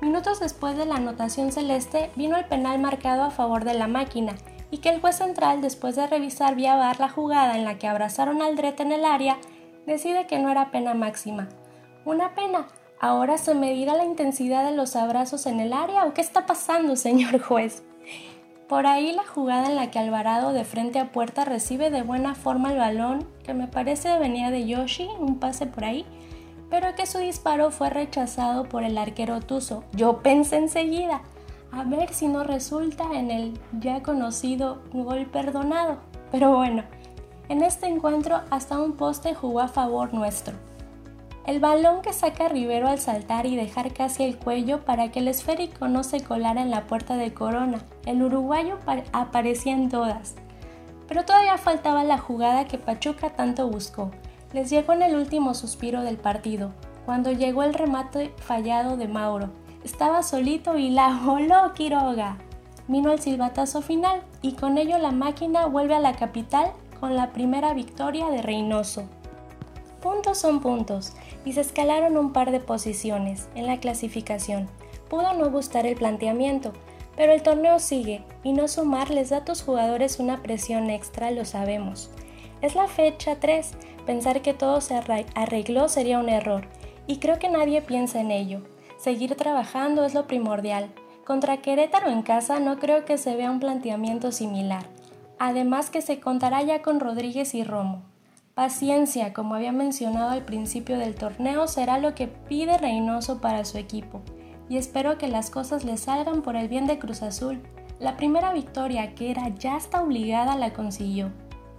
Minutos 0.00 0.40
después 0.40 0.76
de 0.76 0.84
la 0.84 0.96
anotación 0.96 1.52
celeste 1.52 2.10
vino 2.16 2.36
el 2.36 2.44
penal 2.44 2.78
marcado 2.78 3.22
a 3.22 3.30
favor 3.30 3.64
de 3.64 3.74
la 3.74 3.88
máquina 3.88 4.34
y 4.70 4.78
que 4.78 4.90
el 4.90 5.00
juez 5.00 5.16
central, 5.16 5.62
después 5.62 5.96
de 5.96 6.06
revisar 6.06 6.54
vía 6.54 6.76
bar 6.76 7.00
la 7.00 7.08
jugada 7.08 7.56
en 7.56 7.64
la 7.64 7.78
que 7.78 7.88
abrazaron 7.88 8.42
al 8.42 8.56
Drete 8.56 8.82
en 8.82 8.92
el 8.92 9.04
área, 9.04 9.38
decide 9.86 10.26
que 10.26 10.38
no 10.38 10.50
era 10.50 10.70
pena 10.70 10.92
máxima. 10.92 11.48
Una 12.04 12.34
pena. 12.34 12.66
¿Ahora 13.00 13.38
se 13.38 13.54
medirá 13.54 13.94
la 13.94 14.04
intensidad 14.04 14.64
de 14.64 14.74
los 14.74 14.96
abrazos 14.96 15.46
en 15.46 15.60
el 15.60 15.72
área 15.72 16.04
o 16.04 16.14
qué 16.14 16.20
está 16.20 16.46
pasando, 16.46 16.96
señor 16.96 17.40
juez? 17.40 17.82
Por 18.68 18.88
ahí 18.88 19.12
la 19.12 19.24
jugada 19.24 19.68
en 19.68 19.76
la 19.76 19.92
que 19.92 20.00
Alvarado 20.00 20.52
de 20.52 20.64
frente 20.64 20.98
a 20.98 21.12
puerta 21.12 21.44
recibe 21.44 21.88
de 21.90 22.02
buena 22.02 22.34
forma 22.34 22.72
el 22.72 22.78
balón, 22.78 23.24
que 23.44 23.54
me 23.54 23.68
parece 23.68 24.18
venía 24.18 24.50
de 24.50 24.66
Yoshi, 24.66 25.08
un 25.20 25.38
pase 25.38 25.66
por 25.66 25.84
ahí, 25.84 26.04
pero 26.68 26.96
que 26.96 27.06
su 27.06 27.18
disparo 27.18 27.70
fue 27.70 27.90
rechazado 27.90 28.64
por 28.64 28.82
el 28.82 28.98
arquero 28.98 29.40
Tuzo. 29.40 29.84
Yo 29.92 30.18
pensé 30.18 30.56
enseguida, 30.56 31.22
a 31.70 31.84
ver 31.84 32.12
si 32.12 32.26
no 32.26 32.42
resulta 32.42 33.04
en 33.14 33.30
el 33.30 33.60
ya 33.78 34.02
conocido 34.02 34.82
gol 34.92 35.26
perdonado. 35.26 35.98
Pero 36.32 36.56
bueno, 36.56 36.82
en 37.48 37.62
este 37.62 37.86
encuentro 37.86 38.40
hasta 38.50 38.80
un 38.80 38.94
poste 38.94 39.32
jugó 39.32 39.60
a 39.60 39.68
favor 39.68 40.12
nuestro. 40.12 40.54
El 41.46 41.60
balón 41.60 42.02
que 42.02 42.12
saca 42.12 42.48
Rivero 42.48 42.88
al 42.88 42.98
saltar 42.98 43.46
y 43.46 43.54
dejar 43.54 43.92
casi 43.92 44.24
el 44.24 44.36
cuello 44.36 44.84
para 44.84 45.12
que 45.12 45.20
el 45.20 45.28
esférico 45.28 45.86
no 45.86 46.02
se 46.02 46.20
colara 46.20 46.60
en 46.60 46.72
la 46.72 46.88
puerta 46.88 47.16
de 47.16 47.32
Corona. 47.32 47.78
El 48.04 48.24
uruguayo 48.24 48.78
aparecía 49.12 49.72
en 49.72 49.88
todas. 49.88 50.34
Pero 51.06 51.24
todavía 51.24 51.56
faltaba 51.56 52.02
la 52.02 52.18
jugada 52.18 52.64
que 52.64 52.78
Pachuca 52.78 53.30
tanto 53.30 53.68
buscó. 53.68 54.10
Les 54.52 54.70
llegó 54.70 54.92
en 54.94 55.02
el 55.02 55.14
último 55.14 55.54
suspiro 55.54 56.02
del 56.02 56.16
partido, 56.16 56.72
cuando 57.04 57.30
llegó 57.30 57.62
el 57.62 57.74
remate 57.74 58.34
fallado 58.38 58.96
de 58.96 59.06
Mauro. 59.06 59.50
Estaba 59.84 60.24
solito 60.24 60.76
y 60.76 60.90
la 60.90 61.20
voló 61.24 61.72
Quiroga. 61.74 62.38
Vino 62.88 63.12
el 63.12 63.20
silbatazo 63.20 63.82
final 63.82 64.20
y 64.42 64.54
con 64.54 64.78
ello 64.78 64.98
la 64.98 65.12
máquina 65.12 65.66
vuelve 65.66 65.94
a 65.94 66.00
la 66.00 66.16
capital 66.16 66.72
con 66.98 67.14
la 67.14 67.30
primera 67.30 67.72
victoria 67.72 68.30
de 68.30 68.42
Reynoso. 68.42 69.08
Puntos 70.06 70.38
son 70.38 70.60
puntos 70.60 71.14
y 71.44 71.54
se 71.54 71.62
escalaron 71.62 72.16
un 72.16 72.32
par 72.32 72.52
de 72.52 72.60
posiciones 72.60 73.48
en 73.56 73.66
la 73.66 73.80
clasificación. 73.80 74.68
Pudo 75.10 75.32
no 75.32 75.50
gustar 75.50 75.84
el 75.84 75.96
planteamiento, 75.96 76.72
pero 77.16 77.32
el 77.32 77.42
torneo 77.42 77.80
sigue 77.80 78.22
y 78.44 78.52
no 78.52 78.68
sumar 78.68 79.10
les 79.10 79.30
da 79.30 79.38
a 79.38 79.44
tus 79.44 79.62
jugadores 79.62 80.20
una 80.20 80.44
presión 80.44 80.90
extra, 80.90 81.32
lo 81.32 81.44
sabemos. 81.44 82.08
Es 82.62 82.76
la 82.76 82.86
fecha 82.86 83.40
3, 83.40 83.72
pensar 84.06 84.42
que 84.42 84.54
todo 84.54 84.80
se 84.80 84.94
arregló 85.34 85.88
sería 85.88 86.20
un 86.20 86.28
error 86.28 86.68
y 87.08 87.18
creo 87.18 87.40
que 87.40 87.48
nadie 87.48 87.82
piensa 87.82 88.20
en 88.20 88.30
ello. 88.30 88.60
Seguir 88.98 89.34
trabajando 89.34 90.04
es 90.04 90.14
lo 90.14 90.28
primordial. 90.28 90.88
Contra 91.24 91.56
Querétaro 91.56 92.10
en 92.10 92.22
casa 92.22 92.60
no 92.60 92.78
creo 92.78 93.04
que 93.04 93.18
se 93.18 93.34
vea 93.34 93.50
un 93.50 93.58
planteamiento 93.58 94.30
similar. 94.30 94.86
Además 95.40 95.90
que 95.90 96.00
se 96.00 96.20
contará 96.20 96.62
ya 96.62 96.80
con 96.80 97.00
Rodríguez 97.00 97.56
y 97.56 97.64
Romo. 97.64 98.04
Paciencia, 98.56 99.34
como 99.34 99.54
había 99.54 99.70
mencionado 99.70 100.30
al 100.30 100.46
principio 100.46 100.96
del 100.96 101.14
torneo, 101.14 101.68
será 101.68 101.98
lo 101.98 102.14
que 102.14 102.26
pide 102.26 102.78
Reynoso 102.78 103.38
para 103.38 103.66
su 103.66 103.76
equipo. 103.76 104.22
Y 104.70 104.78
espero 104.78 105.18
que 105.18 105.28
las 105.28 105.50
cosas 105.50 105.84
le 105.84 105.98
salgan 105.98 106.40
por 106.40 106.56
el 106.56 106.66
bien 106.66 106.86
de 106.86 106.98
Cruz 106.98 107.20
Azul. 107.20 107.60
La 107.98 108.16
primera 108.16 108.54
victoria, 108.54 109.14
que 109.14 109.30
era 109.30 109.50
ya 109.50 109.76
hasta 109.76 110.02
obligada, 110.02 110.56
la 110.56 110.72
consiguió. 110.72 111.32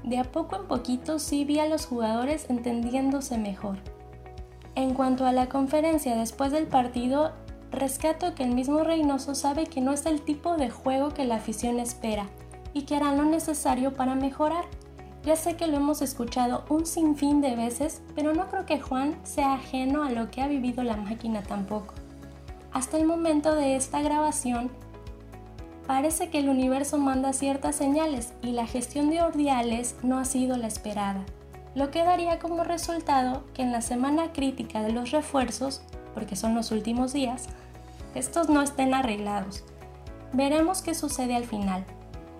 De 0.04 0.20
a 0.20 0.24
poco 0.26 0.56
en 0.56 0.68
poquito 0.68 1.18
sí 1.18 1.46
vi 1.46 1.58
a 1.58 1.68
los 1.68 1.88
jugadores 1.88 2.48
entendiéndose 2.48 3.40
mejor. 3.40 3.80
En 4.76 4.94
cuanto 4.94 5.26
a 5.26 5.32
la 5.32 5.50
conferencia 5.50 6.16
después 6.16 6.52
del 6.52 6.68
partido, 6.68 7.32
rescato 7.72 8.36
que 8.36 8.44
el 8.44 8.54
mismo 8.54 8.84
Reynoso 8.84 9.34
sabe 9.34 9.66
que 9.66 9.82
no 9.82 9.94
es 9.94 10.06
el 10.06 10.22
tipo 10.22 10.58
de 10.58 10.70
juego 10.70 11.10
que 11.10 11.26
la 11.26 11.38
afición 11.38 11.80
espera 11.80 12.30
y 12.74 12.84
que 12.84 12.96
hará 12.96 13.16
lo 13.16 13.26
necesario 13.26 13.96
para 13.96 14.14
mejorar. 14.14 14.66
Ya 15.28 15.36
sé 15.36 15.58
que 15.58 15.68
lo 15.68 15.76
hemos 15.76 16.02
escuchado 16.02 16.64
un 16.70 16.86
sinfín 16.86 17.42
de 17.42 17.58
veces, 17.58 18.02
pero 18.16 18.34
no 18.34 18.48
creo 18.48 18.66
que 18.66 18.80
Juan 18.80 19.18
sea 19.24 19.56
ajeno 19.56 20.04
a 20.04 20.10
lo 20.10 20.32
que 20.32 20.42
ha 20.42 20.48
vivido 20.48 20.84
la 20.84 20.96
máquina 20.96 21.44
tampoco. 21.44 21.96
Hasta 22.72 22.96
el 22.96 23.06
momento 23.06 23.54
de 23.54 23.76
esta 23.76 24.02
grabación, 24.02 24.72
parece 25.86 26.30
que 26.30 26.40
el 26.40 26.48
universo 26.48 26.98
manda 26.98 27.34
ciertas 27.34 27.76
señales 27.76 28.32
y 28.42 28.52
la 28.52 28.66
gestión 28.68 29.10
de 29.10 29.22
Ordiales 29.22 29.98
no 30.02 30.18
ha 30.18 30.24
sido 30.24 30.56
la 30.56 30.68
esperada, 30.68 31.26
lo 31.76 31.92
que 31.92 32.06
daría 32.06 32.40
como 32.40 32.64
resultado 32.64 33.44
que 33.54 33.64
en 33.64 33.74
la 33.74 33.82
semana 33.82 34.32
crítica 34.32 34.82
de 34.82 34.94
los 34.94 35.12
refuerzos, 35.12 35.82
porque 36.14 36.38
son 36.38 36.56
los 36.56 36.72
últimos 36.72 37.12
días, 37.12 37.48
estos 38.16 38.48
no 38.48 38.62
estén 38.62 38.94
arreglados. 38.94 39.66
Veremos 40.32 40.82
qué 40.82 40.94
sucede 40.94 41.36
al 41.36 41.44
final 41.44 41.84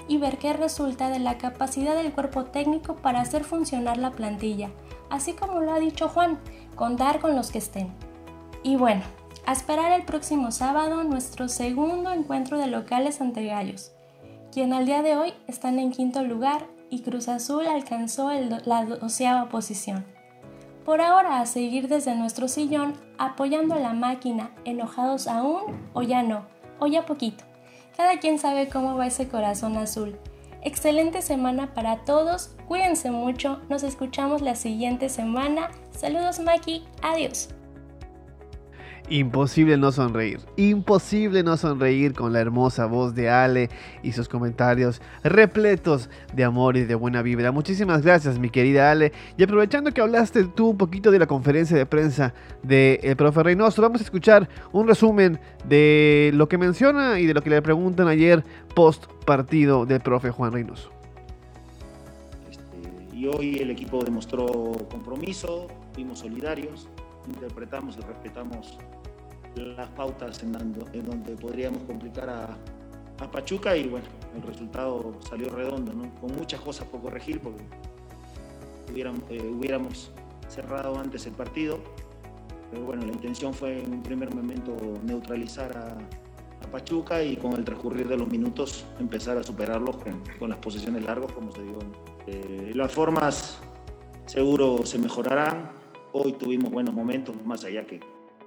y 0.08 0.18
ver 0.18 0.38
qué 0.38 0.54
resulta 0.54 1.10
de 1.10 1.20
la 1.20 1.38
capacidad 1.38 1.96
del 1.96 2.14
cuerpo 2.14 2.46
técnico 2.46 2.96
para 2.96 3.22
hacer 3.22 3.44
funcionar 3.44 3.98
la 3.98 4.12
plantilla, 4.12 4.70
así 5.10 5.34
como 5.34 5.60
lo 5.60 5.72
ha 5.74 5.80
dicho 5.80 6.10
Juan, 6.10 6.40
contar 6.76 7.20
con 7.20 7.36
los 7.36 7.52
que 7.52 7.58
estén. 7.58 7.92
Y 8.64 8.76
bueno, 8.76 9.04
a 9.46 9.54
esperar 9.54 9.92
el 9.94 10.06
próximo 10.06 10.52
sábado 10.52 11.04
nuestro 11.04 11.48
segundo 11.48 12.12
encuentro 12.12 12.58
de 12.58 12.68
locales 12.68 13.22
ante 13.22 13.46
Gallos, 13.46 13.92
quien 14.52 14.74
al 14.74 14.86
día 14.86 15.02
de 15.02 15.16
hoy 15.16 15.34
están 15.48 15.80
en 15.80 15.92
quinto 15.92 16.24
lugar 16.24 16.66
y 16.90 17.02
Cruz 17.02 17.28
Azul 17.28 17.68
alcanzó 17.68 18.30
la 18.66 18.86
doceava 18.86 19.50
posición. 19.50 20.06
Por 20.86 21.02
ahora 21.02 21.42
a 21.42 21.46
seguir 21.46 21.90
desde 21.90 22.16
nuestro 22.16 22.48
sillón 22.48 22.94
apoyando 23.18 23.76
a 23.76 23.80
la 23.80 23.94
máquina, 23.94 24.52
enojados 24.64 25.28
aún 25.28 25.90
o 25.94 26.02
ya 26.02 26.24
no, 26.24 26.46
o 26.80 26.88
ya 26.88 27.06
poquito. 27.06 27.44
Cada 27.98 28.20
quien 28.20 28.38
sabe 28.38 28.70
cómo 28.70 28.96
va 28.96 29.08
ese 29.08 29.28
corazón 29.28 29.76
azul. 29.76 30.20
Excelente 30.62 31.24
semana 31.24 31.74
para 31.74 32.06
todos, 32.06 32.52
cuídense 32.68 33.10
mucho, 33.10 33.60
nos 33.70 33.82
escuchamos 33.82 34.44
la 34.44 34.54
siguiente 34.54 35.10
semana. 35.10 35.72
Saludos 35.92 36.40
Maki, 36.40 36.86
adiós. 37.02 37.50
Imposible 39.10 39.78
no 39.78 39.94
sonreír, 39.94 40.42
imposible 40.58 41.42
no 41.42 41.56
sonreír 41.56 42.14
con 42.14 42.34
la 42.34 42.42
hermosa 42.42 42.88
voz 42.88 43.16
de 43.16 43.30
Ale 43.30 43.70
y 44.04 44.12
sus 44.12 44.28
comentarios 44.28 45.02
repletos 45.24 46.10
de 46.34 46.44
amor 46.44 46.76
y 46.76 46.84
de 46.84 46.94
buena 46.94 47.22
vibra. 47.22 47.54
Muchísimas 47.54 48.02
gracias 48.02 48.38
mi 48.38 48.50
querida 48.50 48.92
Ale. 48.92 49.14
Y 49.38 49.44
aprovechando 49.44 49.94
que 49.94 50.02
hablaste 50.02 50.44
tú 50.44 50.72
un 50.72 50.78
poquito 50.78 51.10
de 51.10 51.20
la 51.20 51.26
conferencia 51.26 51.78
de 51.78 51.86
prensa 51.86 52.34
del 52.64 53.16
profe 53.16 53.44
Reynoso, 53.44 53.82
vamos 53.82 54.02
a 54.02 54.04
escuchar 54.04 54.50
un 54.74 54.90
resumen 54.90 55.40
de 55.66 56.32
lo 56.34 56.50
que 56.50 56.58
menciona 56.58 57.18
y 57.18 57.28
de 57.28 57.34
lo 57.34 57.42
que 57.42 57.50
le 57.50 57.62
preguntan 57.62 58.10
ayer 58.10 58.44
post 58.76 59.06
partido 59.26 59.86
del 59.86 60.02
profe 60.02 60.32
Juan 60.32 60.52
Reynoso. 60.52 60.92
Este, 62.52 63.16
y 63.16 63.26
hoy 63.28 63.60
el 63.60 63.72
equipo 63.72 64.04
demostró 64.04 64.46
compromiso, 64.90 65.70
fuimos 65.94 66.20
solidarios 66.20 66.90
interpretamos 67.28 67.98
y 67.98 68.02
respetamos 68.02 68.78
las 69.56 69.90
pautas 69.90 70.44
en, 70.44 70.52
donde 70.52 71.36
podríamos 71.36 71.82
complicar 71.84 72.30
a, 72.30 72.58
Pachuca 73.32 73.76
y 73.76 73.88
bueno, 73.88 74.06
el 74.36 74.44
resultado 74.44 75.18
salió 75.28 75.50
redondo, 75.50 75.92
con 76.22 76.36
muchas 76.36 76.62
cosas 76.62 76.88
por 76.88 77.02
corregir 77.02 77.40
porque 77.42 77.64
eh, 79.30 79.52
hubiéramos, 79.58 80.12
cerrado 80.48 81.00
antes 81.00 81.26
el 81.26 81.34
partido, 81.34 81.80
pero 82.70 82.86
bueno, 82.86 83.06
la 83.08 83.14
intención 83.14 83.56
fue 83.56 83.84
en 83.84 83.92
un 83.92 84.04
primer 84.04 84.34
momento 84.34 84.76
neutralizar 85.04 85.76
a, 85.76 85.98
Pachuca 86.72 87.24
y 87.24 87.38
con 87.38 87.54
el 87.54 87.64
transcurrir 87.64 88.10
de 88.10 88.18
los 88.18 88.28
minutos 88.28 88.84
empezar 89.00 89.38
a 89.38 89.44
superarlos 89.44 89.96
con, 90.38 90.50
las 90.50 90.58
posiciones 90.58 91.02
largas, 91.06 91.32
como 91.32 91.50
se 91.54 91.62
dijo. 91.64 91.80
Eh, 92.28 92.74
las 92.76 92.92
formas 92.92 93.58
seguro 94.26 94.86
se 94.86 95.00
mejorarán, 95.00 95.72
hoy 96.14 96.34
tuvimos 96.34 96.72
buenos 96.72 96.94
momentos, 96.94 97.36
más 97.46 97.64
allá 97.64 97.86
que 97.86 98.00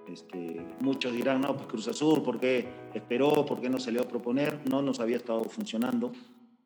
este, 0.09 0.61
muchos 0.81 1.13
dirán, 1.13 1.43
no, 1.43 1.57
pues 1.57 1.69
Cruz 1.69 1.89
Azul, 1.89 2.23
¿por 2.23 2.41
qué 2.41 2.69
esperó? 2.95 3.47
¿Por 3.47 3.61
qué 3.61 3.71
no 3.71 3.79
se 3.79 3.93
le 3.93 4.01
va 4.01 4.07
a 4.07 4.09
proponer? 4.09 4.61
No 4.69 4.83
nos 4.83 4.99
había 5.01 5.17
estado 5.17 5.45
funcionando. 5.45 6.13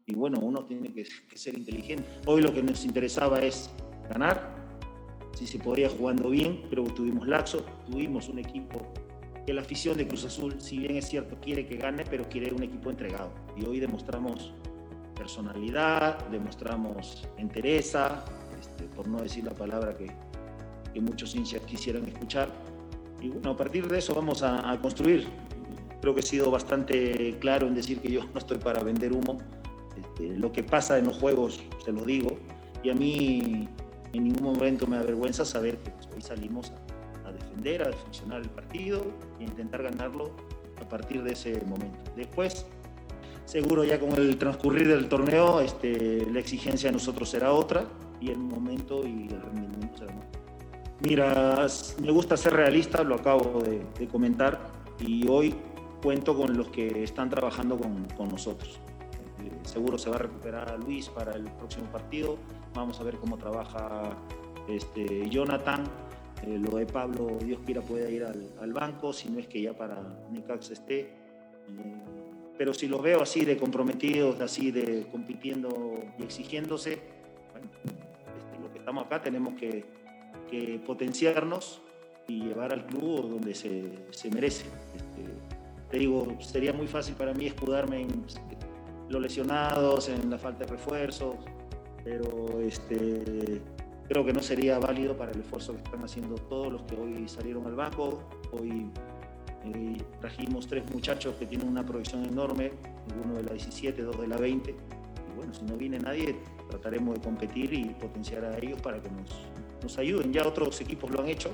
Y 0.06 0.14
bueno, 0.14 0.38
uno 0.40 0.64
tiene 0.64 0.92
que, 0.92 1.04
ser 1.34 1.56
inteligente. 1.58 2.06
Hoy 2.26 2.42
lo 2.42 2.52
que 2.52 2.62
nos 2.62 2.84
interesaba 2.84 3.40
es 3.40 3.70
ganar, 4.08 4.54
si 5.34 5.46
se 5.46 5.58
podía 5.58 5.88
jugando 5.88 6.30
bien, 6.30 6.62
pero 6.70 6.84
tuvimos 6.84 7.26
laxo, 7.26 7.64
tuvimos 7.90 8.28
un 8.28 8.38
equipo 8.38 8.78
que 9.46 9.52
la 9.52 9.60
afición 9.60 9.96
de 9.96 10.06
Cruz 10.06 10.24
Azul, 10.24 10.54
si 10.58 10.78
bien 10.78 10.96
es 10.96 11.08
cierto, 11.08 11.36
quiere 11.40 11.66
que 11.66 11.76
gane, 11.76 12.04
pero 12.08 12.28
quiere 12.28 12.54
un 12.54 12.62
equipo 12.62 12.90
entregado. 12.90 13.30
Y 13.56 13.66
hoy 13.66 13.78
demostramos 13.78 14.54
personalidad, 15.14 16.18
demostramos 16.28 17.28
entereza, 17.36 18.24
este, 18.58 18.84
por 18.84 19.06
no 19.06 19.20
decir 19.20 19.44
la 19.44 19.54
palabra 19.54 19.96
que, 19.96 20.06
que 20.94 21.00
muchos 21.00 21.34
hinchas 21.34 21.60
quisieran 21.62 22.06
escuchar. 22.06 22.48
Y 23.20 23.28
bueno, 23.28 23.50
a 23.50 23.56
partir 23.56 23.88
de 23.88 23.98
eso 23.98 24.14
vamos 24.14 24.42
a, 24.42 24.78
construir. 24.80 25.26
Creo 26.00 26.14
que 26.14 26.20
he 26.20 26.24
sido 26.24 26.50
bastante 26.50 27.36
claro 27.40 27.66
en 27.66 27.74
decir 27.74 28.00
que 28.00 28.10
yo 28.10 28.24
no 28.32 28.38
estoy 28.38 28.58
para 28.58 28.82
vender 28.82 29.12
humo. 29.12 29.38
Este, 29.96 30.36
lo 30.38 30.52
que 30.52 30.62
pasa 30.62 30.98
en 30.98 31.06
los 31.06 31.18
juegos, 31.18 31.60
se 31.84 31.92
lo 31.92 32.04
digo, 32.04 32.38
y 32.82 32.90
a 32.90 32.94
mí 32.94 33.68
en 34.12 34.24
ningún 34.24 34.42
momento 34.42 34.86
me 34.86 34.96
avergüenza 34.96 35.44
saber 35.44 35.78
que 35.78 35.90
hoy 36.14 36.22
salimos 36.22 36.72
a, 37.24 37.32
defender, 37.32 37.82
a 37.82 37.92
funcionar 37.92 38.42
el 38.42 38.50
partido 38.50 39.04
e 39.40 39.44
intentar 39.44 39.82
ganarlo 39.82 40.30
a 40.80 40.88
partir 40.88 41.22
de 41.22 41.32
ese 41.32 41.60
momento. 41.66 41.98
Después, 42.16 42.66
seguro 43.44 43.84
ya 43.84 43.98
con 43.98 44.12
el 44.12 44.36
transcurrir 44.36 44.88
del 44.88 45.08
torneo, 45.08 45.60
este, 45.60 46.26
la 46.30 46.40
exigencia 46.40 46.90
a 46.90 46.92
nosotros 46.92 47.30
será 47.30 47.52
otra 47.52 47.84
y 48.20 48.30
el 48.30 48.38
momento 48.38 49.06
y 49.06 49.28
el 49.28 49.40
rendimiento 49.40 49.98
será 49.98 50.14
otro. 50.14 50.43
Mira, 51.00 51.66
me 52.00 52.10
gusta 52.10 52.36
ser 52.36 52.54
realista, 52.54 53.02
lo 53.02 53.16
acabo 53.16 53.60
de, 53.60 53.84
de 53.98 54.08
comentar, 54.08 54.58
y 55.00 55.26
hoy 55.28 55.54
cuento 56.02 56.36
con 56.36 56.56
los 56.56 56.68
que 56.68 57.02
están 57.02 57.30
trabajando 57.30 57.78
con, 57.78 58.04
con 58.16 58.28
nosotros. 58.28 58.78
Eh, 59.42 59.50
seguro 59.62 59.98
se 59.98 60.10
va 60.10 60.16
a 60.16 60.20
recuperar 60.20 60.70
a 60.70 60.76
Luis 60.76 61.08
para 61.08 61.32
el 61.32 61.44
próximo 61.44 61.86
partido. 61.86 62.36
Vamos 62.74 63.00
a 63.00 63.04
ver 63.04 63.16
cómo 63.16 63.38
trabaja 63.38 64.16
este, 64.68 65.28
Jonathan. 65.28 65.84
Eh, 66.46 66.58
lo 66.58 66.76
de 66.76 66.86
Pablo, 66.86 67.38
Dios 67.40 67.60
quiera, 67.64 67.80
pueda 67.80 68.10
ir 68.10 68.24
al, 68.24 68.50
al, 68.60 68.72
banco, 68.72 69.12
si 69.12 69.30
no 69.30 69.38
es 69.38 69.46
que 69.46 69.62
ya 69.62 69.72
para 69.72 70.02
Nicax 70.30 70.70
esté. 70.70 71.00
Eh, 71.00 71.12
pero 72.58 72.74
si 72.74 72.86
los 72.86 73.02
veo 73.02 73.22
así 73.22 73.44
de 73.44 73.56
comprometidos, 73.56 74.40
así 74.40 74.70
de 74.70 75.06
compitiendo 75.10 76.00
y 76.18 76.22
exigiéndose, 76.22 76.98
bueno, 77.52 77.68
este, 78.38 78.62
lo 78.62 78.70
que 78.70 78.78
estamos 78.78 79.06
acá 79.06 79.22
tenemos 79.22 79.54
que, 79.54 79.84
potenciarnos 80.86 81.80
y 82.26 82.40
llevar 82.44 82.72
al 82.72 82.86
club 82.86 83.30
donde 83.30 83.54
se, 83.54 84.06
se 84.10 84.30
merece. 84.30 84.66
Este, 84.94 85.30
te 85.90 85.98
digo, 85.98 86.36
sería 86.40 86.72
muy 86.72 86.86
fácil 86.86 87.14
para 87.14 87.32
mí 87.34 87.46
escudarme 87.46 88.02
en 88.02 88.24
los 89.08 89.22
lesionados, 89.22 90.08
en 90.08 90.30
la 90.30 90.38
falta 90.38 90.64
de 90.64 90.72
refuerzos, 90.72 91.36
pero 92.02 92.60
este, 92.60 93.60
creo 94.08 94.24
que 94.24 94.32
no 94.32 94.42
sería 94.42 94.78
válido 94.78 95.16
para 95.16 95.32
el 95.32 95.40
esfuerzo 95.40 95.72
que 95.74 95.82
están 95.82 96.02
haciendo 96.04 96.34
todos 96.34 96.72
los 96.72 96.82
que 96.82 96.96
hoy 96.96 97.28
salieron 97.28 97.66
al 97.66 97.74
banco. 97.74 98.22
Hoy 98.52 98.90
eh, 99.64 99.96
trajimos 100.20 100.66
tres 100.66 100.84
muchachos 100.92 101.34
que 101.36 101.46
tienen 101.46 101.68
una 101.68 101.84
proyección 101.84 102.24
enorme, 102.24 102.72
uno 103.24 103.34
de 103.34 103.42
la 103.44 103.52
17, 103.52 104.02
dos 104.02 104.20
de 104.20 104.28
la 104.28 104.36
20. 104.36 104.70
Y 104.70 105.36
bueno, 105.36 105.54
si 105.54 105.64
no 105.64 105.76
viene 105.76 105.98
nadie, 105.98 106.36
trataremos 106.68 107.14
de 107.14 107.20
competir 107.20 107.72
y 107.72 107.84
potenciar 108.00 108.44
a 108.44 108.58
ellos 108.58 108.80
para 108.82 109.00
que 109.00 109.10
nos, 109.10 109.30
nos 109.84 109.98
ayuden. 109.98 110.32
Ya 110.32 110.46
otros 110.46 110.80
equipos 110.80 111.10
lo 111.10 111.20
han 111.20 111.28
hecho, 111.28 111.50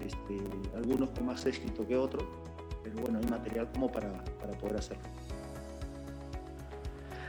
este, 0.00 0.38
algunos 0.76 1.10
con 1.10 1.26
más 1.26 1.44
éxito 1.46 1.86
que 1.86 1.96
otros, 1.96 2.24
pero 2.84 2.96
bueno, 3.00 3.18
hay 3.18 3.26
material 3.28 3.68
como 3.72 3.90
para, 3.90 4.22
para 4.40 4.52
poder 4.58 4.76
hacerlo. 4.76 5.04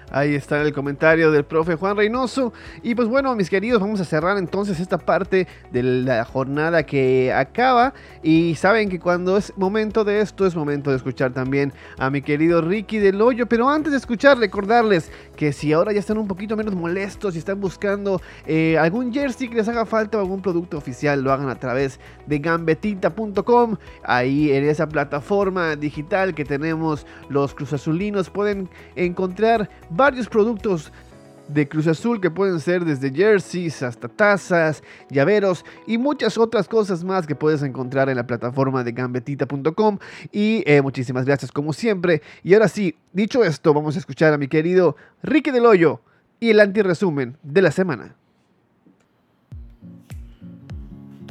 Ahí 0.09 0.35
está 0.35 0.61
el 0.61 0.71
comentario 0.71 1.31
del 1.31 1.43
profe 1.43 1.75
Juan 1.75 1.97
Reynoso. 1.97 2.53
Y 2.81 2.95
pues 2.95 3.09
bueno, 3.09 3.35
mis 3.35 3.49
queridos, 3.49 3.81
vamos 3.81 3.99
a 3.99 4.05
cerrar 4.05 4.37
entonces 4.37 4.79
esta 4.79 4.97
parte 4.97 5.47
de 5.71 5.83
la 5.83 6.23
jornada 6.23 6.83
que 6.83 7.33
acaba. 7.33 7.93
Y 8.23 8.55
saben 8.55 8.87
que 8.87 8.99
cuando 8.99 9.35
es 9.35 9.51
momento 9.57 10.05
de 10.05 10.21
esto, 10.21 10.45
es 10.45 10.55
momento 10.55 10.91
de 10.91 10.97
escuchar 10.97 11.33
también 11.33 11.73
a 11.97 12.09
mi 12.09 12.21
querido 12.21 12.61
Ricky 12.61 12.99
del 12.99 13.21
Hoyo. 13.21 13.47
Pero 13.47 13.69
antes 13.69 13.91
de 13.91 13.97
escuchar, 13.97 14.37
recordarles 14.37 15.11
que 15.35 15.51
si 15.51 15.73
ahora 15.73 15.91
ya 15.91 15.99
están 15.99 16.17
un 16.17 16.27
poquito 16.27 16.55
menos 16.55 16.73
molestos 16.73 17.35
y 17.35 17.39
están 17.39 17.59
buscando 17.59 18.21
eh, 18.45 18.77
algún 18.77 19.13
jersey 19.13 19.49
que 19.49 19.55
les 19.55 19.67
haga 19.67 19.85
falta 19.85 20.17
o 20.17 20.21
algún 20.21 20.41
producto 20.41 20.77
oficial, 20.77 21.21
lo 21.21 21.33
hagan 21.33 21.49
a 21.49 21.55
través 21.55 21.99
de 22.27 22.39
gambetita.com. 22.39 23.75
Ahí 24.03 24.53
en 24.53 24.63
esa 24.69 24.87
plataforma 24.87 25.75
digital 25.75 26.33
que 26.33 26.45
tenemos 26.45 27.05
los 27.27 27.53
cruzazulinos 27.53 28.29
pueden 28.29 28.69
encontrar 28.95 29.69
varios 29.97 30.29
productos 30.29 30.91
de 31.47 31.67
Cruz 31.67 31.87
Azul 31.87 32.21
que 32.21 32.29
pueden 32.29 32.59
ser 32.59 32.85
desde 32.85 33.11
jerseys 33.11 33.81
hasta 33.81 34.07
tazas, 34.07 34.83
llaveros 35.09 35.65
y 35.87 35.97
muchas 35.97 36.37
otras 36.37 36.67
cosas 36.67 37.03
más 37.03 37.25
que 37.25 37.35
puedes 37.35 37.63
encontrar 37.63 38.09
en 38.09 38.17
la 38.17 38.27
plataforma 38.27 38.83
de 38.83 38.91
gambetita.com. 38.91 39.97
Y 40.31 40.63
eh, 40.65 40.81
muchísimas 40.81 41.25
gracias 41.25 41.51
como 41.51 41.73
siempre. 41.73 42.21
Y 42.43 42.53
ahora 42.53 42.67
sí, 42.67 42.95
dicho 43.11 43.43
esto, 43.43 43.73
vamos 43.73 43.95
a 43.95 43.99
escuchar 43.99 44.33
a 44.33 44.37
mi 44.37 44.47
querido 44.47 44.95
Ricky 45.23 45.51
del 45.51 45.65
Hoyo 45.65 46.01
y 46.39 46.51
el 46.51 46.59
antiresumen 46.59 47.37
de 47.41 47.61
la 47.61 47.71
semana. 47.71 48.15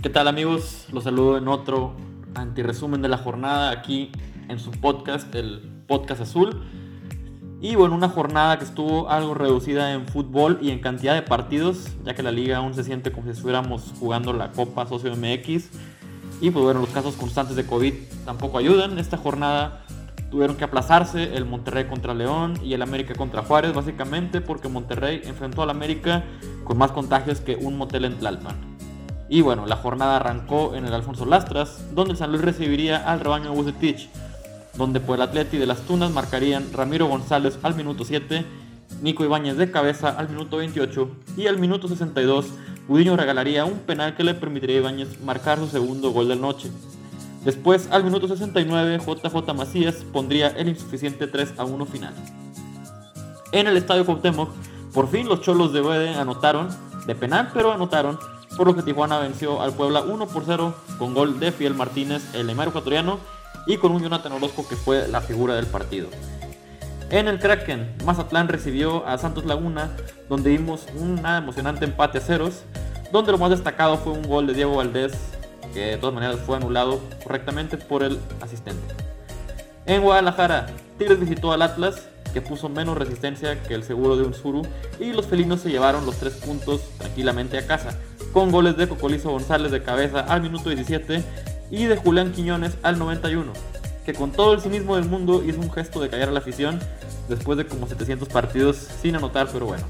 ¿Qué 0.03 0.11
tal 0.11 0.29
amigos? 0.29 0.89
Los 0.93 1.05
saludo 1.05 1.39
en 1.39 1.47
otro 1.49 1.95
antiresumen 2.35 3.01
de 3.01 3.09
la 3.09 3.19
jornada 3.19 3.71
aquí 3.71 4.11
en 4.49 4.59
su 4.59 4.71
podcast, 4.71 5.33
el 5.35 5.61
Podcast 5.87 6.21
Azul. 6.21 6.63
Y 7.61 7.75
bueno, 7.75 7.95
una 7.95 8.11
jornada 8.11 8.59
que 8.59 8.65
estuvo 8.65 9.09
algo 9.09 9.33
reducida 9.33 9.93
en 9.93 10.07
fútbol 10.07 10.59
y 10.61 10.71
en 10.71 10.81
cantidad 10.81 11.15
de 11.15 11.23
partidos, 11.23 11.89
ya 12.05 12.15
que 12.15 12.23
la 12.23 12.31
liga 12.31 12.59
aún 12.59 12.75
se 12.75 12.85
siente 12.85 13.13
como 13.13 13.25
si 13.25 13.31
estuviéramos 13.31 13.95
jugando 13.99 14.35
la 14.35 14.53
Copa 14.53 14.87
Socio 14.87 15.11
MX. 15.17 15.71
Y 16.43 16.51
pues 16.51 16.65
bueno, 16.65 16.81
los 16.81 16.91
casos 16.91 17.15
constantes 17.15 17.57
de 17.57 17.65
COVID 17.65 17.95
tampoco 18.27 18.59
ayudan. 18.59 18.99
Esta 18.99 19.17
jornada 19.17 19.87
tuvieron 20.31 20.57
que 20.57 20.65
aplazarse 20.65 21.35
el 21.35 21.47
Monterrey 21.47 21.87
contra 21.87 22.13
León 22.13 22.59
y 22.63 22.75
el 22.75 22.83
América 22.83 23.15
contra 23.15 23.43
Juárez, 23.43 23.73
básicamente 23.73 24.43
porque 24.43 24.69
Monterrey 24.69 25.23
enfrentó 25.25 25.63
al 25.63 25.71
América 25.71 26.25
con 26.65 26.77
más 26.77 26.93
contagios 26.93 27.41
que 27.41 27.57
un 27.57 27.79
motel 27.79 28.05
en 28.05 28.19
Tlalpan. 28.19 28.77
Y 29.31 29.41
bueno, 29.41 29.65
la 29.65 29.77
jornada 29.77 30.17
arrancó 30.17 30.75
en 30.75 30.85
el 30.85 30.93
Alfonso 30.93 31.25
Lastras, 31.25 31.83
donde 31.95 32.17
San 32.17 32.31
Luis 32.31 32.43
recibiría 32.43 33.11
al 33.11 33.21
rebaño 33.21 33.51
de 33.51 33.57
Bucetich 33.57 34.11
donde 34.77 35.01
por 35.01 35.17
el 35.17 35.23
Atleti 35.23 35.59
de 35.59 35.67
las 35.67 35.81
Tunas 35.83 36.11
marcarían 36.11 36.73
Ramiro 36.73 37.07
González 37.07 37.59
al 37.63 37.75
minuto 37.75 38.05
7, 38.05 38.45
Nico 39.03 39.25
Ibáñez 39.25 39.57
de 39.57 39.71
cabeza 39.71 40.11
al 40.11 40.29
minuto 40.29 40.59
28 40.59 41.11
y 41.37 41.47
al 41.47 41.59
minuto 41.59 41.89
62 41.89 42.47
Udiño 42.89 43.17
regalaría 43.17 43.65
un 43.65 43.81
penal 43.81 44.15
que 44.15 44.23
le 44.23 44.35
permitiría 44.35 44.77
a 44.77 44.81
Ibáñez 44.81 45.21
marcar 45.21 45.59
su 45.59 45.67
segundo 45.67 46.11
gol 46.11 46.29
de 46.29 46.37
la 46.37 46.41
noche. 46.41 46.71
Después, 47.45 47.89
al 47.91 48.05
minuto 48.05 48.29
69, 48.29 48.99
JJ 48.99 49.55
Macías 49.55 49.97
pondría 50.13 50.49
el 50.49 50.69
insuficiente 50.69 51.27
3 51.27 51.55
a 51.59 51.65
1 51.65 51.87
final. 51.87 52.15
En 53.53 53.67
el 53.67 53.77
estadio 53.77 54.05
Cuauhtémoc, 54.05 54.51
por 54.93 55.09
fin 55.09 55.29
los 55.29 55.41
cholos 55.41 55.73
de 55.73 55.81
Bede 55.81 56.15
anotaron, 56.15 56.69
de 57.07 57.15
penal 57.15 57.51
pero 57.53 57.73
anotaron, 57.73 58.19
por 58.57 58.69
lo 58.69 58.77
que 58.77 58.83
Tijuana 58.83 59.19
venció 59.19 59.61
al 59.61 59.73
Puebla 59.73 60.03
1 60.03 60.27
por 60.29 60.45
0 60.47 60.75
con 60.99 61.15
gol 61.15 61.41
de 61.41 61.51
Fiel 61.53 61.75
Martínez, 61.75 62.23
el 62.35 62.47
lemar 62.47 62.69
ecuatoriano, 62.69 63.19
y 63.67 63.77
con 63.77 63.93
un 63.93 64.03
Jonathan 64.03 64.33
Orozco 64.33 64.67
que 64.69 64.77
fue 64.77 65.09
la 65.09 65.21
figura 65.21 65.55
del 65.55 65.67
partido. 65.67 66.09
En 67.11 67.29
el 67.29 67.39
Kraken, 67.39 67.95
Mazatlán 68.05 68.49
recibió 68.49 69.07
a 69.07 69.17
Santos 69.19 69.45
Laguna, 69.45 69.91
donde 70.29 70.51
vimos 70.51 70.87
un 70.97 71.25
emocionante 71.25 71.85
empate 71.85 72.19
a 72.19 72.21
ceros, 72.21 72.63
donde 73.13 73.33
lo 73.33 73.39
más 73.39 73.51
destacado 73.51 73.97
fue 73.97 74.13
un 74.13 74.23
gol 74.23 74.47
de 74.47 74.55
Diego 74.55 74.77
Valdés, 74.77 75.13
que 75.73 75.81
de 75.81 75.97
todas 75.99 76.15
maneras 76.15 76.41
fue 76.45 76.57
anulado 76.57 77.01
correctamente 77.23 77.77
por 77.77 78.03
el 78.03 78.19
asistente. 78.41 78.95
En 79.87 80.03
Guadalajara, 80.03 80.67
Tigres 80.99 81.21
visitó 81.21 81.53
al 81.53 81.63
Atlas, 81.63 82.09
que 82.33 82.43
puso 82.43 82.69
menos 82.69 82.99
resistencia 82.99 83.63
que 83.63 83.75
el 83.75 83.85
seguro 83.85 84.17
de 84.17 84.25
un 84.25 84.35
Suru, 84.35 84.63
y 84.99 85.13
los 85.13 85.27
felinos 85.27 85.61
se 85.61 85.71
llevaron 85.71 86.05
los 86.07 86.17
tres 86.17 86.35
puntos 86.35 86.81
tranquilamente 86.99 87.57
a 87.57 87.67
casa, 87.69 87.97
con 88.33 88.51
goles 88.51 88.77
de 88.77 88.89
Cocolizo 88.89 89.31
González 89.31 89.71
de 89.71 89.83
cabeza 89.83 90.21
al 90.21 90.43
minuto 90.43 90.71
17 90.71 91.23
y 91.71 91.85
de 91.85 91.97
Julián 91.97 92.33
Quiñones 92.33 92.77
al 92.83 92.99
91, 92.99 93.53
que 94.05 94.15
con 94.15 94.33
todo 94.33 94.55
el 94.55 94.61
cinismo 94.61 94.97
del 94.97 95.07
mundo 95.07 95.43
hizo 95.45 95.61
un 95.61 95.71
gesto 95.71 96.01
de 96.01 96.09
callar 96.09 96.29
a 96.29 96.33
la 96.33 96.39
afición 96.39 96.79
después 97.29 97.59
de 97.59 97.67
como 97.67 97.87
700 97.87 98.29
partidos 98.29 98.77
sin 98.77 99.17
anotar, 99.17 99.49
pero 99.53 99.67
bueno. 99.67 99.85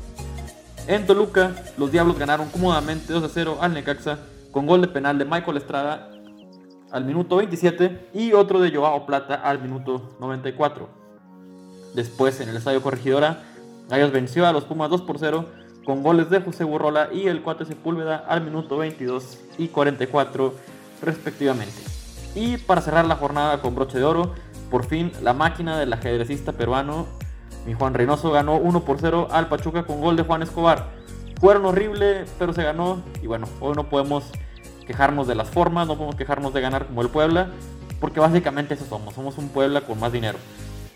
En 0.86 1.06
Toluca, 1.06 1.52
los 1.76 1.90
Diablos 1.90 2.18
ganaron 2.18 2.48
cómodamente 2.48 3.12
2 3.12 3.24
a 3.24 3.28
0 3.28 3.58
al 3.60 3.74
Necaxa 3.74 4.18
con 4.52 4.66
gol 4.66 4.80
de 4.80 4.88
penal 4.88 5.18
de 5.18 5.24
Michael 5.24 5.56
Estrada 5.56 6.10
al 6.92 7.04
minuto 7.04 7.36
27 7.36 8.10
y 8.14 8.32
otro 8.32 8.60
de 8.60 8.74
Joao 8.74 9.04
Plata 9.04 9.34
al 9.34 9.60
minuto 9.60 10.16
94. 10.20 10.88
Después, 11.94 12.40
en 12.40 12.48
el 12.48 12.56
Estadio 12.56 12.82
Corregidora, 12.82 13.42
Gallos 13.88 14.12
venció 14.12 14.46
a 14.46 14.52
los 14.52 14.64
Pumas 14.64 14.90
2 14.90 15.02
por 15.02 15.18
0 15.18 15.46
con 15.84 16.02
goles 16.02 16.30
de 16.30 16.40
José 16.40 16.64
Burrola 16.64 17.08
y 17.12 17.26
el 17.26 17.42
4 17.42 17.66
Sepúlveda 17.66 18.16
al 18.16 18.42
minuto 18.42 18.76
22 18.76 19.38
y 19.58 19.68
44 19.68 20.54
respectivamente. 21.06 21.74
Y 22.34 22.58
para 22.58 22.82
cerrar 22.82 23.06
la 23.06 23.16
jornada 23.16 23.62
con 23.62 23.74
broche 23.74 23.98
de 23.98 24.04
oro, 24.04 24.34
por 24.70 24.84
fin 24.84 25.12
la 25.22 25.32
máquina 25.32 25.78
del 25.78 25.92
ajedrecista 25.92 26.52
peruano, 26.52 27.06
mi 27.64 27.72
Juan 27.72 27.94
Reynoso, 27.94 28.30
ganó 28.30 28.56
1 28.56 28.84
por 28.84 28.98
0 29.00 29.28
al 29.30 29.48
Pachuca 29.48 29.84
con 29.84 30.00
gol 30.00 30.16
de 30.16 30.22
Juan 30.22 30.42
Escobar. 30.42 30.90
Fueron 31.40 31.64
horrible, 31.64 32.26
pero 32.38 32.52
se 32.52 32.62
ganó. 32.62 33.02
Y 33.22 33.26
bueno, 33.26 33.48
hoy 33.60 33.74
no 33.74 33.88
podemos 33.88 34.24
quejarnos 34.86 35.26
de 35.26 35.34
las 35.34 35.48
formas, 35.48 35.86
no 35.86 35.94
podemos 35.94 36.16
quejarnos 36.16 36.52
de 36.52 36.60
ganar 36.60 36.86
como 36.86 37.02
el 37.02 37.08
Puebla, 37.08 37.50
porque 38.00 38.20
básicamente 38.20 38.74
eso 38.74 38.84
somos, 38.86 39.14
somos 39.14 39.38
un 39.38 39.48
Puebla 39.48 39.80
con 39.80 39.98
más 39.98 40.12
dinero. 40.12 40.38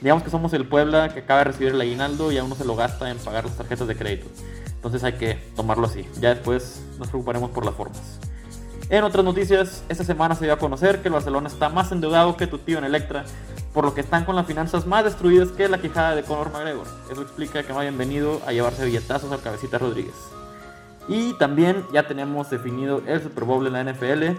Digamos 0.00 0.22
que 0.22 0.30
somos 0.30 0.52
el 0.52 0.66
Puebla 0.66 1.12
que 1.12 1.20
acaba 1.20 1.40
de 1.40 1.44
recibir 1.44 1.74
el 1.74 1.80
aguinaldo 1.80 2.32
y 2.32 2.38
aún 2.38 2.50
no 2.50 2.56
se 2.56 2.64
lo 2.64 2.76
gasta 2.76 3.10
en 3.10 3.18
pagar 3.18 3.44
las 3.44 3.56
tarjetas 3.56 3.88
de 3.88 3.96
crédito. 3.96 4.28
Entonces 4.66 5.04
hay 5.04 5.14
que 5.14 5.34
tomarlo 5.56 5.86
así. 5.86 6.06
Ya 6.20 6.30
después 6.30 6.82
nos 6.98 7.08
preocuparemos 7.08 7.50
por 7.50 7.64
las 7.66 7.74
formas. 7.74 8.18
En 8.90 9.04
otras 9.04 9.24
noticias, 9.24 9.84
esta 9.88 10.02
semana 10.02 10.34
se 10.34 10.46
dio 10.46 10.52
a 10.52 10.58
conocer 10.58 11.00
que 11.00 11.06
el 11.06 11.14
Barcelona 11.14 11.46
está 11.48 11.68
más 11.68 11.92
endeudado 11.92 12.36
que 12.36 12.48
tu 12.48 12.58
tío 12.58 12.76
en 12.76 12.82
Electra, 12.82 13.24
por 13.72 13.84
lo 13.84 13.94
que 13.94 14.00
están 14.00 14.24
con 14.24 14.34
las 14.34 14.46
finanzas 14.46 14.84
más 14.84 15.04
destruidas 15.04 15.50
que 15.50 15.68
la 15.68 15.78
quijada 15.78 16.16
de 16.16 16.24
Conor 16.24 16.50
McGregor. 16.50 16.88
Eso 17.08 17.22
explica 17.22 17.62
que 17.62 17.72
no 17.72 17.78
hayan 17.78 17.96
venido 17.96 18.40
a 18.48 18.52
llevarse 18.52 18.84
billetazos 18.84 19.30
al 19.30 19.42
cabecita 19.42 19.78
Rodríguez. 19.78 20.16
Y 21.06 21.34
también 21.34 21.86
ya 21.92 22.08
tenemos 22.08 22.50
definido 22.50 23.00
el 23.06 23.22
Super 23.22 23.44
Bowl 23.44 23.64
en 23.64 23.74
la 23.74 23.84
NFL. 23.84 24.36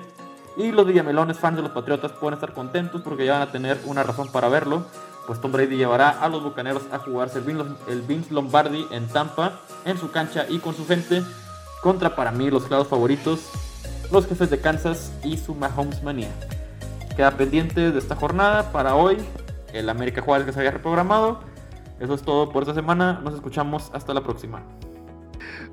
Y 0.58 0.74
los 0.74 0.86
Villamelones, 0.86 1.40
fans 1.40 1.56
de 1.56 1.64
los 1.64 1.72
Patriotas, 1.72 2.12
pueden 2.12 2.34
estar 2.34 2.52
contentos 2.54 3.02
porque 3.04 3.26
ya 3.26 3.40
van 3.40 3.44
a 3.44 3.52
tener 3.54 3.80
una 3.86 4.04
razón 4.04 4.30
para 4.34 4.50
verlo. 4.50 4.84
Pues 5.28 5.40
Tom 5.40 5.54
Brady 5.54 5.78
llevará 5.78 6.10
a 6.10 6.28
los 6.28 6.44
Bucaneros 6.44 6.84
a 6.92 7.00
jugarse 7.00 7.42
el 7.88 8.02
Vince 8.02 8.34
Lombardi 8.34 8.86
en 8.92 9.08
Tampa, 9.08 9.62
en 9.86 9.98
su 9.98 10.12
cancha 10.12 10.46
y 10.50 10.60
con 10.60 10.76
su 10.76 10.86
gente, 10.86 11.24
contra 11.82 12.18
para 12.18 12.34
mí 12.34 12.52
los 12.52 12.66
claros 12.66 12.90
favoritos, 12.90 13.50
los 14.12 14.28
jefes 14.28 14.50
de 14.50 14.60
Kansas 14.60 15.12
y 15.24 15.38
su 15.38 15.56
Mahomes 15.56 16.04
manía. 16.04 16.30
Queda 17.16 17.32
pendiente 17.32 17.92
de 17.92 18.00
esta 18.00 18.16
jornada 18.16 18.72
para 18.72 18.96
hoy, 18.96 19.18
el 19.74 19.90
América 19.90 20.22
Juárez 20.22 20.46
que 20.46 20.54
se 20.54 20.60
había 20.60 20.72
reprogramado. 20.72 21.40
Eso 22.00 22.14
es 22.14 22.22
todo 22.22 22.52
por 22.52 22.64
esta 22.64 22.74
semana, 22.74 23.22
nos 23.24 23.36
escuchamos 23.36 23.90
hasta 23.94 24.14
la 24.14 24.22
próxima. 24.22 24.64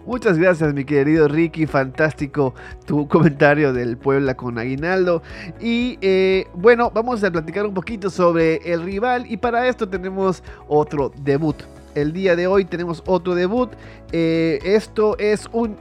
Muchas 0.07 0.39
gracias, 0.39 0.73
mi 0.73 0.85
querido 0.85 1.29
Ricky. 1.29 1.67
Fantástico 1.67 2.55
tu 2.87 3.07
comentario 3.09 3.73
del 3.73 3.99
Puebla 3.99 4.37
con 4.37 4.59
Aguinaldo. 4.59 5.23
Y 5.61 5.99
eh, 6.01 6.47
bueno, 6.55 6.91
vamos 6.95 7.23
a 7.25 7.31
platicar 7.31 7.67
un 7.67 7.75
poquito 7.75 8.09
sobre 8.09 8.57
el 8.73 8.83
rival. 8.85 9.31
Y 9.31 9.37
para 9.37 9.69
esto 9.69 9.89
tenemos 9.89 10.43
otro 10.67 11.13
debut. 11.23 11.57
El 12.01 12.13
día 12.13 12.37
de 12.37 12.47
hoy 12.47 12.65
tenemos 12.65 13.03
otro 13.07 13.35
debut 13.35 13.71
eh, 14.11 14.59
esto 14.63 15.19
es 15.19 15.51
un, 15.53 15.77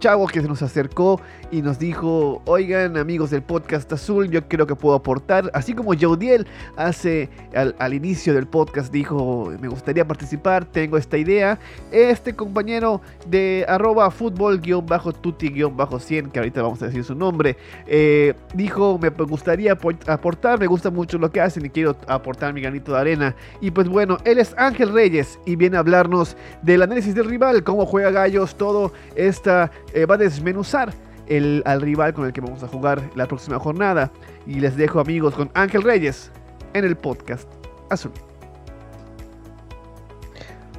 chavo 0.00 0.26
que 0.26 0.42
se 0.42 0.48
nos 0.48 0.60
acercó 0.60 1.18
y 1.50 1.62
nos 1.62 1.78
dijo, 1.78 2.42
oigan 2.44 2.98
amigos 2.98 3.30
del 3.30 3.40
podcast 3.42 3.90
azul, 3.90 4.30
yo 4.30 4.46
creo 4.46 4.66
que 4.66 4.76
puedo 4.76 4.94
aportar, 4.94 5.50
así 5.54 5.72
como 5.72 5.94
Jodiel 5.98 6.46
hace 6.76 7.30
al, 7.54 7.94
inicio 7.94 8.34
del 8.34 8.46
podcast 8.46 8.92
dijo, 8.92 9.50
me 9.60 9.68
gustaría 9.68 10.06
participar, 10.06 10.66
tengo 10.66 10.98
esta 10.98 11.16
idea. 11.16 11.58
Este 11.90 12.36
compañero 12.36 13.00
de 13.26 13.64
arroba 13.66 14.10
fútbol-tuti-100, 14.10 16.30
que 16.30 16.38
ahorita 16.38 16.60
vamos 16.62 16.82
a 16.82 16.86
decir 16.86 17.02
su 17.02 17.14
nombre, 17.14 17.56
eh, 17.86 18.34
dijo, 18.54 18.98
me 18.98 19.08
gustaría 19.08 19.78
aportar, 20.06 20.60
me 20.60 20.66
gusta 20.66 20.90
mucho 20.90 21.16
lo 21.16 21.32
que 21.32 21.40
hacen 21.40 21.64
y 21.64 21.70
quiero 21.70 21.96
aportar 22.06 22.52
mi 22.52 22.60
granito 22.60 22.92
de 22.92 22.98
arena. 22.98 23.34
Y 23.62 23.70
pues 23.70 23.88
bueno, 23.88 24.18
él 24.24 24.38
es 24.38 24.54
Ángel 24.58 24.92
Reyes 24.92 25.38
viene 25.60 25.76
a 25.76 25.80
hablarnos 25.80 26.36
del 26.62 26.80
análisis 26.82 27.14
del 27.14 27.26
rival 27.26 27.62
cómo 27.62 27.84
juega 27.84 28.10
Gallos, 28.10 28.56
todo 28.56 28.92
esta 29.14 29.70
eh, 29.92 30.06
va 30.06 30.14
a 30.14 30.18
desmenuzar 30.18 30.92
el, 31.28 31.62
al 31.66 31.82
rival 31.82 32.14
con 32.14 32.24
el 32.24 32.32
que 32.32 32.40
vamos 32.40 32.62
a 32.62 32.66
jugar 32.66 33.02
la 33.14 33.26
próxima 33.26 33.58
jornada. 33.58 34.10
Y 34.46 34.54
les 34.54 34.76
dejo 34.76 34.98
amigos 35.00 35.34
con 35.34 35.50
Ángel 35.54 35.82
Reyes 35.82 36.32
en 36.72 36.84
el 36.86 36.96
podcast 36.96 37.46
Azul. 37.90 38.12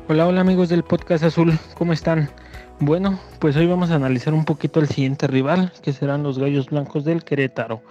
Hola, 0.09 0.27
hola 0.27 0.41
amigos 0.41 0.69
del 0.69 0.83
podcast 0.83 1.23
Azul, 1.23 1.53
¿cómo 1.77 1.93
están? 1.93 2.29
Bueno, 2.79 3.19
pues 3.37 3.55
hoy 3.55 3.67
vamos 3.67 3.91
a 3.91 3.95
analizar 3.95 4.33
un 4.33 4.45
poquito 4.45 4.79
el 4.79 4.87
siguiente 4.87 5.27
rival, 5.27 5.71
que 5.83 5.93
serán 5.93 6.23
los 6.23 6.39
Gallos 6.39 6.71
Blancos 6.71 7.05
del 7.05 7.23
Querétaro. 7.23 7.83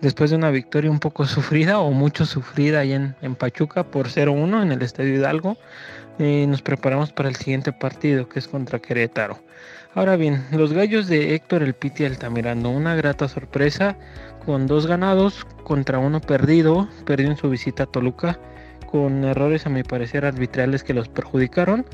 Después 0.00 0.30
de 0.30 0.36
una 0.36 0.50
victoria 0.50 0.90
un 0.90 0.98
poco 0.98 1.26
sufrida 1.26 1.78
o 1.80 1.90
mucho 1.92 2.26
sufrida 2.26 2.80
ahí 2.80 2.92
en, 2.92 3.14
en 3.22 3.34
Pachuca 3.34 3.84
por 3.84 4.08
0-1 4.08 4.62
en 4.62 4.72
el 4.72 4.82
Estadio 4.82 5.14
Hidalgo, 5.14 5.56
eh, 6.18 6.46
nos 6.48 6.62
preparamos 6.62 7.12
para 7.12 7.28
el 7.28 7.36
siguiente 7.36 7.72
partido 7.72 8.28
que 8.28 8.38
es 8.38 8.48
contra 8.48 8.78
Querétaro. 8.78 9.38
Ahora 9.94 10.16
bien, 10.16 10.44
los 10.50 10.72
gallos 10.72 11.08
de 11.08 11.34
Héctor 11.34 11.62
El 11.62 11.74
Piti 11.74 12.04
Altamirano, 12.04 12.70
una 12.70 12.94
grata 12.94 13.28
sorpresa 13.28 13.96
con 14.44 14.66
dos 14.66 14.86
ganados 14.86 15.44
contra 15.64 15.98
uno 15.98 16.20
perdido, 16.20 16.88
perdió 17.04 17.30
en 17.30 17.36
su 17.36 17.48
visita 17.48 17.84
a 17.84 17.86
Toluca 17.86 18.38
con 18.90 19.24
errores 19.24 19.66
a 19.66 19.70
mi 19.70 19.82
parecer 19.82 20.24
arbitrales 20.24 20.84
que 20.84 20.94
los 20.94 21.08
perjudicaron, 21.08 21.84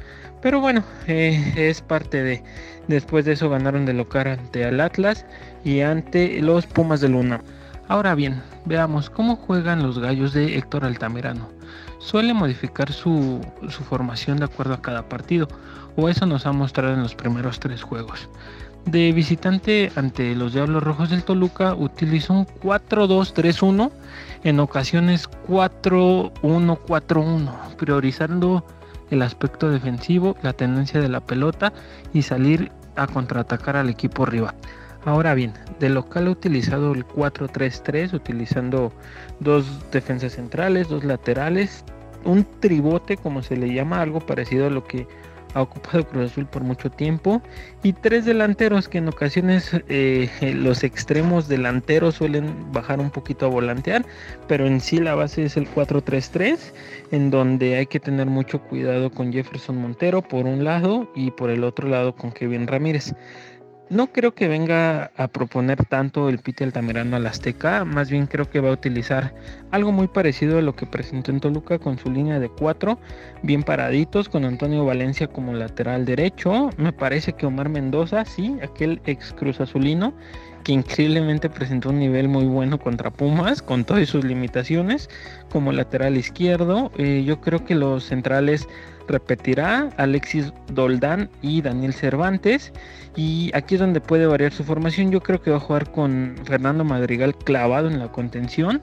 pero 0.41 0.61
bueno, 0.61 0.85
eh, 1.07 1.53
es 1.57 1.81
parte 1.81 2.23
de. 2.23 2.43
Después 2.89 3.25
de 3.25 3.33
eso 3.33 3.49
ganaron 3.49 3.87
de 3.87 3.95
local 3.95 4.27
ante 4.27 4.63
el 4.63 4.81
Atlas 4.81 5.25
y 5.65 5.81
ante 5.81 6.41
los 6.43 6.67
Pumas 6.67 7.01
de 7.01 7.09
Luna. 7.09 7.41
Ahora 7.93 8.14
bien, 8.14 8.40
veamos 8.64 9.11
cómo 9.11 9.36
juegan 9.36 9.82
los 9.82 9.99
gallos 9.99 10.32
de 10.32 10.57
Héctor 10.57 10.86
Altamirano 10.86 11.51
suele 11.99 12.32
modificar 12.32 12.90
su, 12.90 13.43
formación 13.88 14.38
de 14.38 14.47
acuerdo 14.47 14.72
a 14.72 14.80
cada 14.80 15.11
partido, 15.11 15.47
o 15.95 16.09
eso 16.09 16.24
nos 16.24 16.47
ha 16.47 16.53
mostrado 16.53 16.95
en 16.95 17.03
los 17.03 17.14
primeros 17.14 17.61
tres 17.61 17.82
juegos. 17.82 18.30
De 18.86 19.12
visitante 19.12 19.93
ante 19.95 20.34
los 20.34 20.55
Diablos 20.55 20.82
Rojos 20.82 21.11
del 21.11 21.22
Toluca 21.22 21.74
utilizó 21.74 22.32
un 22.32 22.47
4-2-3-1, 22.47 23.90
en 24.45 24.59
ocasiones 24.59 25.28
4-1-4-1, 25.47 27.76
priorizando 27.76 28.64
el 29.11 29.20
aspecto 29.20 29.68
defensivo, 29.68 30.34
la 30.40 30.55
tendencia 30.55 30.99
de 30.99 31.11
la 31.11 31.20
pelota 31.20 31.74
y 32.14 32.22
salir 32.22 32.72
a 32.97 33.07
contraatacar 33.07 33.76
al 33.76 33.90
equipo 33.90 34.24
rival. 34.24 34.55
Ahora 35.05 35.35
bien, 35.35 35.53
de 35.81 35.89
local 35.89 36.29
ha 36.29 36.31
utilizado 36.31 36.93
el 36.93 37.05
4-3-3, 37.05 38.15
utilizando 38.15 38.93
dos 39.41 39.67
defensas 39.91 40.35
centrales, 40.35 40.89
dos 40.89 41.03
laterales, 41.03 41.85
un 42.25 42.47
tribote, 42.61 43.17
como 43.17 43.43
se 43.43 43.57
le 43.57 43.75
llama, 43.75 44.01
algo 44.01 44.21
parecido 44.21 44.67
a 44.67 44.71
lo 44.71 44.85
que 44.85 45.09
ha 45.55 45.63
ocupado 45.63 46.07
Cruz 46.07 46.31
Azul 46.31 46.47
por 46.47 46.63
mucho 46.63 46.91
tiempo, 46.91 47.43
y 47.83 47.93
tres 47.93 48.25
delanteros 48.25 48.89
que 48.89 48.99
en 48.99 49.09
ocasiones 49.09 49.73
eh, 49.89 50.31
los 50.57 50.85
extremos 50.85 51.49
delanteros 51.49 52.15
suelen 52.15 52.73
bajar 52.73 53.01
un 53.01 53.11
poquito 53.11 53.47
a 53.47 53.49
volantear, 53.49 54.07
pero 54.47 54.67
en 54.67 54.81
sí 54.81 54.99
la 54.99 55.15
base 55.15 55.45
es 55.45 55.57
el 55.57 55.69
4-3-3, 55.69 56.59
en 57.11 57.31
donde 57.31 57.77
hay 57.77 57.87
que 57.87 58.01
tener 58.01 58.27
mucho 58.27 58.61
cuidado 58.61 59.11
con 59.11 59.33
Jefferson 59.33 59.77
Montero 59.77 60.23
por 60.23 60.47
un 60.47 60.65
lado 60.65 61.11
y 61.15 61.33
por 61.33 61.51
el 61.51 61.65
otro 61.65 61.89
lado 61.89 62.15
con 62.15 62.31
Kevin 62.31 62.67
Ramírez. 62.67 63.15
No 63.93 64.07
creo 64.07 64.34
que 64.34 64.49
venga 64.49 65.12
a 65.18 65.28
proponer 65.28 65.84
tanto 65.84 66.30
el 66.30 66.38
Pite 66.38 66.64
Altamirano 66.64 67.14
al 67.14 67.26
Azteca, 67.26 67.84
más 67.84 68.11
bien 68.11 68.26
creo 68.26 68.49
que 68.49 68.59
va 68.59 68.70
a 68.70 68.72
utilizar 68.72 69.34
algo 69.70 69.93
muy 69.93 70.09
parecido 70.09 70.57
a 70.57 70.62
lo 70.62 70.74
que 70.74 70.86
presentó 70.86 71.30
en 71.30 71.40
Toluca 71.40 71.78
con 71.78 71.99
su 71.99 72.11
línea 72.11 72.40
de 72.40 72.49
cuatro, 72.49 72.99
bien 73.43 73.62
paraditos, 73.62 74.30
con 74.30 74.47
Antonio 74.47 74.86
Valencia 74.86 75.26
como 75.26 75.53
lateral 75.53 76.07
derecho. 76.07 76.70
Me 76.78 76.95
parece 76.95 77.34
que 77.34 77.45
Omar 77.45 77.68
Mendoza, 77.68 78.24
sí, 78.24 78.57
aquel 78.62 79.03
ex 79.05 79.34
Cruz 79.34 79.61
Azulino, 79.61 80.14
que 80.65 80.73
increíblemente 80.73 81.51
presentó 81.51 81.91
un 81.91 81.99
nivel 81.99 82.29
muy 82.29 82.45
bueno 82.45 82.79
contra 82.79 83.11
Pumas, 83.11 83.63
con 83.63 83.85
todas 83.85 84.09
sus 84.09 84.25
limitaciones, 84.25 85.11
como 85.51 85.73
lateral 85.73 86.17
izquierdo. 86.17 86.91
Eh, 86.97 87.25
yo 87.27 87.41
creo 87.41 87.65
que 87.65 87.75
los 87.75 88.05
centrales 88.05 88.69
repetirá 89.09 89.91
Alexis 89.97 90.53
Doldán 90.73 91.29
y 91.43 91.63
Daniel 91.63 91.93
Cervantes. 91.93 92.73
Y 93.17 93.51
aquí 93.55 93.75
es 93.75 93.81
donde 93.81 94.01
puede 94.01 94.27
variar 94.27 94.53
su 94.53 94.65
formación. 94.65 95.11
Yo 95.11 95.21
creo 95.21 95.43
que 95.43 95.51
va 95.51 95.57
a 95.57 95.61
jugar 95.61 95.91
con 95.91 96.37
Fernando 96.45 96.85
Madrigal 96.85 97.35
clavado 97.35 97.89
en 97.89 97.99
la 97.99 98.09
contención. 98.09 98.81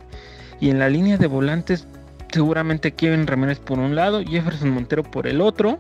Y 0.60 0.70
en 0.70 0.80
la 0.80 0.90
línea 0.90 1.18
de 1.18 1.28
volantes, 1.28 1.88
seguramente 2.32 2.92
Kevin 2.92 3.28
Ramírez 3.28 3.60
por 3.60 3.80
un 3.80 3.96
lado, 3.96 4.22
Jefferson 4.24 4.72
Montero 4.72 5.04
por 5.04 5.26
el 5.28 5.40
otro. 5.40 5.80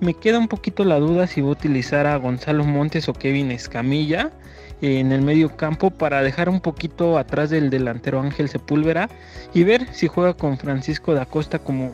Me 0.00 0.14
queda 0.14 0.38
un 0.38 0.48
poquito 0.48 0.84
la 0.84 0.98
duda 0.98 1.26
si 1.26 1.40
va 1.40 1.48
a 1.48 1.52
utilizar 1.52 2.06
a 2.06 2.16
Gonzalo 2.16 2.64
Montes 2.64 3.08
o 3.08 3.12
Kevin 3.12 3.50
Escamilla 3.50 4.30
en 4.80 5.12
el 5.12 5.22
medio 5.22 5.56
campo 5.56 5.90
para 5.90 6.22
dejar 6.22 6.48
un 6.48 6.60
poquito 6.60 7.18
atrás 7.18 7.50
del 7.50 7.70
delantero 7.70 8.20
Ángel 8.20 8.48
Sepúlveda 8.48 9.08
y 9.54 9.64
ver 9.64 9.86
si 9.92 10.06
juega 10.06 10.34
con 10.34 10.58
Francisco 10.58 11.14
da 11.14 11.26
Costa 11.26 11.58
como 11.58 11.92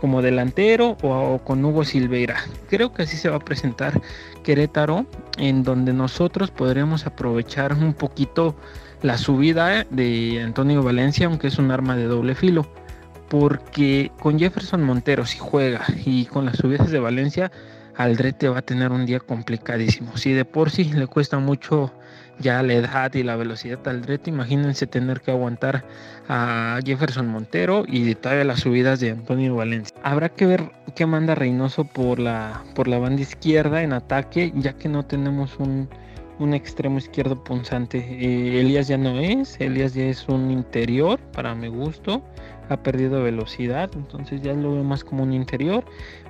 como 0.00 0.22
delantero 0.22 0.96
o, 1.02 1.38
con 1.44 1.64
Hugo 1.64 1.84
Silveira. 1.84 2.36
Creo 2.68 2.92
que 2.92 3.02
así 3.02 3.16
se 3.16 3.28
va 3.28 3.36
a 3.36 3.40
presentar 3.40 4.00
Querétaro, 4.42 5.04
en 5.36 5.62
donde 5.62 5.92
nosotros 5.92 6.50
podremos 6.50 7.06
aprovechar 7.06 7.74
un 7.74 7.92
poquito 7.92 8.56
la 9.02 9.18
subida 9.18 9.84
de 9.90 10.42
Antonio 10.42 10.82
Valencia, 10.82 11.26
aunque 11.26 11.48
es 11.48 11.58
un 11.58 11.70
arma 11.70 11.96
de 11.96 12.04
doble 12.04 12.34
filo. 12.34 12.66
Porque 13.28 14.10
con 14.18 14.38
Jefferson 14.38 14.82
Montero, 14.82 15.24
si 15.26 15.38
juega, 15.38 15.84
y 16.04 16.24
con 16.24 16.46
las 16.46 16.56
subidas 16.56 16.90
de 16.90 16.98
Valencia, 16.98 17.52
Aldrete 17.94 18.48
va 18.48 18.58
a 18.58 18.62
tener 18.62 18.90
un 18.90 19.06
día 19.06 19.20
complicadísimo. 19.20 20.16
Si 20.16 20.32
de 20.32 20.44
por 20.44 20.70
sí 20.70 20.84
le 20.84 21.06
cuesta 21.06 21.38
mucho 21.38 21.92
ya 22.40 22.62
la 22.62 22.74
edad 22.74 23.14
y 23.14 23.22
la 23.22 23.36
velocidad 23.36 23.86
al 23.86 24.02
reto, 24.02 24.30
imagínense 24.30 24.86
tener 24.86 25.20
que 25.20 25.30
aguantar 25.30 25.84
a 26.28 26.80
Jefferson 26.84 27.28
Montero 27.28 27.84
y 27.86 28.14
todavía 28.14 28.44
las 28.44 28.60
subidas 28.60 29.00
de 29.00 29.10
Antonio 29.10 29.54
Valencia. 29.54 29.94
Habrá 30.02 30.30
que 30.30 30.46
ver 30.46 30.70
qué 30.94 31.06
manda 31.06 31.34
Reynoso 31.34 31.84
por 31.84 32.18
la, 32.18 32.64
por 32.74 32.88
la 32.88 32.98
banda 32.98 33.22
izquierda 33.22 33.82
en 33.82 33.92
ataque, 33.92 34.52
ya 34.56 34.72
que 34.72 34.88
no 34.88 35.04
tenemos 35.04 35.58
un, 35.58 35.88
un 36.38 36.54
extremo 36.54 36.98
izquierdo 36.98 37.42
punzante. 37.44 37.98
Eh, 37.98 38.60
Elías 38.60 38.88
ya 38.88 38.96
no 38.96 39.20
es, 39.20 39.60
Elías 39.60 39.94
ya 39.94 40.04
es 40.04 40.26
un 40.28 40.50
interior 40.50 41.20
para 41.32 41.54
mi 41.54 41.68
gusto, 41.68 42.22
ha 42.70 42.76
perdido 42.82 43.22
velocidad, 43.22 43.90
entonces 43.94 44.40
ya 44.40 44.54
lo 44.54 44.72
veo 44.72 44.84
más 44.84 45.04
como 45.04 45.22
un 45.22 45.32
interior 45.32 45.84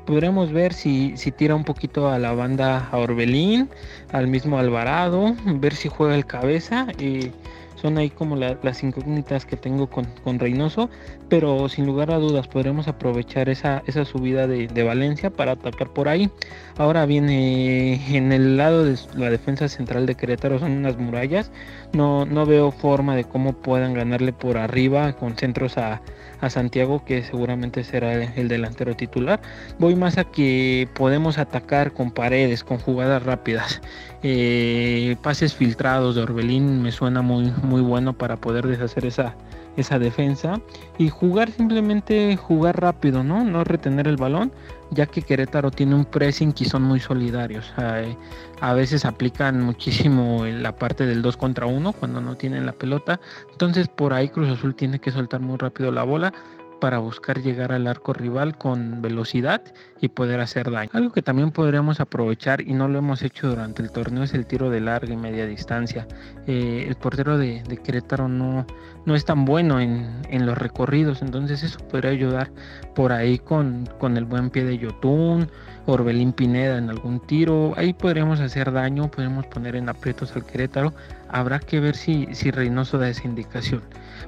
podremos 0.06 0.52
ver 0.52 0.72
si, 0.72 1.16
si 1.16 1.30
tira 1.32 1.54
un 1.54 1.64
poquito 1.64 2.08
a 2.08 2.18
la 2.18 2.32
banda 2.32 2.88
a 2.90 2.98
Orbelín, 2.98 3.68
al 4.12 4.26
mismo 4.26 4.58
Alvarado, 4.58 5.34
ver 5.44 5.74
si 5.74 5.88
juega 5.88 6.14
el 6.14 6.26
cabeza. 6.26 6.86
y 6.98 7.30
Son 7.76 7.98
ahí 7.98 8.10
como 8.10 8.36
las 8.36 8.82
incógnitas 8.82 9.46
que 9.46 9.56
tengo 9.56 9.88
con, 9.88 10.06
con, 10.24 10.38
Reynoso, 10.38 10.90
pero 11.30 11.68
sin 11.68 11.86
lugar 11.86 12.10
a 12.10 12.18
dudas 12.18 12.48
podremos 12.48 12.88
aprovechar 12.88 13.48
esa, 13.48 13.82
esa 13.86 14.04
subida 14.04 14.46
de, 14.46 14.66
de 14.66 14.82
Valencia 14.82 15.30
para 15.30 15.52
atacar 15.52 15.88
por 15.88 16.08
ahí. 16.08 16.28
Ahora 16.76 17.06
viene 17.06 18.16
en 18.16 18.32
el 18.32 18.56
lado 18.56 18.84
de 18.84 18.98
la 19.14 19.30
defensa 19.30 19.68
central 19.68 20.06
de 20.06 20.16
Querétaro 20.16 20.58
son 20.58 20.72
unas 20.72 20.98
murallas. 20.98 21.50
No, 21.92 22.26
no 22.26 22.46
veo 22.46 22.72
forma 22.72 23.16
de 23.16 23.24
cómo 23.24 23.52
puedan 23.52 23.94
ganarle 23.94 24.32
por 24.32 24.58
arriba 24.58 25.12
con 25.14 25.36
centros 25.36 25.78
a, 25.78 26.02
a 26.40 26.50
Santiago, 26.50 27.04
que 27.04 27.22
seguramente 27.22 27.84
será 27.84 28.24
el, 28.24 28.48
delantero 28.48 28.96
titular. 28.96 29.40
Voy 29.78 29.94
más 29.94 30.18
a 30.18 30.24
que 30.24 30.88
podemos 30.94 31.38
atacar 31.38 31.92
con 31.92 32.10
paredes, 32.10 32.64
con 32.64 32.78
jugadas 32.78 33.22
rápidas. 33.22 33.80
Eh, 34.22 35.16
pases 35.22 35.54
filtrados 35.54 36.14
de 36.14 36.22
Orbelín 36.22 36.82
me 36.82 36.92
suena 36.92 37.22
muy, 37.22 37.52
muy 37.62 37.80
bueno 37.82 38.14
para 38.14 38.36
poder 38.36 38.66
deshacer 38.66 39.06
esa, 39.06 39.34
esa 39.76 39.98
defensa 39.98 40.60
y 40.98 41.08
jugar 41.08 41.50
simplemente 41.50 42.36
jugar 42.36 42.80
rápido, 42.80 43.22
¿no? 43.22 43.44
No 43.44 43.64
retener 43.64 44.08
el 44.08 44.16
balón, 44.16 44.52
ya 44.90 45.06
que 45.06 45.22
Querétaro 45.22 45.70
tiene 45.70 45.94
un 45.94 46.04
pressing 46.04 46.54
y 46.58 46.64
son 46.64 46.82
muy 46.82 47.00
solidarios. 47.00 47.72
Eh, 47.78 48.16
a 48.60 48.74
veces 48.74 49.04
aplican 49.04 49.62
muchísimo 49.62 50.44
la 50.44 50.76
parte 50.76 51.06
del 51.06 51.22
2 51.22 51.36
contra 51.36 51.66
1 51.66 51.92
cuando 51.92 52.20
no 52.20 52.36
tienen 52.36 52.66
la 52.66 52.72
pelota. 52.72 53.20
Entonces 53.52 53.88
por 53.88 54.12
ahí 54.12 54.28
Cruz 54.28 54.48
Azul 54.48 54.74
tiene 54.74 54.98
que 54.98 55.10
soltar 55.10 55.40
muy 55.40 55.56
rápido 55.56 55.92
la 55.92 56.02
bola 56.02 56.32
para 56.80 56.98
buscar 56.98 57.40
llegar 57.40 57.72
al 57.72 57.86
arco 57.86 58.12
rival 58.12 58.58
con 58.58 59.02
velocidad 59.02 59.62
y 60.00 60.08
poder 60.08 60.40
hacer 60.40 60.70
daño. 60.70 60.90
Algo 60.94 61.12
que 61.12 61.22
también 61.22 61.52
podríamos 61.52 62.00
aprovechar 62.00 62.62
y 62.62 62.72
no 62.72 62.88
lo 62.88 62.98
hemos 62.98 63.22
hecho 63.22 63.48
durante 63.48 63.82
el 63.82 63.92
torneo 63.92 64.24
es 64.24 64.34
el 64.34 64.46
tiro 64.46 64.70
de 64.70 64.80
larga 64.80 65.12
y 65.12 65.16
media 65.16 65.46
distancia. 65.46 66.08
Eh, 66.46 66.86
el 66.88 66.96
portero 66.96 67.38
de, 67.38 67.62
Querétaro 67.84 68.26
no, 68.26 68.66
no 69.06 69.14
es 69.14 69.24
tan 69.24 69.44
bueno 69.44 69.80
en, 69.80 70.46
los 70.46 70.56
recorridos, 70.56 71.22
entonces 71.22 71.62
eso 71.62 71.78
podría 71.88 72.10
ayudar 72.10 72.50
por 72.94 73.12
ahí 73.12 73.38
con, 73.38 73.88
con 73.98 74.16
el 74.16 74.24
buen 74.24 74.50
pie 74.50 74.64
de 74.64 74.78
Yotun, 74.78 75.48
Orbelín 75.86 76.32
Pineda 76.32 76.78
en 76.78 76.90
algún 76.90 77.20
tiro. 77.20 77.72
Ahí 77.76 77.92
podríamos 77.92 78.40
hacer 78.40 78.72
daño, 78.72 79.10
podemos 79.10 79.46
poner 79.46 79.76
en 79.76 79.88
aprietos 79.88 80.34
al 80.36 80.44
Querétaro. 80.44 80.92
Habrá 81.28 81.58
que 81.58 81.80
ver 81.80 81.96
si, 81.96 82.28
si 82.32 82.50
Reynoso 82.50 82.98
da 82.98 83.08
esa 83.08 83.26
indicación. 83.26 83.82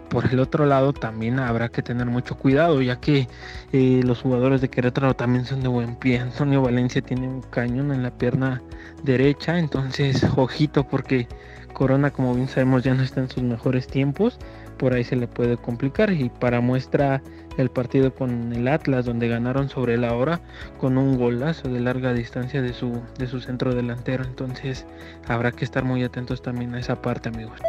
Por 0.08 0.26
el 0.26 0.40
otro 0.40 0.66
lado 0.66 0.92
también 0.92 1.38
habrá 1.38 1.68
que 1.68 1.82
tener 1.82 2.06
mucho 2.06 2.36
cuidado 2.36 2.82
ya 2.82 2.96
que 2.96 3.28
eh, 3.72 4.00
los 4.04 4.22
jugadores 4.22 4.60
de 4.60 4.68
Querétaro 4.68 5.14
también 5.14 5.44
son 5.44 5.62
de 5.62 5.68
buen 5.68 5.96
pie. 5.96 6.18
Antonio 6.18 6.62
Valencia 6.62 7.02
tiene 7.02 7.28
un 7.28 7.42
cañón 7.42 7.92
en 7.92 8.02
la 8.02 8.10
pierna 8.10 8.62
derecha, 9.02 9.58
entonces 9.58 10.24
ojito 10.36 10.84
porque 10.84 11.28
Corona 11.72 12.10
como 12.10 12.34
bien 12.34 12.48
sabemos 12.48 12.82
ya 12.82 12.94
no 12.94 13.02
está 13.02 13.20
en 13.20 13.30
sus 13.30 13.42
mejores 13.42 13.86
tiempos. 13.86 14.38
Por 14.82 14.94
ahí 14.94 15.04
se 15.04 15.14
le 15.14 15.28
puede 15.28 15.56
complicar 15.56 16.10
y 16.10 16.28
para 16.28 16.60
muestra 16.60 17.22
el 17.56 17.70
partido 17.70 18.12
con 18.12 18.52
el 18.52 18.66
Atlas 18.66 19.04
donde 19.04 19.28
ganaron 19.28 19.68
sobre 19.68 19.96
la 19.96 20.12
hora 20.12 20.40
con 20.80 20.98
un 20.98 21.16
golazo 21.16 21.68
de 21.68 21.78
larga 21.78 22.12
distancia 22.12 22.60
de 22.60 22.72
su, 22.72 23.00
de 23.16 23.28
su 23.28 23.40
centro 23.40 23.76
delantero. 23.76 24.24
Entonces 24.24 24.84
habrá 25.28 25.52
que 25.52 25.64
estar 25.64 25.84
muy 25.84 26.02
atentos 26.02 26.42
también 26.42 26.74
a 26.74 26.80
esa 26.80 27.00
parte 27.00 27.28
amigos. 27.28 27.60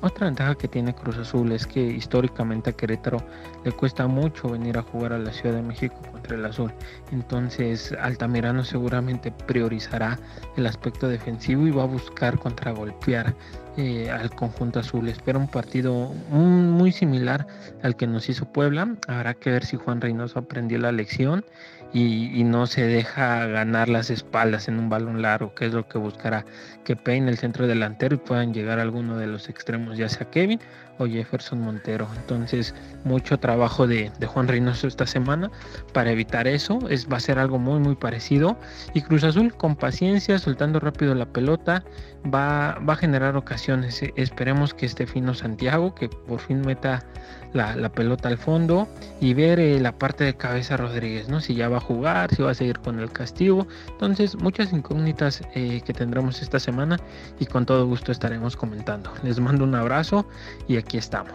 Otra 0.00 0.26
ventaja 0.26 0.56
que 0.56 0.66
tiene 0.66 0.92
Cruz 0.92 1.16
Azul 1.16 1.52
es 1.52 1.64
que 1.64 1.80
históricamente 1.80 2.70
a 2.70 2.72
Querétaro 2.72 3.18
le 3.64 3.70
cuesta 3.70 4.08
mucho 4.08 4.48
venir 4.48 4.78
a 4.78 4.82
jugar 4.82 5.12
a 5.12 5.18
la 5.18 5.32
Ciudad 5.32 5.54
de 5.54 5.62
México 5.62 5.94
contra 6.10 6.34
el 6.34 6.44
Azul. 6.44 6.72
Entonces 7.12 7.94
Altamirano 8.00 8.64
seguramente 8.64 9.30
priorizará 9.46 10.18
el 10.56 10.66
aspecto 10.66 11.06
defensivo 11.06 11.68
y 11.68 11.70
va 11.70 11.84
a 11.84 11.86
buscar 11.86 12.36
contragolpear 12.36 13.36
eh, 13.78 14.10
al 14.10 14.30
conjunto 14.30 14.80
azul. 14.80 15.08
Espera 15.08 15.38
un 15.38 15.46
partido 15.46 16.08
muy 16.30 16.90
similar 16.90 17.46
al 17.82 17.94
que 17.94 18.08
nos 18.08 18.28
hizo 18.28 18.44
Puebla. 18.52 18.96
Habrá 19.06 19.34
que 19.34 19.52
ver 19.52 19.64
si 19.64 19.76
Juan 19.76 20.00
Reynoso 20.00 20.40
aprendió 20.40 20.78
la 20.78 20.90
lección 20.90 21.44
y, 21.92 22.44
no 22.44 22.66
se 22.66 22.82
deja 22.82 23.46
ganar 23.46 23.88
las 23.88 24.10
espaldas 24.10 24.68
en 24.68 24.78
un 24.78 24.88
balón 24.90 25.22
largo, 25.22 25.54
que 25.54 25.66
es 25.66 25.72
lo 25.72 25.88
que 25.88 25.98
buscará 25.98 26.44
que 26.84 26.96
peine 26.96 27.30
el 27.30 27.38
centro 27.38 27.66
delantero 27.66 28.14
y 28.14 28.18
puedan 28.18 28.52
llegar 28.52 28.78
a 28.78 28.82
alguno 28.82 29.16
de 29.16 29.26
los 29.26 29.48
extremos, 29.48 29.96
ya 29.96 30.08
sea 30.08 30.30
Kevin 30.30 30.60
o 30.98 31.06
Jefferson 31.06 31.60
Montero. 31.60 32.08
Entonces, 32.16 32.74
mucho 33.04 33.38
trabajo 33.38 33.86
de, 33.86 34.10
Juan 34.26 34.48
Reynoso 34.48 34.86
esta 34.86 35.06
semana 35.06 35.50
para 35.92 36.10
evitar 36.10 36.46
eso. 36.46 36.78
Es, 36.88 37.08
va 37.10 37.18
a 37.18 37.20
ser 37.20 37.38
algo 37.38 37.58
muy, 37.58 37.78
muy 37.78 37.94
parecido. 37.94 38.58
Y 38.94 39.02
Cruz 39.02 39.24
Azul, 39.24 39.54
con 39.54 39.76
paciencia, 39.76 40.38
soltando 40.38 40.80
rápido 40.80 41.14
la 41.14 41.26
pelota, 41.26 41.84
va, 42.32 42.78
va 42.80 42.94
a 42.94 42.96
generar 42.96 43.36
ocasiones. 43.36 44.02
Esperemos 44.16 44.74
que 44.74 44.86
esté 44.86 45.06
fino 45.06 45.34
Santiago, 45.34 45.94
que 45.94 46.08
por 46.08 46.40
fin 46.40 46.62
meta 46.62 47.04
la, 47.52 47.88
pelota 47.88 48.28
al 48.28 48.38
fondo 48.38 48.88
y 49.20 49.34
ver 49.34 49.58
eh, 49.58 49.80
la 49.80 49.92
parte 49.92 50.24
de 50.24 50.34
cabeza 50.34 50.76
Rodríguez, 50.76 51.28
¿no? 51.28 51.40
Si 51.40 51.54
ya 51.54 51.68
va 51.68 51.78
a 51.78 51.80
jugar, 51.80 52.34
si 52.34 52.42
va 52.42 52.50
a 52.50 52.54
seguir 52.54 52.78
con 52.78 52.98
el 52.98 53.10
castigo. 53.10 53.66
Entonces, 53.88 54.36
muchas 54.36 54.72
incógnitas 54.72 55.42
eh, 55.54 55.80
que 55.84 55.92
tendremos 55.92 56.42
esta 56.42 56.58
semana 56.60 56.98
y 57.38 57.46
con 57.46 57.66
todo 57.66 57.86
gusto 57.86 58.12
estaremos 58.12 58.56
comentando. 58.56 59.12
Les 59.22 59.40
mando 59.40 59.64
un 59.64 59.74
abrazo 59.74 60.26
y 60.66 60.76
aquí 60.76 60.98
estamos. 60.98 61.32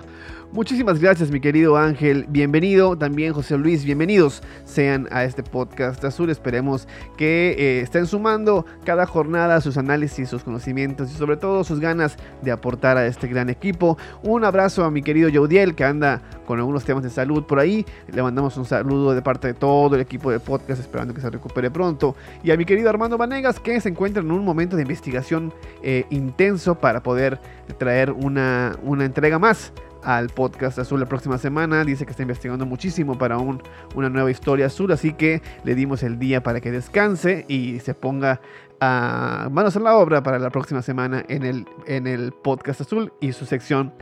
Muchísimas 0.53 1.01
gracias, 1.01 1.31
mi 1.31 1.39
querido 1.39 1.77
Ángel. 1.77 2.27
Bienvenido 2.29 2.95
también, 2.95 3.33
José 3.33 3.57
Luis. 3.57 3.83
Bienvenidos 3.83 4.43
sean 4.65 5.07
a 5.09 5.23
este 5.23 5.41
podcast 5.41 6.05
azul. 6.05 6.29
Esperemos 6.29 6.87
que 7.17 7.55
eh, 7.57 7.81
estén 7.81 8.05
sumando 8.05 8.63
cada 8.85 9.07
jornada 9.07 9.59
sus 9.61 9.77
análisis, 9.77 10.29
sus 10.29 10.43
conocimientos 10.43 11.11
y 11.11 11.15
sobre 11.15 11.37
todo 11.37 11.63
sus 11.63 11.79
ganas 11.79 12.17
de 12.43 12.51
aportar 12.51 12.97
a 12.97 13.07
este 13.07 13.27
gran 13.27 13.49
equipo. 13.49 13.97
Un 14.21 14.45
abrazo 14.45 14.85
a 14.85 14.91
mi 14.91 15.01
querido 15.01 15.27
Yaudiel 15.27 15.73
que 15.73 15.85
anda 15.85 16.21
con 16.45 16.59
algunos 16.59 16.85
temas 16.85 17.01
de 17.01 17.09
salud 17.09 17.45
por 17.45 17.57
ahí. 17.57 17.83
Le 18.13 18.21
mandamos 18.21 18.55
un 18.55 18.65
saludo 18.65 19.15
de 19.15 19.23
parte 19.23 19.47
de 19.47 19.53
todo 19.55 19.95
el 19.95 20.01
equipo 20.01 20.29
de 20.29 20.39
podcast, 20.39 20.79
esperando 20.79 21.15
que 21.15 21.21
se 21.21 21.31
recupere 21.31 21.71
pronto. 21.71 22.15
Y 22.43 22.51
a 22.51 22.57
mi 22.57 22.65
querido 22.65 22.91
Armando 22.91 23.17
Vanegas, 23.17 23.59
que 23.59 23.81
se 23.81 23.89
encuentra 23.89 24.21
en 24.21 24.29
un 24.29 24.45
momento 24.45 24.75
de 24.75 24.83
investigación 24.83 25.51
eh, 25.81 26.05
intenso 26.11 26.75
para 26.75 27.01
poder 27.01 27.39
traer 27.79 28.11
una, 28.11 28.77
una 28.83 29.03
entrega 29.03 29.39
más 29.39 29.73
al 30.03 30.29
podcast 30.29 30.79
azul 30.79 30.99
la 30.99 31.05
próxima 31.05 31.37
semana. 31.37 31.83
Dice 31.83 32.05
que 32.05 32.11
está 32.11 32.23
investigando 32.23 32.65
muchísimo 32.65 33.17
para 33.17 33.37
un, 33.37 33.61
una 33.95 34.09
nueva 34.09 34.31
historia 34.31 34.67
azul, 34.67 34.91
así 34.91 35.13
que 35.13 35.41
le 35.63 35.75
dimos 35.75 36.03
el 36.03 36.19
día 36.19 36.43
para 36.43 36.61
que 36.61 36.71
descanse 36.71 37.45
y 37.47 37.79
se 37.79 37.93
ponga 37.93 38.41
a 38.79 39.49
manos 39.51 39.75
a 39.77 39.79
la 39.79 39.95
obra 39.95 40.23
para 40.23 40.39
la 40.39 40.49
próxima 40.49 40.81
semana 40.81 41.23
en 41.27 41.43
el, 41.43 41.65
en 41.87 42.07
el 42.07 42.31
podcast 42.31 42.81
azul 42.81 43.13
y 43.21 43.33
su 43.33 43.45
sección 43.45 43.93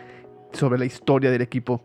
sobre 0.53 0.79
la 0.79 0.85
historia 0.85 1.31
del 1.31 1.41
equipo 1.41 1.83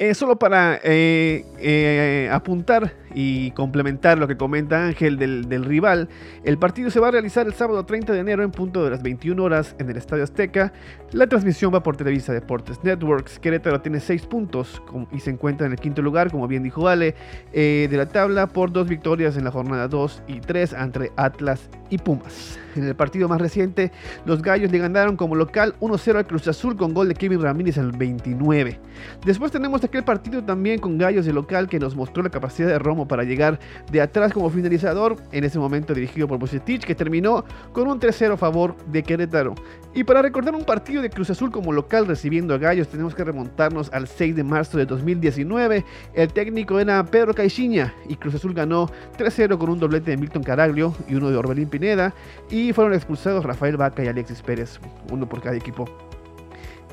eh, 0.00 0.14
solo 0.14 0.38
para 0.38 0.78
eh, 0.84 1.44
eh, 1.58 2.30
apuntar 2.32 2.94
y 3.14 3.50
complementar 3.50 4.16
lo 4.16 4.28
que 4.28 4.36
comenta 4.36 4.86
Ángel 4.86 5.18
del, 5.18 5.64
rival, 5.64 6.08
el 6.44 6.56
partido 6.56 6.88
se 6.90 7.00
va 7.00 7.08
a 7.08 7.10
realizar 7.10 7.48
el 7.48 7.54
sábado 7.54 7.84
30 7.84 8.12
de 8.12 8.20
enero 8.20 8.44
en 8.44 8.52
punto 8.52 8.84
de 8.84 8.90
las 8.90 9.02
21 9.02 9.42
horas 9.42 9.74
en 9.80 9.90
el 9.90 9.96
Estadio 9.96 10.22
Azteca. 10.22 10.72
La 11.12 11.26
transmisión 11.26 11.72
va 11.72 11.82
por 11.82 11.96
Televisa 11.96 12.34
Deportes 12.34 12.84
Networks. 12.84 13.38
Querétaro 13.38 13.80
tiene 13.80 13.98
6 13.98 14.26
puntos 14.26 14.82
y 15.10 15.20
se 15.20 15.30
encuentra 15.30 15.66
en 15.66 15.72
el 15.72 15.78
quinto 15.78 16.02
lugar, 16.02 16.30
como 16.30 16.46
bien 16.46 16.62
dijo 16.62 16.86
Ale, 16.86 17.14
de 17.50 17.88
la 17.90 18.06
tabla 18.06 18.46
por 18.46 18.70
dos 18.70 18.86
victorias 18.86 19.38
en 19.38 19.44
la 19.44 19.50
jornada 19.50 19.88
2 19.88 20.24
y 20.28 20.40
3 20.40 20.74
entre 20.74 21.10
Atlas 21.16 21.70
y 21.88 21.96
Pumas. 21.96 22.58
En 22.76 22.84
el 22.84 22.94
partido 22.94 23.26
más 23.26 23.40
reciente, 23.40 23.90
los 24.26 24.42
Gallos 24.42 24.70
le 24.70 24.78
ganaron 24.78 25.16
como 25.16 25.34
local 25.34 25.74
1-0 25.80 26.18
al 26.18 26.26
Cruz 26.26 26.46
Azul 26.46 26.76
con 26.76 26.92
gol 26.92 27.08
de 27.08 27.14
Kevin 27.14 27.40
Ramírez 27.40 27.78
al 27.78 27.90
29. 27.90 28.78
Después 29.24 29.50
tenemos 29.50 29.82
aquel 29.82 30.04
partido 30.04 30.44
también 30.44 30.78
con 30.78 30.98
Gallos 30.98 31.24
de 31.24 31.32
local 31.32 31.68
que 31.68 31.80
nos 31.80 31.96
mostró 31.96 32.22
la 32.22 32.30
capacidad 32.30 32.68
de 32.68 32.78
Romo 32.78 33.08
para 33.08 33.24
llegar 33.24 33.58
de 33.90 34.02
atrás 34.02 34.32
como 34.32 34.50
finalizador, 34.50 35.16
en 35.32 35.42
ese 35.42 35.58
momento 35.58 35.94
dirigido 35.94 36.28
por 36.28 36.38
Bucetich, 36.38 36.84
que 36.84 36.94
terminó 36.94 37.44
con 37.72 37.88
un 37.88 37.98
3-0 37.98 38.34
a 38.34 38.36
favor 38.36 38.76
de 38.92 39.02
Querétaro. 39.02 39.54
Y 39.94 40.04
para 40.04 40.22
recordar 40.22 40.54
un 40.54 40.64
partido 40.64 40.97
de 41.02 41.10
Cruz 41.10 41.30
Azul 41.30 41.50
como 41.50 41.72
local 41.72 42.06
recibiendo 42.06 42.54
a 42.54 42.58
Gallos, 42.58 42.88
tenemos 42.88 43.14
que 43.14 43.24
remontarnos 43.24 43.92
al 43.92 44.08
6 44.08 44.36
de 44.36 44.44
marzo 44.44 44.78
de 44.78 44.86
2019. 44.86 45.84
El 46.14 46.32
técnico 46.32 46.78
era 46.78 47.04
Pedro 47.04 47.34
Caixinha 47.34 47.94
y 48.08 48.16
Cruz 48.16 48.34
Azul 48.34 48.54
ganó 48.54 48.90
3-0 49.18 49.58
con 49.58 49.70
un 49.70 49.78
doblete 49.78 50.10
de 50.10 50.16
Milton 50.16 50.42
Caraglio 50.42 50.94
y 51.08 51.14
uno 51.14 51.30
de 51.30 51.36
Orbelín 51.36 51.68
Pineda. 51.68 52.14
Y 52.50 52.72
fueron 52.72 52.94
expulsados 52.94 53.44
Rafael 53.44 53.76
Vaca 53.76 54.02
y 54.02 54.08
Alexis 54.08 54.42
Pérez, 54.42 54.78
uno 55.10 55.28
por 55.28 55.40
cada 55.40 55.56
equipo. 55.56 55.86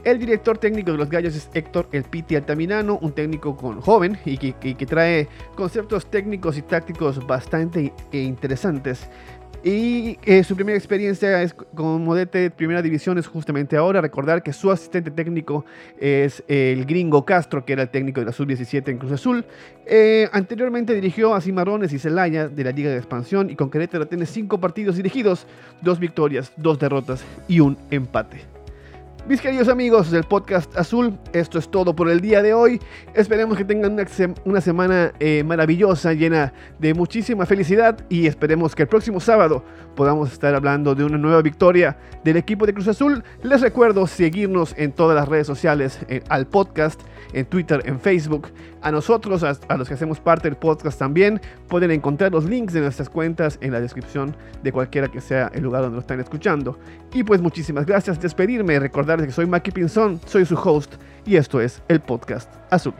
El 0.05 0.19
director 0.19 0.59
técnico 0.59 0.91
de 0.91 0.99
los 0.99 1.09
Gallos 1.09 1.35
es 1.35 1.49
Héctor 1.55 1.89
El 1.91 2.03
Piti 2.03 2.35
Altamirano, 2.35 2.99
un 3.01 3.11
técnico 3.13 3.57
con, 3.57 3.81
joven 3.81 4.19
y 4.23 4.37
que, 4.37 4.85
trae 4.85 5.27
conceptos 5.55 6.05
técnicos 6.05 6.59
y 6.59 6.61
tácticos 6.61 7.25
bastante 7.25 7.91
interesantes 8.11 9.09
Y 9.67 10.19
eh, 10.23 10.43
su 10.43 10.55
primera 10.55 10.77
experiencia 10.77 11.41
es 11.41 11.55
como 11.55 12.13
DT 12.13 12.51
Primera 12.55 12.83
División 12.83 13.17
es 13.17 13.25
justamente 13.25 13.75
ahora. 13.75 13.99
Recordar 13.99 14.43
que 14.43 14.53
su 14.53 14.69
asistente 14.69 15.09
técnico 15.09 15.65
es 15.99 16.43
el 16.47 16.85
gringo 16.85 17.25
Castro, 17.25 17.65
que 17.65 17.73
era 17.73 17.81
el 17.81 17.89
técnico 17.89 18.19
de 18.19 18.27
la 18.27 18.31
Sub-17 18.31 18.87
en 18.89 18.99
Cruz 18.99 19.13
Azul. 19.13 19.43
Eh, 19.87 20.29
anteriormente 20.31 20.93
dirigió 20.93 21.33
a 21.33 21.41
Cimarrones 21.41 21.91
y 21.93 21.97
Celaya 21.97 22.47
de 22.47 22.63
la 22.63 22.69
Liga 22.69 22.91
de 22.91 22.97
Expansión 22.97 23.49
y 23.49 23.55
con 23.55 23.71
Querétaro 23.71 24.05
tiene 24.05 24.27
cinco 24.27 24.59
partidos 24.59 24.97
dirigidos, 24.97 25.47
dos 25.81 25.97
victorias, 25.97 26.53
dos 26.57 26.77
derrotas 26.77 27.25
y 27.47 27.59
un 27.59 27.75
empate. 27.89 28.54
Mis 29.27 29.41
queridos 29.41 29.69
amigos 29.69 30.11
del 30.11 30.23
podcast 30.23 30.77
Azul, 30.77 31.17
esto 31.33 31.57
es 31.57 31.67
todo 31.67 31.95
por 31.95 32.11
el 32.11 32.21
día 32.21 32.43
de 32.43 32.53
hoy. 32.53 32.79
Esperemos 33.15 33.57
que 33.57 33.65
tengan 33.65 33.97
una, 34.45 34.61
semana 34.61 35.13
eh, 35.19 35.43
maravillosa, 35.43 36.13
llena 36.13 36.53
de 36.77 36.93
muchísima 36.93 37.47
felicidad 37.47 37.97
y 38.07 38.27
esperemos 38.27 38.75
que 38.75 38.83
el 38.83 38.87
próximo 38.87 39.19
sábado 39.19 39.63
podamos 39.95 40.31
estar 40.31 40.53
hablando 40.53 40.93
de 40.93 41.05
una 41.05 41.17
nueva 41.17 41.41
victoria 41.41 41.97
del 42.23 42.37
equipo 42.37 42.67
de 42.67 42.75
Cruz 42.75 42.87
Azul. 42.87 43.23
Les 43.41 43.61
recuerdo 43.61 44.05
seguirnos 44.05 44.75
en 44.77 44.91
todas 44.91 45.15
las 45.15 45.27
redes 45.27 45.47
sociales, 45.47 45.97
eh, 46.07 46.21
al 46.29 46.45
podcast, 46.45 47.01
en 47.33 47.45
Twitter, 47.45 47.81
en 47.85 47.99
Facebook. 47.99 48.49
A 48.81 48.91
nosotros, 48.91 49.43
a, 49.43 49.77
los 49.77 49.87
que 49.87 49.93
hacemos 49.93 50.19
parte 50.19 50.47
del 50.47 50.57
podcast 50.57 50.99
también, 50.99 51.41
pueden 51.67 51.91
encontrar 51.91 52.31
los 52.31 52.45
links 52.45 52.73
de 52.73 52.81
nuestras 52.81 53.09
cuentas 53.09 53.57
en 53.61 53.71
la 53.71 53.81
descripción 53.81 54.35
de 54.63 54.71
cualquiera 54.71 55.07
que 55.07 55.21
sea 55.21 55.51
el 55.53 55.63
lugar 55.63 55.81
donde 55.81 55.95
lo 55.95 56.01
están 56.01 56.19
escuchando. 56.19 56.77
Y 57.13 57.23
pues 57.23 57.41
muchísimas 57.41 57.85
gracias, 57.85 58.19
despedirme, 58.19 58.79
recordarles 58.79 59.27
que 59.27 59.33
soy 59.33 59.45
Maki 59.45 59.71
Pinzón, 59.71 60.19
soy 60.25 60.45
su 60.45 60.55
host 60.55 60.95
y 61.25 61.35
esto 61.35 61.59
es 61.61 61.81
el 61.87 61.99
podcast 61.99 62.49
Azul 62.69 62.93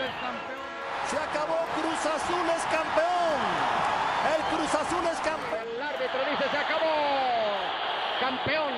es 0.00 0.14
campeón. 0.24 0.62
Se 1.06 1.16
acabó. 1.18 1.58
Cruz 1.76 2.06
Azul 2.06 2.48
es 2.48 2.64
campeón. 2.64 3.40
El 4.32 4.42
Cruz 4.56 4.74
Azul 4.74 5.04
es 5.04 5.20
campeón. 5.20 5.68
El 5.76 5.82
árbitro 5.82 6.20
dice 6.30 6.48
se 6.50 6.56
acabó. 6.56 6.96
Campeón. 8.20 8.72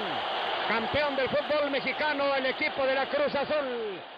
Campeón 0.68 1.16
del 1.16 1.28
fútbol 1.28 1.63
mexicano 1.74 2.36
el 2.36 2.46
equipo 2.46 2.86
de 2.86 2.94
la 2.94 3.06
Cruz 3.06 3.34
Azul. 3.34 4.13